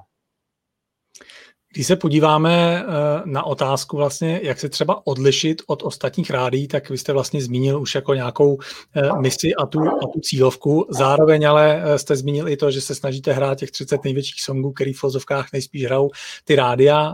[1.74, 2.86] Když se podíváme eh,
[3.26, 7.82] na otázku vlastně, jak se třeba odlišit od ostatních rádí, tak vy jste vlastně zmínil
[7.82, 8.58] už jako nějakou
[8.96, 10.88] eh, misi a tu, a tu cílovku.
[10.90, 14.72] Zároveň ale eh, jste zmínil i to, že se snažíte hrát těch 30 největších songů,
[14.72, 16.10] který v filozofkách nejspíš hrajou
[16.46, 17.14] ty rádia,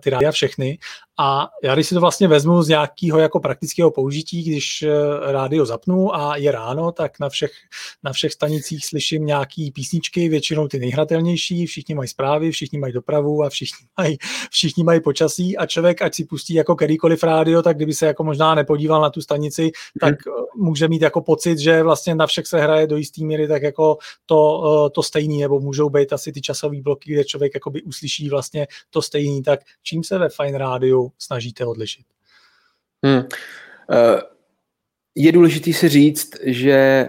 [0.00, 0.78] ty rádia všechny.
[1.20, 5.66] A já když si to vlastně vezmu z nějakého jako praktického použití, když eh, rádio
[5.66, 7.50] zapnu a je ráno, tak na všech,
[8.02, 13.42] na všech stanicích slyším nějaký písničky, většinou ty nejhratelnější, všichni mají zprávy, všichni mají dopravu
[13.42, 14.18] a všichni mají,
[14.50, 18.24] všichni mají počasí a člověk, ať si pustí jako kterýkoliv rádio, tak kdyby se jako
[18.24, 20.64] možná nepodíval na tu stanici, tak mm.
[20.64, 23.98] může mít jako pocit, že vlastně na všech se hraje do jisté míry tak jako
[24.26, 28.28] to, eh, to stejný, nebo můžou být asi ty časové bloky, kde člověk jakoby uslyší
[28.28, 32.06] vlastně to stejný, tak čím se ve Fine Rádiu snažíte odlišit?
[33.04, 33.18] Hmm.
[33.18, 34.20] Uh,
[35.14, 37.08] je důležité si říct, že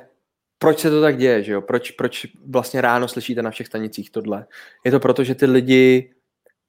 [0.58, 1.62] proč se to tak děje, že jo?
[1.62, 4.46] Proč, proč vlastně ráno slyšíte na všech stanicích tohle?
[4.86, 6.14] Je to proto, že ty lidi,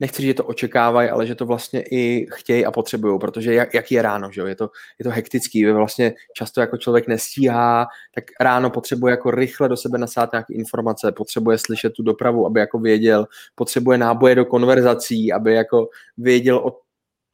[0.00, 3.92] nechci že to očekávají, ale že to vlastně i chtějí a potřebují, protože jak, jak
[3.92, 4.46] je ráno, že jo?
[4.46, 9.30] Je to, je to hektický, vy vlastně často jako člověk nestíhá, tak ráno potřebuje jako
[9.30, 14.34] rychle do sebe nasát nějaké informace, potřebuje slyšet tu dopravu, aby jako věděl, potřebuje náboje
[14.34, 16.80] do konverzací, aby jako věděl o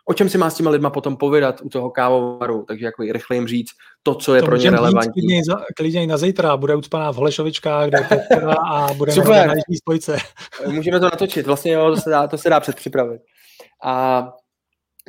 [0.08, 3.12] o čem si má s těma lidma potom povědat u toho kávovaru, takže jako i
[3.12, 3.70] rychle jim říct
[4.02, 5.42] to, co je to pro ně relevantní.
[5.76, 7.98] Klidně na zítra, bude ucpaná v Holešovičkách, kde
[8.70, 10.16] a bude na spojce.
[10.70, 13.22] Můžeme to natočit, vlastně jo, to se dá, to se dá předpřipravit.
[13.84, 14.26] A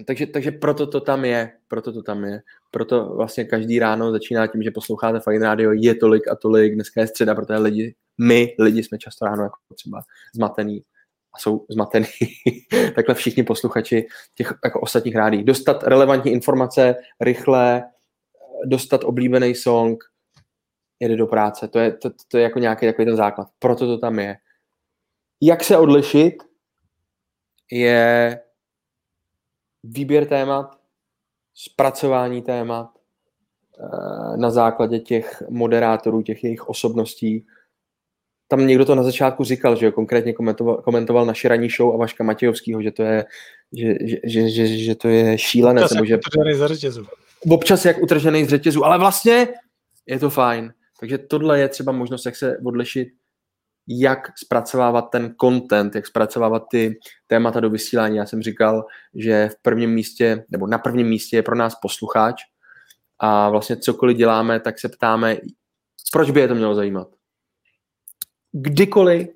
[0.08, 2.41] takže, takže proto to tam je, proto to tam je.
[2.72, 7.02] Proto vlastně každý ráno začíná tím, že posloucháte Fine Radio, je tolik a tolik, dneska
[7.02, 10.02] je středa, protože lidi, my lidi jsme často ráno jako třeba
[10.36, 10.84] zmatený
[11.39, 12.07] jsou zmatený
[12.95, 15.43] takhle všichni posluchači těch jako ostatních rádí.
[15.43, 17.83] Dostat relevantní informace rychle,
[18.65, 20.03] dostat oblíbený song,
[20.99, 21.67] jede do práce.
[21.67, 23.47] To je, to, to je jako nějaký takový ten základ.
[23.59, 24.38] Proto to tam je.
[25.41, 26.43] Jak se odlišit,
[27.71, 28.39] je
[29.84, 30.80] výběr témat,
[31.53, 32.89] zpracování témat
[33.80, 37.45] eh, na základě těch moderátorů, těch jejich osobností,
[38.48, 41.98] tam někdo to na začátku říkal, že jo, konkrétně komentoval, komentoval naše ranní show a
[41.98, 43.26] Vaška Matějovskýho, že to je,
[43.78, 45.82] že, že, že, že, že to je šílené.
[45.82, 47.06] Občas nebo, že, utržený z řetězu.
[47.49, 49.48] Občas jak utržený z řetězu, ale vlastně
[50.06, 50.74] je to fajn.
[50.99, 53.07] Takže tohle je třeba možnost, jak se odlišit,
[53.88, 58.18] jak zpracovávat ten content, jak zpracovávat ty témata do vysílání.
[58.18, 62.41] Já jsem říkal, že v prvním místě, nebo na prvním místě je pro nás posluchač
[63.19, 65.38] a vlastně cokoliv děláme, tak se ptáme,
[66.11, 67.16] proč by je to mělo zajímat
[68.52, 69.28] kdykoliv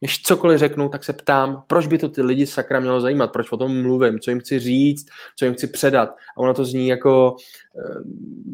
[0.00, 3.52] než cokoliv řeknu, tak se ptám, proč by to ty lidi sakra mělo zajímat, proč
[3.52, 5.06] o tom mluvím, co jim chci říct,
[5.36, 6.08] co jim chci předat.
[6.08, 7.82] A ono to zní jako e,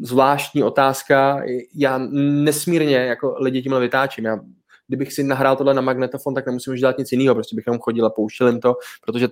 [0.01, 1.41] zvláštní otázka.
[1.75, 4.25] Já nesmírně jako lidi tímhle vytáčím.
[4.25, 4.39] Já,
[4.87, 7.79] kdybych si nahrál tohle na magnetofon, tak nemusím už dělat nic jiného, prostě bych jenom
[7.79, 8.75] chodil a pouštěl jim to,
[9.05, 9.27] protože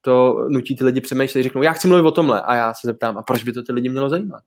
[0.00, 3.18] to nutí ty lidi přemýšlet, řeknou, já chci mluvit o tomhle a já se zeptám,
[3.18, 4.42] a proč by to ty lidi mělo zajímat?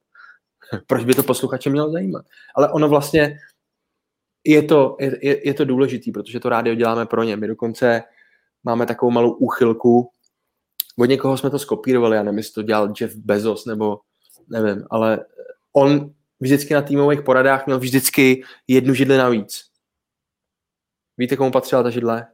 [0.87, 2.25] proč by to posluchače mělo zajímat?
[2.55, 3.37] Ale ono vlastně
[4.43, 7.35] je to, je, je to důležitý, protože to rádio děláme pro ně.
[7.35, 8.03] My dokonce
[8.63, 10.11] máme takovou malou úchylku,
[10.99, 13.99] od někoho jsme to skopírovali, já nevím, jestli to dělal Jeff Bezos, nebo
[14.49, 15.25] nevím, ale
[15.73, 19.63] on vždycky na týmových poradách měl vždycky jednu židli navíc.
[21.17, 22.27] Víte, komu patřila ta židle?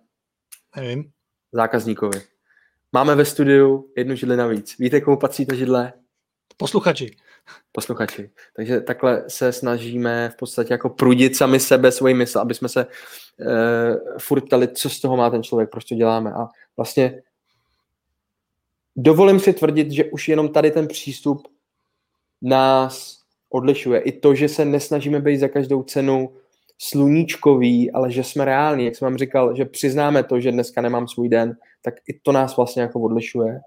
[0.76, 1.12] Nevím.
[1.52, 2.22] Zákazníkovi.
[2.92, 4.78] Máme ve studiu jednu židli navíc.
[4.78, 5.94] Víte, komu patří ta židle?
[6.58, 7.16] Posluchači
[7.72, 8.30] posluchači.
[8.56, 12.86] Takže takhle se snažíme v podstatě jako prudit sami sebe, svoji mysl, aby jsme se
[12.86, 16.34] uh, furt ptali, co z toho má ten člověk, proč to děláme.
[16.34, 16.48] A
[16.78, 17.22] vlastně
[18.96, 21.48] dovolím si tvrdit, že už jenom tady ten přístup
[22.42, 24.00] nás odlišuje.
[24.00, 26.34] I to, že se nesnažíme být za každou cenu
[26.78, 31.08] sluníčkový, ale že jsme reální, jak jsem vám říkal, že přiznáme to, že dneska nemám
[31.08, 33.60] svůj den, tak i to nás vlastně jako odlišuje.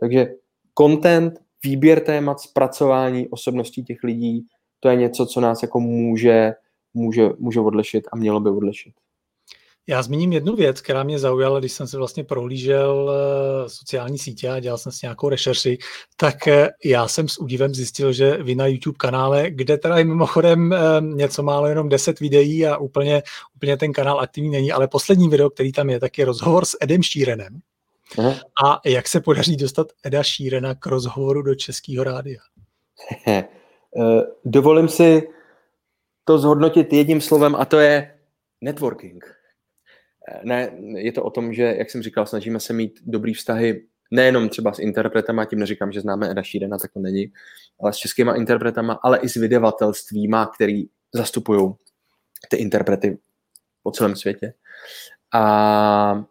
[0.00, 0.34] Takže
[0.78, 4.46] content výběr témat, zpracování osobností těch lidí,
[4.80, 6.52] to je něco, co nás jako může,
[6.94, 8.92] může, může odlišit a mělo by odlišit.
[9.86, 14.50] Já zmíním jednu věc, která mě zaujala, když jsem se vlastně prohlížel eh, sociální sítě
[14.50, 15.78] a dělal jsem si nějakou rešerši,
[16.16, 20.04] tak eh, já jsem s údivem zjistil, že vy na YouTube kanále, kde teda je
[20.04, 23.22] mimochodem eh, něco málo jenom 10 videí a úplně,
[23.54, 26.76] úplně ten kanál aktivní není, ale poslední video, který tam je, tak je rozhovor s
[26.80, 27.60] Edem Šírenem,
[28.18, 28.40] Aha.
[28.64, 32.40] A jak se podaří dostat Eda Šírena k rozhovoru do Českého rádia?
[34.00, 35.28] Eh, dovolím si
[36.24, 38.18] to zhodnotit jedním slovem a to je
[38.60, 39.24] networking.
[40.28, 43.86] Eh, ne, je to o tom, že, jak jsem říkal, snažíme se mít dobrý vztahy
[44.12, 47.32] nejenom třeba s interpretama, tím neříkám, že známe Eda Šírena, tak to není,
[47.80, 50.84] ale s českýma interpretama, ale i s vydavatelstvíma, který
[51.14, 51.72] zastupují
[52.48, 53.18] ty interprety
[53.82, 54.54] po celém světě.
[55.34, 56.24] A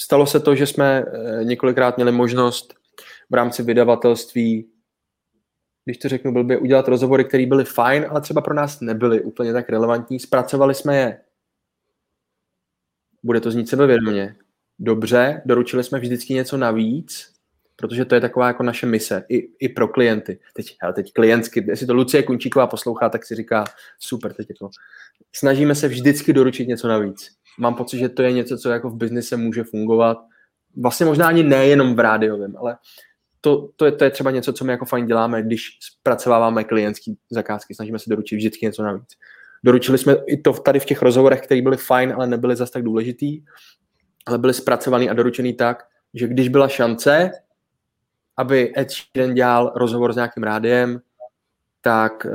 [0.00, 2.74] stalo se to, že jsme eh, několikrát měli možnost
[3.30, 4.70] v rámci vydavatelství,
[5.84, 9.52] když to řeknu blbě, udělat rozhovory, které byly fajn, ale třeba pro nás nebyly úplně
[9.52, 10.20] tak relevantní.
[10.20, 11.20] Zpracovali jsme je.
[13.22, 14.36] Bude to znít sebevědomě.
[14.78, 17.37] Dobře, doručili jsme vždycky něco navíc,
[17.80, 20.38] protože to je taková jako naše mise, i, i pro klienty.
[20.54, 23.64] Teď, hele, teď klientsky, jestli to Lucie Kunčíková poslouchá, tak si říká,
[23.98, 24.70] super, teď jako,
[25.36, 28.96] snažíme se vždycky doručit něco navíc mám pocit, že to je něco, co jako v
[28.96, 30.18] biznise může fungovat.
[30.76, 32.76] Vlastně možná ani nejenom v rádiovém, ale
[33.40, 37.12] to, to, je, to je třeba něco, co my jako fajn děláme, když zpracováváme klientské
[37.30, 39.08] zakázky, snažíme se doručit vždycky něco navíc.
[39.64, 42.82] Doručili jsme i to tady v těch rozhovorech, které byly fajn, ale nebyly zas tak
[42.82, 43.44] důležitý,
[44.26, 45.82] ale byly zpracovaný a doručený tak,
[46.14, 47.30] že když byla šance,
[48.38, 51.00] aby Ed Sheeran dělal rozhovor s nějakým rádiem,
[51.80, 52.32] tak uh,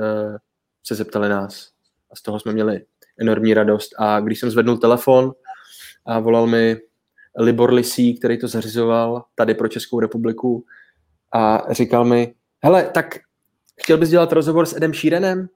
[0.83, 1.69] se zeptali nás.
[2.11, 2.85] A z toho jsme měli
[3.19, 3.89] enormní radost.
[3.97, 5.31] A když jsem zvednul telefon
[6.05, 6.77] a volal mi
[7.39, 10.65] Libor Lisí, který to zařizoval tady pro Českou republiku
[11.33, 13.17] a říkal mi, hele, tak
[13.81, 15.49] chtěl bys dělat rozhovor s Edem Šírenem?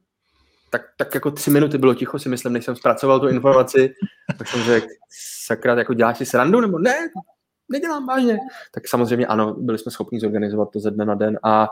[0.69, 3.94] Tak, tak jako tři minuty bylo ticho, si myslím, než jsem zpracoval tu informaci.
[4.38, 4.88] Tak jsem řekl,
[5.45, 6.61] sakra, jako děláš si srandu?
[6.61, 6.98] Nebo ne,
[7.69, 8.38] nedělám vážně.
[8.73, 11.69] Tak samozřejmě ano, byli jsme schopni zorganizovat to ze dne na den a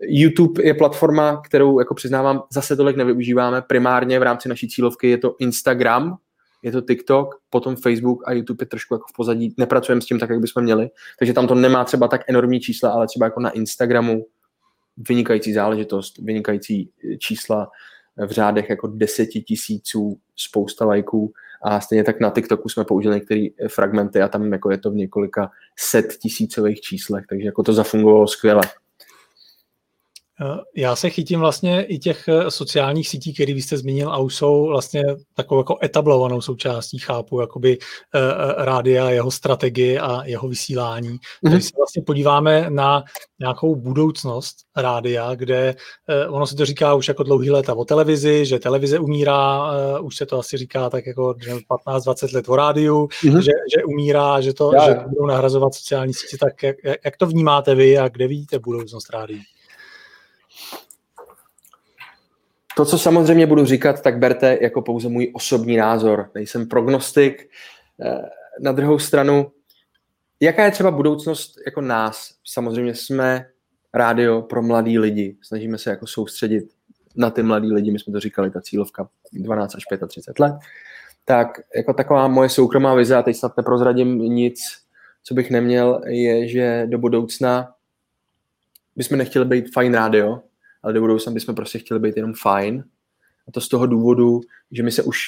[0.00, 3.62] YouTube je platforma, kterou jako přiznávám, zase tolik nevyužíváme.
[3.62, 6.16] Primárně v rámci naší cílovky je to Instagram,
[6.62, 9.54] je to TikTok, potom Facebook a YouTube je trošku jako v pozadí.
[9.58, 10.90] Nepracujeme s tím tak, jak bychom měli.
[11.18, 14.26] Takže tam to nemá třeba tak enormní čísla, ale třeba jako na Instagramu
[14.96, 17.70] vynikající záležitost, vynikající čísla
[18.26, 21.32] v řádech jako deseti tisíců, spousta lajků
[21.64, 24.94] a stejně tak na TikToku jsme použili některé fragmenty a tam jako je to v
[24.94, 28.62] několika set tisícových číslech, takže jako to zafungovalo skvěle.
[30.76, 34.34] Já se chytím vlastně i těch eh, sociálních sítí, které vy jste zmínil a už
[34.34, 35.04] jsou vlastně
[35.34, 41.08] takovou jako etablovanou součástí, chápu, jakoby uh, rádia, jeho strategii a jeho vysílání.
[41.08, 41.50] Mm-hmm.
[41.50, 43.04] Když se vlastně podíváme na
[43.40, 45.74] nějakou budoucnost rádia, kde
[46.28, 50.06] uh, ono se to říká už jako dlouhý léta o televizi, že televize umírá, uh,
[50.06, 51.34] už se to asi říká tak jako
[51.86, 53.38] 15-20 let o rádiu, mm-hmm.
[53.38, 54.88] že, že umírá, že to Já.
[54.88, 59.10] že budou nahrazovat sociální sítě, tak jak, jak to vnímáte vy a kde vidíte budoucnost
[59.10, 59.42] rádií?
[62.76, 66.30] To, co samozřejmě budu říkat, tak berte jako pouze můj osobní názor.
[66.34, 67.50] Nejsem prognostik.
[68.04, 68.22] Eh,
[68.60, 69.52] na druhou stranu,
[70.40, 72.34] jaká je třeba budoucnost jako nás?
[72.44, 73.46] Samozřejmě jsme
[73.94, 75.36] rádio pro mladý lidi.
[75.42, 76.64] Snažíme se jako soustředit
[77.16, 77.90] na ty mladý lidi.
[77.90, 80.54] My jsme to říkali, ta cílovka 12 až 35 let.
[81.24, 84.60] tak jako taková moje soukromá vize, a teď snad neprozradím nic,
[85.22, 87.74] co bych neměl, je, že do budoucna
[88.96, 90.42] bychom nechtěli být fajn rádio,
[90.82, 92.84] ale do budoucna bychom prostě chtěli být jenom fajn.
[93.48, 94.40] A to z toho důvodu,
[94.70, 95.26] že my se už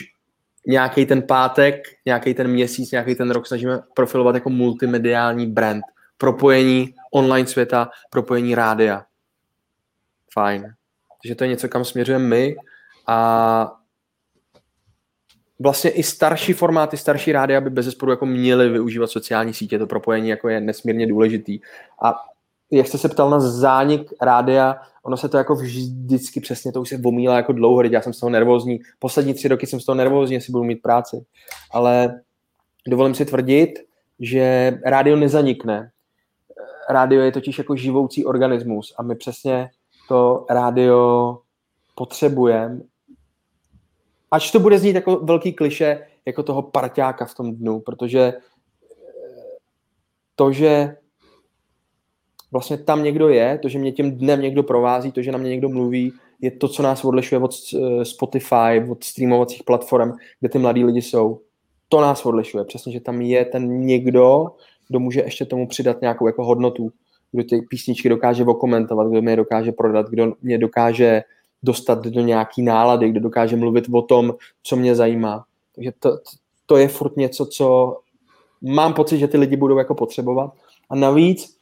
[0.66, 5.84] nějaký ten pátek, nějaký ten měsíc, nějaký ten rok snažíme profilovat jako multimediální brand.
[6.18, 9.04] Propojení online světa, propojení rádia.
[10.32, 10.74] Fajn.
[11.22, 12.56] Takže to je něco, kam směřujeme my
[13.06, 13.78] a
[15.60, 19.86] vlastně i starší formáty, starší rádia by bez zesporu jako měly využívat sociální sítě, to
[19.86, 21.60] propojení jako je nesmírně důležitý.
[22.04, 22.14] A
[22.70, 26.88] jak jste se ptal na zánik rádia, ono se to jako vždycky přesně, to už
[26.88, 29.96] se omílá jako dlouho, já jsem z toho nervózní, poslední tři roky jsem z toho
[29.96, 31.24] nervózní, jestli budu mít práci,
[31.72, 32.20] ale
[32.88, 33.70] dovolím si tvrdit,
[34.20, 35.90] že rádio nezanikne.
[36.90, 39.70] Rádio je totiž jako živoucí organismus a my přesně
[40.08, 41.38] to rádio
[41.94, 42.80] potřebujeme.
[44.30, 48.34] Ač to bude znít jako velký kliše, jako toho parťáka v tom dnu, protože
[50.34, 50.96] to, že
[52.54, 55.50] vlastně tam někdo je, to, že mě tím dnem někdo provází, to, že na mě
[55.50, 60.58] někdo mluví, je to, co nás odlišuje od eh, Spotify, od streamovacích platform, kde ty
[60.58, 61.40] mladí lidi jsou.
[61.88, 62.64] To nás odlišuje.
[62.64, 64.46] Přesně, že tam je ten někdo,
[64.88, 66.90] kdo může ještě tomu přidat nějakou jako hodnotu,
[67.32, 71.22] kdo ty písničky dokáže okomentovat, kdo mě dokáže prodat, kdo mě dokáže
[71.62, 75.44] dostat do nějaký nálady, kdo dokáže mluvit o tom, co mě zajímá.
[75.74, 76.18] Takže to,
[76.66, 77.96] to je furt něco, co
[78.62, 80.52] mám pocit, že ty lidi budou jako potřebovat.
[80.90, 81.54] A navíc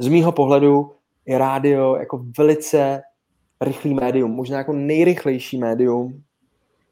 [0.00, 0.92] z mýho pohledu
[1.26, 3.02] je rádio jako velice
[3.60, 6.22] rychlý médium, možná jako nejrychlejší médium,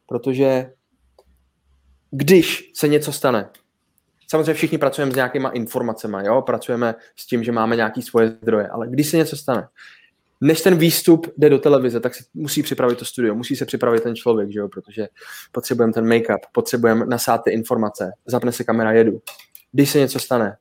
[0.06, 0.72] protože
[2.10, 3.50] když se něco stane,
[4.30, 6.42] samozřejmě všichni pracujeme s nějakýma informacemi, jo?
[6.42, 9.68] pracujeme s tím, že máme nějaké svoje zdroje, ale když se něco stane,
[10.40, 14.02] než ten výstup jde do televize, tak se musí připravit to studio, musí se připravit
[14.02, 14.68] ten člověk, že jo?
[14.68, 15.08] protože
[15.52, 19.20] potřebujeme ten make-up, potřebujeme nasát ty informace, zapne se kamera, jedu.
[19.72, 20.56] Když se něco stane,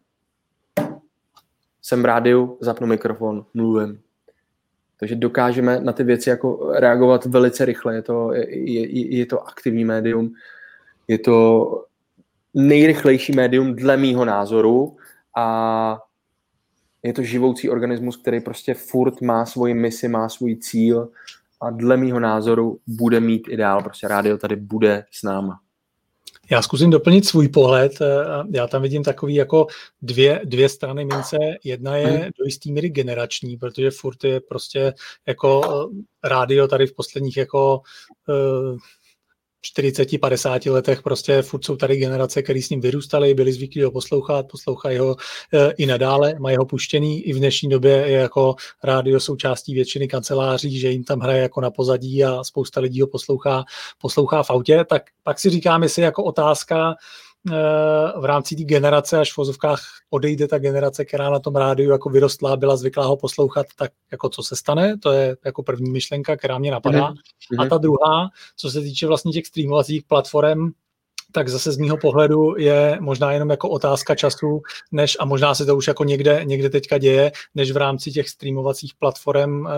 [1.85, 3.99] jsem v rádiu, zapnu mikrofon, mluvím.
[4.99, 7.95] Takže dokážeme na ty věci jako reagovat velice rychle.
[7.95, 10.33] Je to, je, je, to aktivní médium,
[11.07, 11.85] je to
[12.53, 14.97] nejrychlejší médium dle mýho názoru
[15.37, 15.99] a
[17.03, 21.09] je to živoucí organismus, který prostě furt má svoji misi, má svůj cíl
[21.61, 23.83] a dle mýho názoru bude mít ideál.
[23.83, 25.59] Prostě rádio tady bude s náma.
[26.51, 28.01] Já zkusím doplnit svůj pohled.
[28.01, 28.05] Eh,
[28.51, 29.67] já tam vidím takový jako
[30.01, 31.37] dvě, dvě strany mince.
[31.63, 32.21] Jedna je mhm.
[32.21, 34.93] do jistý míry generační, protože furt je prostě
[35.27, 37.81] jako eh, rádio tady v posledních jako
[38.29, 38.77] eh,
[39.73, 44.47] 40-50 letech prostě furt jsou tady generace, které s ním vyrůstaly, byli zvyklí ho poslouchat,
[44.51, 45.15] poslouchají ho
[45.53, 47.21] e, i nadále, mají ho puštěný.
[47.21, 51.61] I v dnešní době je jako rádio součástí většiny kanceláří, že jim tam hraje jako
[51.61, 53.63] na pozadí a spousta lidí ho poslouchá,
[54.01, 54.85] poslouchá v autě.
[54.89, 56.95] Tak pak si říkám, jestli jako otázka,
[58.19, 62.09] v rámci té generace, až v vozovkách odejde ta generace, která na tom rádiu jako
[62.09, 66.37] vyrostla, byla zvyklá ho poslouchat, tak jako co se stane, to je jako první myšlenka,
[66.37, 67.11] která mě napadá.
[67.11, 67.65] Mm-hmm.
[67.65, 70.71] A ta druhá, co se týče vlastně těch streamovacích platform,
[71.35, 75.65] tak zase z mýho pohledu je možná jenom jako otázka času, než, a možná se
[75.65, 79.71] to už jako někde, někde teďka děje, než v rámci těch streamovacích platform eh,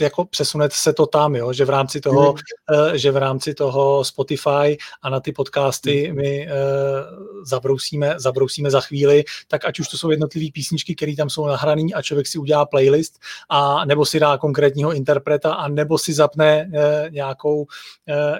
[0.00, 1.52] jako přesunet se to tam, jo?
[1.52, 2.98] že v rámci toho, mm.
[2.98, 6.16] že v rámci toho Spotify a na ty podcasty mm.
[6.16, 6.54] my uh,
[7.44, 11.82] zabrousíme, zabrousíme za chvíli, tak ať už to jsou jednotlivé písničky, které tam jsou nahrané
[11.94, 13.18] a člověk si udělá playlist
[13.48, 16.70] a nebo si dá konkrétního interpreta a nebo si zapne
[17.10, 17.66] nějakou,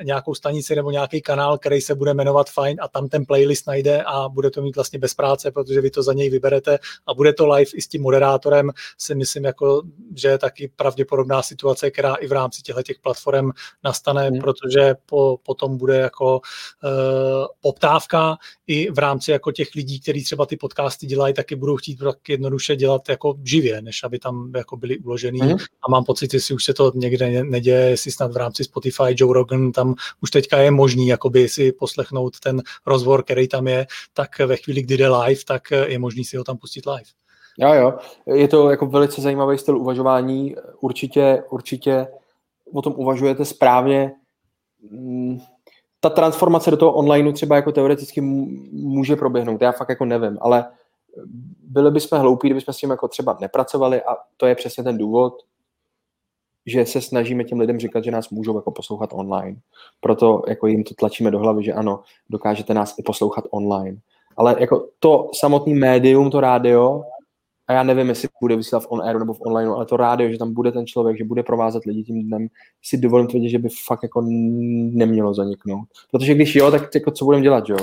[0.02, 4.02] nějakou stanici nebo nějaký kanál, který se bude jmenovat fajn a tam ten playlist najde
[4.02, 7.32] a bude to mít vlastně bez práce, protože vy to za něj vyberete a bude
[7.32, 9.82] to live i s tím moderátorem, si myslím, jako,
[10.16, 13.50] že je taky pravděpodobná situace, která i v rámci těchto těch platform
[13.84, 14.40] nastane, hmm.
[14.40, 20.46] protože po, potom bude jako uh, poptávka i v rámci jako těch lidí, kteří třeba
[20.46, 24.76] ty podcasty dělají, taky budou chtít tak jednoduše dělat jako živě, než aby tam jako
[24.76, 25.40] byli uložený.
[25.40, 25.56] Hmm.
[25.82, 29.34] A mám pocit, jestli už se to někde neděje, jestli snad v rámci Spotify, Joe
[29.34, 33.86] Rogan, tam už teďka je možný jakoby si poslechnout ten ten rozhovor, který tam je,
[34.14, 37.10] tak ve chvíli, kdy jde live, tak je možný si ho tam pustit live.
[37.58, 37.98] Jo, jo.
[38.26, 40.56] Je to jako velice zajímavý styl uvažování.
[40.80, 42.06] Určitě, určitě
[42.72, 44.12] o tom uvažujete správně.
[44.90, 45.38] Mm,
[46.00, 48.20] ta transformace do toho onlineu třeba jako teoreticky
[48.72, 49.62] může proběhnout.
[49.62, 50.64] Já fakt jako nevím, ale
[51.62, 55.34] byli bychom hloupí, kdybychom s tím jako třeba nepracovali a to je přesně ten důvod,
[56.66, 59.56] že se snažíme těm lidem říkat, že nás můžou jako poslouchat online.
[60.00, 62.00] Proto jako jim to tlačíme do hlavy, že ano,
[62.30, 63.96] dokážete nás i poslouchat online.
[64.36, 67.02] Ale jako to samotný médium, to rádio,
[67.70, 70.38] a já nevím, jestli bude vysílat v on-airu nebo v online, ale to rádio, že
[70.38, 72.48] tam bude ten člověk, že bude provázet lidi tím dnem,
[72.82, 74.20] si dovolím tvrdit, že by fakt jako
[74.92, 75.84] nemělo zaniknout.
[76.10, 77.76] Protože když jo, tak jako co budeme dělat, jo?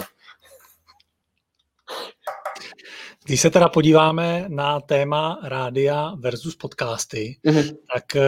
[3.27, 7.75] Když se teda podíváme na téma rádia versus podcasty, mm-hmm.
[7.93, 8.21] tak eh,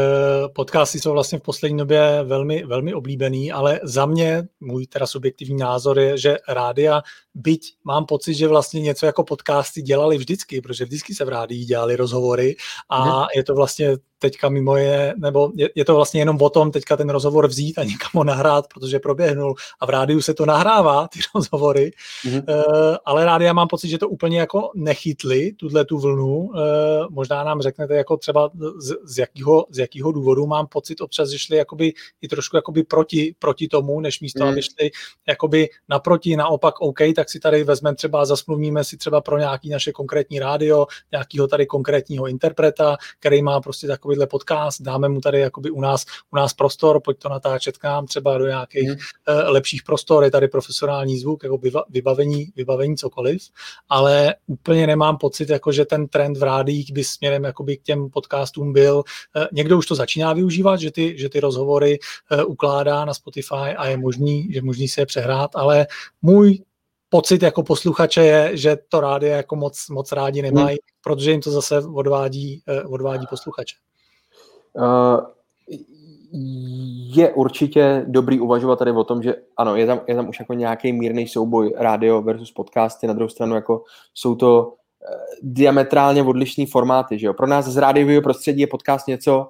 [0.55, 5.57] podcasty jsou vlastně v poslední době velmi, velmi oblíbený, ale za mě, můj teda subjektivní
[5.57, 7.01] názor je, že rádia,
[7.33, 11.65] byť mám pocit, že vlastně něco jako podcasty dělali vždycky, protože vždycky se v rádii
[11.65, 12.55] dělali rozhovory
[12.89, 13.27] a mm-hmm.
[13.35, 16.97] je to vlastně teďka mimo je, nebo je, je to vlastně jenom o tom teďka
[16.97, 21.07] ten rozhovor vzít a někam ho nahrát, protože proběhnul a v rádiu se to nahrává,
[21.07, 21.91] ty rozhovory,
[22.25, 22.43] mm-hmm.
[22.47, 26.57] uh, ale rádia mám pocit, že to úplně jako nechytli, tuhle tu vlnu, uh,
[27.09, 31.39] možná nám řeknete jako třeba z, z, jakého, z jakého důvodu mám pocit občas, že
[31.39, 34.49] šli jakoby i trošku jakoby proti, proti tomu, než místo, mm.
[34.49, 34.91] aby šli
[35.27, 39.91] jakoby naproti, naopak OK, tak si tady vezmeme třeba, zasmluvníme si třeba pro nějaký naše
[39.91, 45.39] konkrétní rádio, nějakého tady konkrétního interpreta, který má prostě takový takovýhle podcast, dáme mu tady
[45.39, 48.95] jakoby u nás, u nás prostor, pojď to natáčet k nám třeba do nějakých mm.
[48.95, 51.59] uh, lepších prostor, je tady profesionální zvuk, jako
[51.89, 53.41] vybavení, vybavení cokoliv,
[53.89, 58.09] ale úplně nemám pocit, jako že ten trend v rádích by směrem jakoby k těm
[58.09, 58.95] podcastům byl.
[58.95, 63.77] Uh, někdo už to začíná využívat, že ty, že ty rozhovory uh, ukládá na Spotify
[63.77, 65.87] a je možný, že možný se je přehrát, ale
[66.21, 66.63] můj
[67.09, 70.77] pocit jako posluchače je, že to rádi jako moc, moc rádi nemají, hmm.
[71.01, 73.75] protože jim to zase odvádí, odvádí posluchače.
[74.73, 75.19] Uh,
[77.15, 80.53] je určitě dobrý uvažovat tady o tom, že ano, je tam, je tam už jako
[80.53, 83.83] nějaký mírný souboj rádio versus podcasty, na druhou stranu jako
[84.13, 84.73] jsou to uh,
[85.41, 87.33] diametrálně odlišné formáty, že jo.
[87.33, 89.47] Pro nás z rádiového prostředí je podcast něco,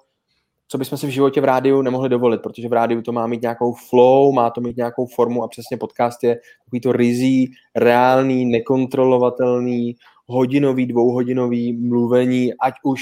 [0.71, 3.41] co bychom si v životě v rádiu nemohli dovolit, protože v rádiu to má mít
[3.41, 8.45] nějakou flow, má to mít nějakou formu a přesně podcast je takový to rizí, reálný,
[8.45, 9.95] nekontrolovatelný,
[10.27, 13.01] hodinový, dvouhodinový mluvení, ať už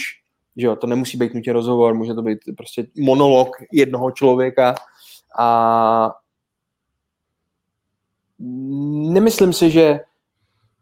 [0.58, 4.76] že jo, to nemusí být nutně rozhovor, může to být prostě monolog jednoho člověka
[5.40, 6.16] a
[9.10, 10.00] nemyslím si, že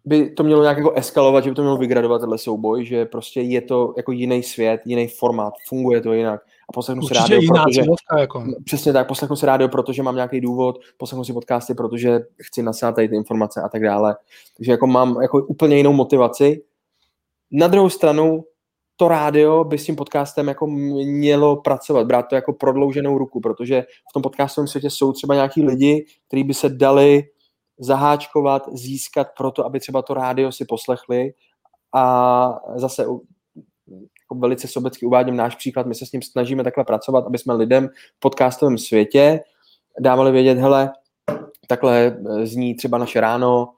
[0.05, 3.41] by to mělo nějak jako eskalovat, že by to mělo vygradovat tenhle souboj, že prostě
[3.41, 6.41] je to jako jiný svět, jiný formát, funguje to jinak.
[6.69, 7.81] A poslechnu si rádio, jiná protože,
[8.19, 8.45] jako.
[8.65, 12.95] přesně tak, poslechnu si rádio, protože mám nějaký důvod, poslechnu si podcasty, protože chci nasát
[12.95, 14.15] tady ty informace a tak dále.
[14.57, 16.63] Takže jako mám jako úplně jinou motivaci.
[17.51, 18.43] Na druhou stranu
[18.95, 23.81] to rádio by s tím podcastem jako mělo pracovat, brát to jako prodlouženou ruku, protože
[23.81, 27.23] v tom podcastovém světě jsou třeba nějaký lidi, kteří by se dali
[27.79, 31.33] zaháčkovat, získat proto, aby třeba to rádio si poslechli.
[31.95, 37.25] A zase jako velice sobecky uvádím náš příklad, my se s ním snažíme takhle pracovat,
[37.25, 39.39] aby jsme lidem v podcastovém světě
[39.99, 40.91] dávali vědět, hele,
[41.67, 43.73] takhle zní třeba naše ráno,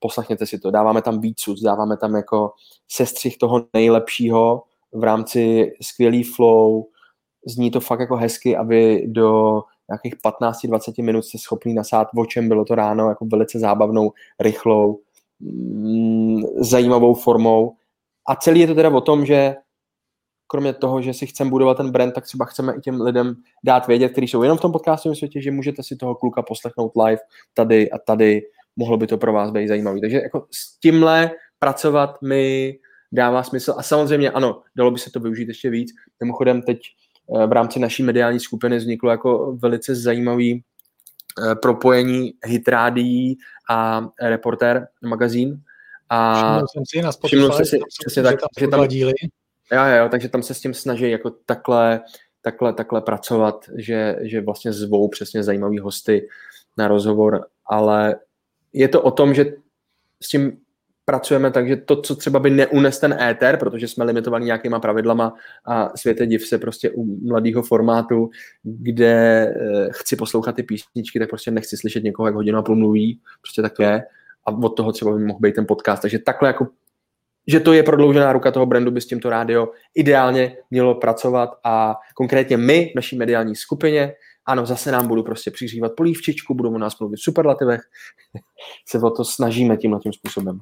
[0.00, 2.52] poslechněte si to, dáváme tam výcud, dáváme tam jako
[2.88, 4.62] sestřih toho nejlepšího
[4.92, 6.86] v rámci skvělý flow,
[7.46, 9.60] zní to fakt jako hezky, aby do
[9.90, 15.00] nějakých 15-20 minut jste schopný nasát, o čem bylo to ráno, jako velice zábavnou, rychlou,
[15.40, 17.72] mm, zajímavou formou.
[18.28, 19.54] A celý je to teda o tom, že
[20.46, 23.86] kromě toho, že si chceme budovat ten brand, tak třeba chceme i těm lidem dát
[23.86, 27.20] vědět, kteří jsou jenom v tom podcastovém světě, že můžete si toho kluka poslechnout live
[27.54, 28.42] tady a tady,
[28.76, 30.00] mohlo by to pro vás být zajímavé.
[30.00, 32.78] Takže jako s tímhle pracovat mi
[33.12, 33.74] dává smysl.
[33.76, 35.90] A samozřejmě ano, dalo by se to využít ještě víc.
[36.20, 36.80] Mimochodem teď
[37.36, 43.38] eh, v rámci naší mediální skupiny vzniklo jako velice zajímavý eh, propojení Hitrádií
[43.70, 45.62] a Reporter magazín.
[46.08, 49.12] A všimnul jsem si na Spotify, si, přesně tak, že tam, díly.
[49.72, 52.00] Jo, jo, takže tam se s tím snaží jako takhle,
[52.42, 56.28] takhle, takhle pracovat, že, že vlastně zvou přesně zajímavý hosty
[56.76, 58.16] na rozhovor, ale
[58.72, 59.52] je to o tom, že
[60.22, 60.52] s tím
[61.04, 65.34] pracujeme tak, že to, co třeba by neunes ten éter, protože jsme limitovaní nějakýma pravidlama
[65.66, 68.30] a světe div se prostě u mladého formátu,
[68.62, 72.76] kde eh, chci poslouchat ty písničky, tak prostě nechci slyšet někoho, jak hodinu a půl
[72.76, 74.02] mluví, prostě tak to je.
[74.46, 76.02] A od toho třeba by mohl být ten podcast.
[76.02, 76.66] Takže takhle jako
[77.46, 81.50] že to je prodloužená ruka toho brandu, by s tímto rádio ideálně mělo pracovat.
[81.64, 84.12] A konkrétně my naší mediální skupině
[84.50, 87.80] ano, zase nám budou prostě přiřívat polívčičku, budou o nás mluvit v superlativech.
[88.88, 90.60] Se o to snažíme tímhle tím způsobem.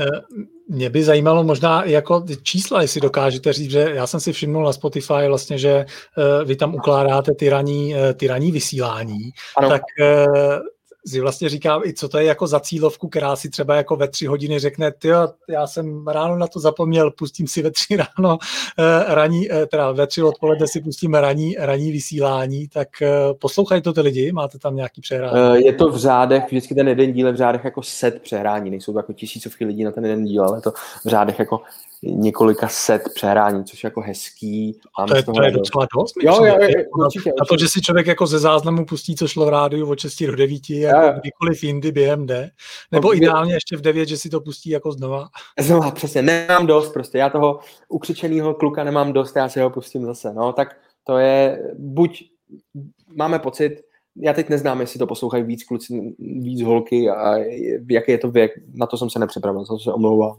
[0.00, 0.20] Eh,
[0.68, 4.72] mě by zajímalo možná jako čísla, jestli dokážete říct, že já jsem si všimnul na
[4.72, 9.68] Spotify vlastně, že eh, vy tam ukládáte ty raní, eh, ty raní vysílání, ano.
[9.68, 9.82] tak
[11.06, 14.08] si vlastně říkám, i co to je jako za cílovku, která si třeba jako ve
[14.08, 15.08] tři hodiny řekne, ty
[15.48, 18.38] já jsem ráno na to zapomněl, pustím si ve tři ráno
[18.78, 23.10] eh, raní, eh, teda ve tři odpoledne si pustím raní, raní vysílání, tak eh,
[23.40, 25.64] poslouchají to ty lidi, máte tam nějaký přehrání?
[25.64, 28.92] Je to v řádech, vždycky ten jeden díl je v řádech jako set přehrání, nejsou
[28.92, 30.70] to jako tisícovky lidí na ten jeden díl, ale je to
[31.04, 31.60] v řádech jako
[32.02, 34.80] několika set přehrání, což je jako hezký.
[34.98, 36.14] Mám to je, to je docela dost.
[36.22, 39.46] Jo, jo, jo, určitě, A to, že si člověk jako ze záznamu pustí, co šlo
[39.46, 42.50] v rádiu od 6 do 9, jako kdykoliv jindy během jde.
[42.92, 45.28] Nebo no, ideálně ještě v 9, že si to pustí jako znova.
[45.60, 46.22] Znova, přesně.
[46.22, 47.18] Nemám dost prostě.
[47.18, 47.58] Já toho
[47.88, 50.32] ukřičeného kluka nemám dost, já si ho pustím zase.
[50.32, 52.24] No, tak to je, buď
[53.14, 53.82] máme pocit,
[54.16, 57.36] já teď neznám, jestli to poslouchají víc kluci, víc holky a
[57.90, 60.38] jaký je to věk, na to jsem se nepřipravil, to se omlouvám.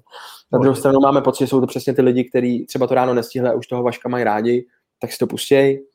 [0.53, 3.13] Na druhou stranu máme pocit, že jsou to přesně ty lidi, kteří třeba to ráno
[3.13, 4.65] nestihli a už toho Vaška mají rádi,
[4.99, 5.85] tak si to pustěj,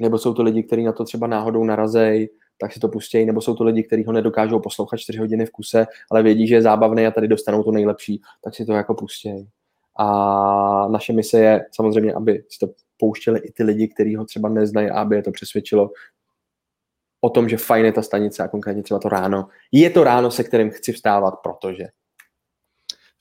[0.00, 2.28] nebo jsou to lidi, kteří na to třeba náhodou narazej,
[2.60, 5.50] tak si to pustějí, nebo jsou to lidi, kteří ho nedokážou poslouchat 4 hodiny v
[5.50, 8.94] kuse, ale vědí, že je zábavný a tady dostanou to nejlepší, tak si to jako
[8.94, 9.48] pustějí.
[9.98, 14.48] A naše mise je samozřejmě, aby si to pouštěli i ty lidi, kteří ho třeba
[14.48, 15.90] neznají, aby je to přesvědčilo,
[17.26, 19.48] o tom, že fajn je ta stanice a konkrétně třeba to ráno.
[19.72, 21.84] Je to ráno, se kterým chci vstávat, protože.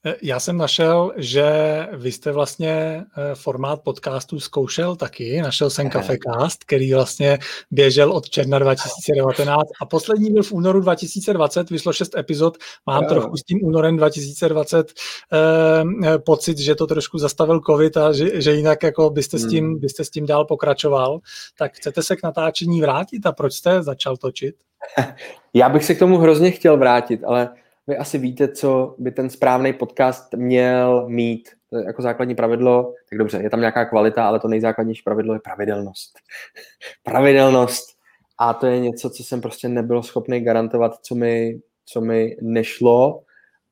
[0.05, 1.47] Eh, já jsem našel, že
[1.93, 5.41] vy jste vlastně eh, formát podcastu zkoušel taky.
[5.41, 7.39] Našel jsem Cafecast, který vlastně
[7.71, 12.57] běžel od června 2019 a poslední byl v únoru 2020, vyšlo šest epizod.
[12.85, 13.09] Mám jo.
[13.09, 14.93] trochu s tím únorem 2020
[15.33, 19.65] eh, pocit, že to trošku zastavil covid a že, že jinak jako byste s, tím,
[19.65, 19.79] hmm.
[19.79, 21.19] byste s tím dál pokračoval.
[21.57, 24.55] Tak chcete se k natáčení vrátit a proč jste začal točit?
[25.53, 27.49] Já bych se k tomu hrozně chtěl vrátit, ale
[27.87, 31.49] vy asi víte, co by ten správný podcast měl mít.
[31.85, 36.13] Jako základní pravidlo, tak dobře, je tam nějaká kvalita, ale to nejzákladnější pravidlo je pravidelnost.
[37.03, 37.95] pravidelnost.
[38.37, 43.21] A to je něco, co jsem prostě nebyl schopný garantovat, co mi, co mi nešlo.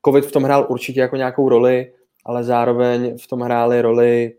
[0.06, 1.92] Covid v tom hrál určitě jako nějakou roli,
[2.24, 4.34] ale zároveň v tom hrály roli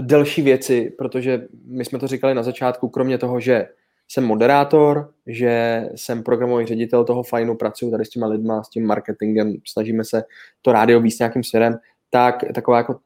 [0.00, 3.68] delší věci, protože my jsme to říkali na začátku, kromě toho, že
[4.12, 8.86] jsem moderátor, že jsem programový ředitel toho fajnu, pracuji tady s těma lidma, s tím
[8.86, 10.24] marketingem, snažíme se
[10.62, 11.78] to rádio víc nějakým směrem,
[12.10, 12.98] tak taková jako,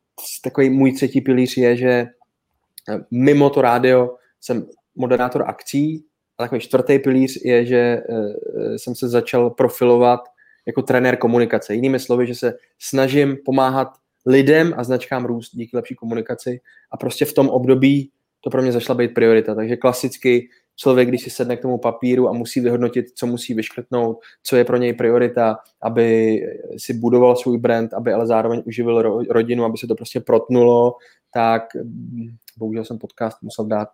[0.45, 4.67] takový můj třetí pilíř je, že eh, mimo to rádio jsem
[4.97, 6.05] moderátor akcí
[6.39, 10.21] a takový čtvrtý pilíř je, že eh, jsem se začal profilovat
[10.67, 11.75] jako trenér komunikace.
[11.75, 13.89] Jinými slovy, že se snažím pomáhat
[14.27, 16.61] lidem a značkám růst díky lepší komunikaci
[16.91, 18.11] a prostě v tom období
[18.41, 19.55] to pro mě začala být priorita.
[19.55, 24.19] Takže klasicky člověk, když si sedne k tomu papíru a musí vyhodnotit, co musí vyškrtnout,
[24.43, 26.41] co je pro něj priorita, aby
[26.77, 30.97] si budoval svůj brand, aby ale zároveň uživil ro- rodinu, aby se to prostě protnulo,
[31.35, 32.29] tak mm,
[32.59, 33.89] bohužel jsem podcast musel dát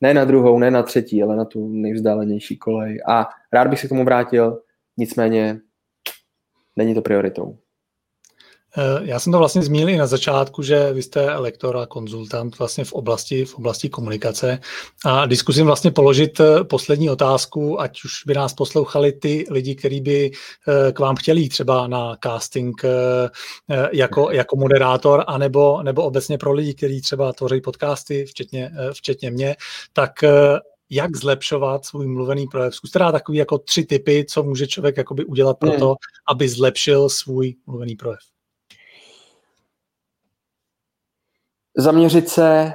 [0.00, 3.02] ne na druhou, ne na třetí, ale na tu nejvzdálenější kolej.
[3.08, 4.62] A rád bych se k tomu vrátil,
[4.96, 5.60] nicméně
[6.76, 7.58] není to prioritou.
[8.78, 12.58] Eh, já jsem to vlastně zmínil i na začátku, že vy jste lektor a konzultant
[12.58, 14.58] vlastně v oblasti, v oblasti komunikace
[15.04, 20.00] a diskusím vlastně položit eh, poslední otázku, ať už by nás poslouchali ty lidi, kteří
[20.00, 22.82] by eh, k vám chtěli třeba na casting
[23.92, 29.56] jako, jako moderátor, anebo, nebo obecně pro lidi, kteří třeba tvoří podcasty, včetně, včetně mě,
[29.92, 30.12] tak
[30.90, 32.74] jak zlepšovat svůj mluvený projev.
[32.74, 35.78] Zkuste dát takový jako tři typy, co může člověk jakoby udělat pro hmm.
[35.78, 35.94] to,
[36.28, 38.20] aby zlepšil svůj mluvený projev.
[41.76, 42.74] Zaměřit se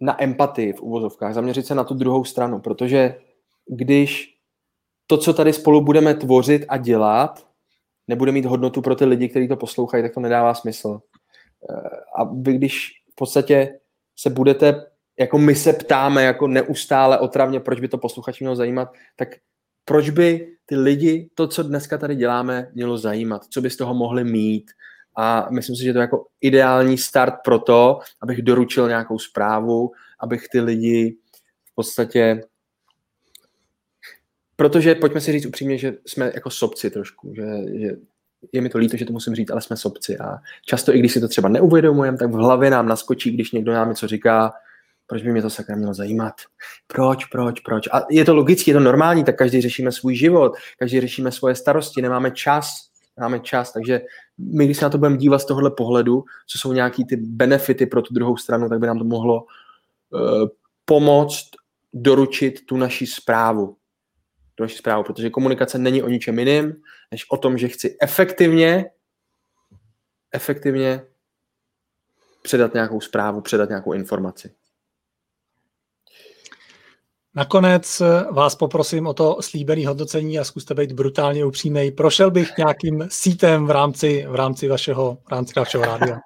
[0.00, 3.14] na empatii v uvozovkách, zaměřit se na tu druhou stranu, protože
[3.66, 4.34] když
[5.06, 7.46] to, co tady spolu budeme tvořit a dělat,
[8.08, 11.00] nebude mít hodnotu pro ty lidi, kteří to poslouchají, tak to nedává smysl.
[11.70, 13.78] Eh, a vy, když v podstatě
[14.16, 14.86] se budete,
[15.18, 19.28] jako my se ptáme, jako neustále otravně, proč by to posluchač mělo zajímat, tak
[19.84, 23.94] proč by ty lidi, to, co dneska tady děláme, mělo zajímat, co by z toho
[23.94, 24.70] mohli mít,
[25.16, 29.92] a myslím si, že to je jako ideální start pro to, abych doručil nějakou zprávu,
[30.20, 31.16] abych ty lidi
[31.64, 32.40] v podstatě
[34.56, 37.42] protože pojďme si říct upřímně, že jsme jako sobci trošku, že,
[37.80, 37.96] že
[38.52, 40.36] je mi to líto, že to musím říct, ale jsme sobci a
[40.66, 43.88] často i když si to třeba neuvědomujeme, tak v hlavě nám naskočí, když někdo nám
[43.88, 44.52] něco říká,
[45.06, 46.34] proč by mě to sakra mělo zajímat?
[46.86, 47.88] Proč, proč, proč?
[47.92, 51.54] A je to logicky, je to normální, tak každý řešíme svůj život, každý řešíme svoje
[51.54, 52.66] starosti, nemáme čas
[53.20, 54.00] máme čas, takže
[54.38, 57.86] my, když se na to budeme dívat z tohohle pohledu, co jsou nějaký ty benefity
[57.86, 60.48] pro tu druhou stranu, tak by nám to mohlo uh,
[60.84, 61.50] pomoct
[61.92, 63.76] doručit tu naši zprávu.
[64.54, 66.74] Tu naši zprávu, protože komunikace není o ničem jiným,
[67.10, 68.90] než o tom, že chci efektivně,
[70.32, 71.02] efektivně
[72.42, 74.54] předat nějakou zprávu, předat nějakou informaci.
[77.36, 81.90] Nakonec eh, vás poprosím o to slíbené hodnocení a zkuste být brutálně upřímný.
[81.90, 86.20] Prošel bych nějakým sítem v rámci, v rámci vašeho, v rámci vašeho rádia?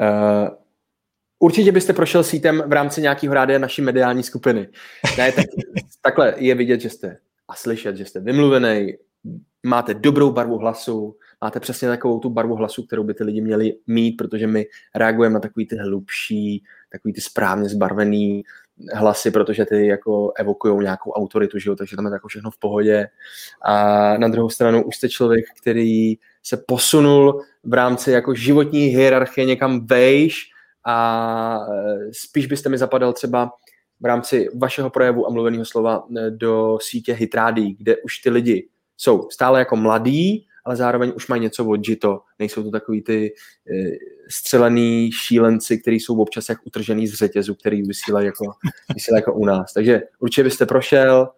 [0.00, 0.48] Uh,
[1.38, 4.68] určitě byste prošel sítem v rámci nějakého rádia naší mediální skupiny.
[5.18, 5.44] Ne, tak,
[6.02, 7.18] takhle je vidět, že jste
[7.48, 8.94] a slyšet, že jste vymluvený,
[9.66, 13.72] máte dobrou barvu hlasu, máte přesně takovou tu barvu hlasu, kterou by ty lidi měli
[13.86, 18.42] mít, protože my reagujeme na takový ty hlubší, takový ty správně zbarvený
[18.94, 21.76] hlasy, protože ty jako evokují nějakou autoritu, že jo?
[21.76, 23.06] takže tam je jako všechno v pohodě.
[23.62, 29.44] A na druhou stranu už jste člověk, který se posunul v rámci jako životní hierarchie
[29.44, 30.50] někam vejš
[30.84, 33.50] a e, spíš byste mi zapadal třeba
[34.00, 38.68] v rámci vašeho projevu a mluveného slova e, do sítě Hitrádí, kde už ty lidi
[38.96, 42.20] jsou stále jako mladí, ale zároveň už mají něco odžito.
[42.38, 43.32] Nejsou to takový ty e,
[44.30, 48.44] střelený šílenci, kteří jsou občas jak utržený z řetězu, který vysílají jako,
[48.94, 49.72] vysílají jako u nás.
[49.72, 51.28] Takže určitě byste prošel,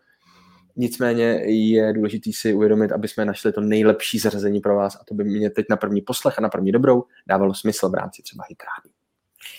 [0.76, 5.14] nicméně je důležité si uvědomit, aby jsme našli to nejlepší zařazení pro vás a to
[5.14, 8.44] by mě teď na první poslech a na první dobrou dávalo smysl v rámci třeba
[8.48, 8.97] Hitrády.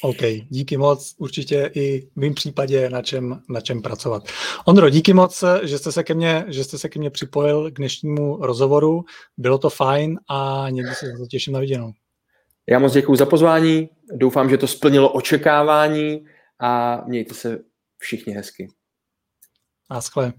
[0.02, 1.16] OK, díky moc.
[1.18, 4.24] Určitě i v mém případě na čem, na čem pracovat.
[4.66, 7.78] Ondro, díky moc, že jste, se ke mně, že jste se ke mně připojil k
[7.78, 9.06] dnešnímu rozhovoru.
[9.38, 11.92] Bylo to fajn a někdy se těším na viděnou.
[12.70, 16.26] Já moc děkuji za pozvání, doufám, že to splnilo očekávání
[16.60, 17.60] a mějte se
[17.98, 18.68] všichni hezky.
[19.92, 20.34] Naschle.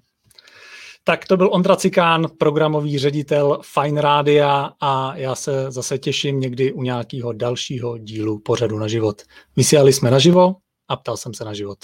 [1.10, 6.72] Tak to byl Ondra Cikán, programový ředitel Fine Rádia a já se zase těším někdy
[6.72, 9.22] u nějakého dalšího dílu pořadu na život.
[9.56, 10.56] Vysílali jsme naživo
[10.88, 11.78] a ptal jsem se na život.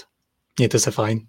[0.59, 1.19] Mějte se fajn.